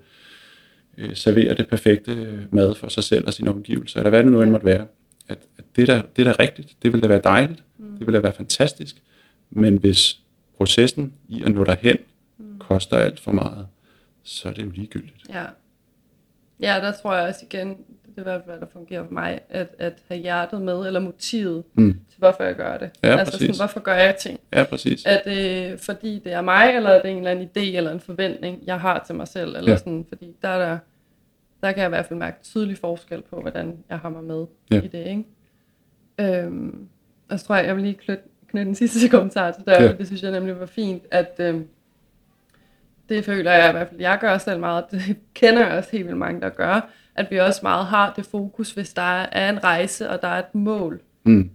[0.98, 2.16] øh, servere det perfekte
[2.50, 4.86] mad for sig selv og sine omgivelser, eller hvad det nu end måtte være
[5.30, 7.96] at, at det, der, det der er rigtigt, det vil da være dejligt, mm.
[7.98, 8.96] det vil da være fantastisk,
[9.50, 10.20] men hvis
[10.56, 11.96] processen i at nå derhen
[12.38, 12.58] mm.
[12.58, 13.66] koster alt for meget,
[14.22, 15.28] så er det jo ligegyldigt.
[15.28, 15.44] Ja.
[16.60, 19.40] ja, der tror jeg også igen, det er i hvert fald, der fungerer for mig,
[19.48, 21.92] at, at have hjertet med, eller motivet mm.
[21.92, 22.90] til, hvorfor jeg gør det.
[23.02, 24.40] Ja, altså sådan, hvorfor gør jeg ting?
[24.52, 25.02] Ja, præcis.
[25.06, 28.00] Er det fordi det er mig, eller er det en eller anden idé, eller en
[28.00, 29.76] forventning, jeg har til mig selv, eller ja.
[29.76, 30.78] sådan, fordi der er der
[31.62, 34.46] der kan jeg i hvert fald mærke tydelig forskel på, hvordan jeg har mig med
[34.70, 34.80] ja.
[34.80, 35.06] i det.
[35.06, 35.24] Ikke?
[36.44, 36.88] Øhm,
[37.28, 39.82] og så tror jeg, jeg vil lige knytte, knytte en sidste kommentar til der.
[39.82, 39.92] Ja.
[39.92, 41.60] Det synes jeg nemlig var fint, at øh,
[43.08, 46.04] det føler jeg i hvert fald, jeg gør selv meget, det kender jeg også helt
[46.04, 49.64] vildt mange, der gør, at vi også meget har det fokus, hvis der er en
[49.64, 51.00] rejse, og der er et mål.
[51.24, 51.50] Mm.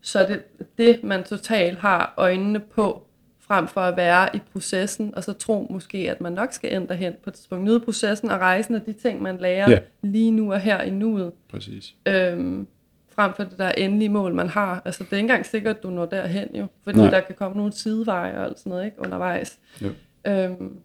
[0.00, 0.42] Så det
[0.78, 3.06] det, man totalt har øjnene på,
[3.54, 6.94] frem for at være i processen, og så tro måske, at man nok skal ændre
[6.96, 7.64] hen på et tidspunkt.
[7.64, 9.78] Nyde processen og rejsen og de ting, man lærer Ja.
[10.02, 11.94] lige nu og her i nuet, Præcis.
[12.06, 12.66] øhm,
[13.14, 14.82] frem for det der endelige mål, man har.
[14.84, 17.10] Altså, det er ikke engang sikkert, at du når derhen jo, fordi Nej.
[17.10, 19.58] der kan komme nogle sideveje og alt sådan noget ikke, undervejs.
[19.82, 19.90] Jo.
[20.26, 20.76] Øhm,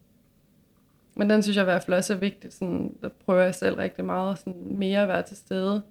[1.15, 2.53] men den synes jeg i hvert fald også er vigtigt.
[2.53, 5.81] Sådan, der prøver jeg selv rigtig meget sådan, mere at være til stede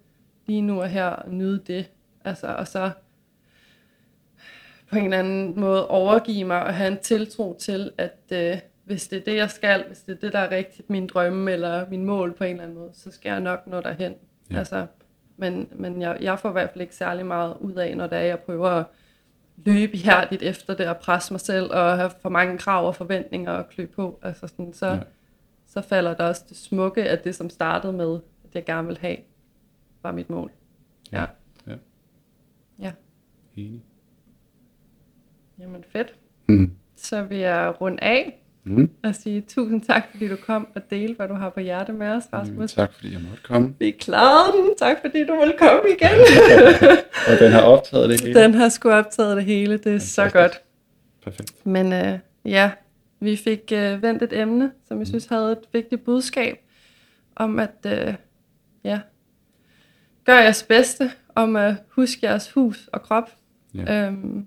[0.46, 1.90] lige nu og her og nyde det.
[2.24, 2.90] Altså, og så
[4.90, 9.08] på en eller anden måde overgive mig og have en tiltro til, at øh, hvis
[9.08, 11.88] det er det, jeg skal, hvis det er det, der er rigtigt, min drømme eller
[11.90, 14.14] min mål på en eller anden måde, så skal jeg nok nå derhen.
[14.50, 14.58] Ja.
[14.58, 14.86] Altså,
[15.36, 18.18] men men jeg, jeg får i hvert fald ikke særlig meget ud af, når det
[18.18, 18.84] er, jeg prøver at
[19.56, 23.52] løbe ihærdigt efter det og presse mig selv og have for mange krav og forventninger
[23.52, 24.18] og klø på.
[24.22, 24.98] Altså sådan, så, ja.
[25.66, 28.98] så falder der også det smukke af det, som startede med, at jeg gerne vil
[28.98, 29.16] have,
[30.02, 30.50] var mit mål.
[31.12, 31.24] Ja.
[31.66, 31.74] Ja.
[32.78, 32.92] Ja.
[33.56, 33.82] Enig.
[35.60, 36.14] Jamen fedt.
[36.48, 36.70] Mm.
[36.96, 38.90] Så vil jeg runde af Mm.
[39.04, 42.08] og sige tusind tak, fordi du kom og delte, hvad du har på hjerte med
[42.08, 42.72] os, Rasmus.
[42.72, 43.74] tak fordi jeg måtte komme.
[43.78, 44.70] Vi klarede den.
[44.78, 46.10] Tak, fordi du ville komme igen.
[47.32, 48.40] Og den har optaget det hele.
[48.42, 49.76] den har sgu optaget det hele.
[49.78, 50.34] Det er så Fantastisk.
[50.34, 50.62] godt.
[51.24, 51.66] Perfekt.
[51.66, 52.70] Men øh, ja,
[53.20, 56.56] vi fik øh, vendt et emne, som jeg synes havde et vigtigt budskab
[57.36, 58.14] om at øh,
[58.84, 59.00] ja,
[60.24, 63.30] gøre jeres bedste, om at huske jeres hus og krop.
[63.74, 64.06] Ja.
[64.06, 64.46] Øhm,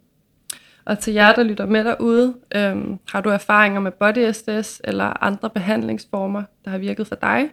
[0.85, 5.23] og til jer, der lytter med derude, øhm, har du erfaringer med body SDS eller
[5.23, 7.49] andre behandlingsformer, der har virket for dig,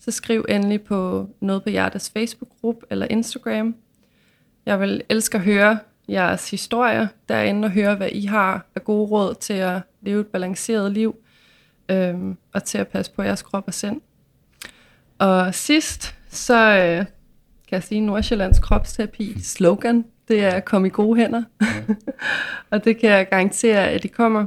[0.00, 3.74] så skriv endelig på noget på Hjertes Facebook-gruppe eller Instagram.
[4.66, 5.78] Jeg vil elske at høre
[6.08, 10.26] jeres historier derinde og høre, hvad I har af gode råd til at leve et
[10.26, 11.16] balanceret liv
[11.88, 14.00] øhm, og til at passe på jeres krop og sind.
[15.18, 16.96] Og sidst, så øh,
[17.68, 21.42] kan jeg sige Nordsjællands kropsterapi slogan, det er kom i gode hænder.
[22.70, 24.46] og det kan jeg garantere, at de kommer.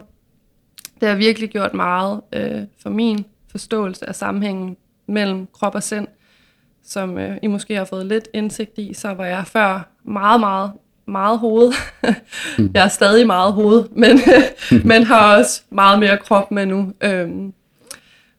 [0.99, 4.77] Det har virkelig gjort meget øh, for min forståelse af sammenhængen
[5.07, 6.07] mellem krop og sind,
[6.84, 10.72] som øh, I måske har fået lidt indsigt i, så var jeg før meget, meget,
[11.07, 11.73] meget hoved.
[12.73, 14.19] jeg er stadig meget hoved, men,
[14.91, 16.93] men har også meget mere krop med nu.
[17.02, 17.53] Øhm,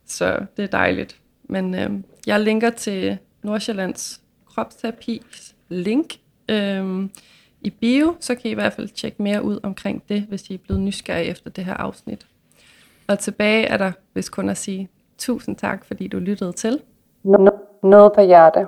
[0.06, 1.16] så det er dejligt.
[1.48, 6.14] Men øhm, jeg linker til Nordsjællands kropsterapis link
[6.48, 7.10] øhm,
[7.60, 10.54] i bio, så kan I i hvert fald tjekke mere ud omkring det, hvis I
[10.54, 12.26] er blevet nysgerrige efter det her afsnit.
[13.08, 16.80] Og tilbage er der, hvis kun at sige tusind tak, fordi du lyttede til.
[17.82, 18.66] Noget på hjerte.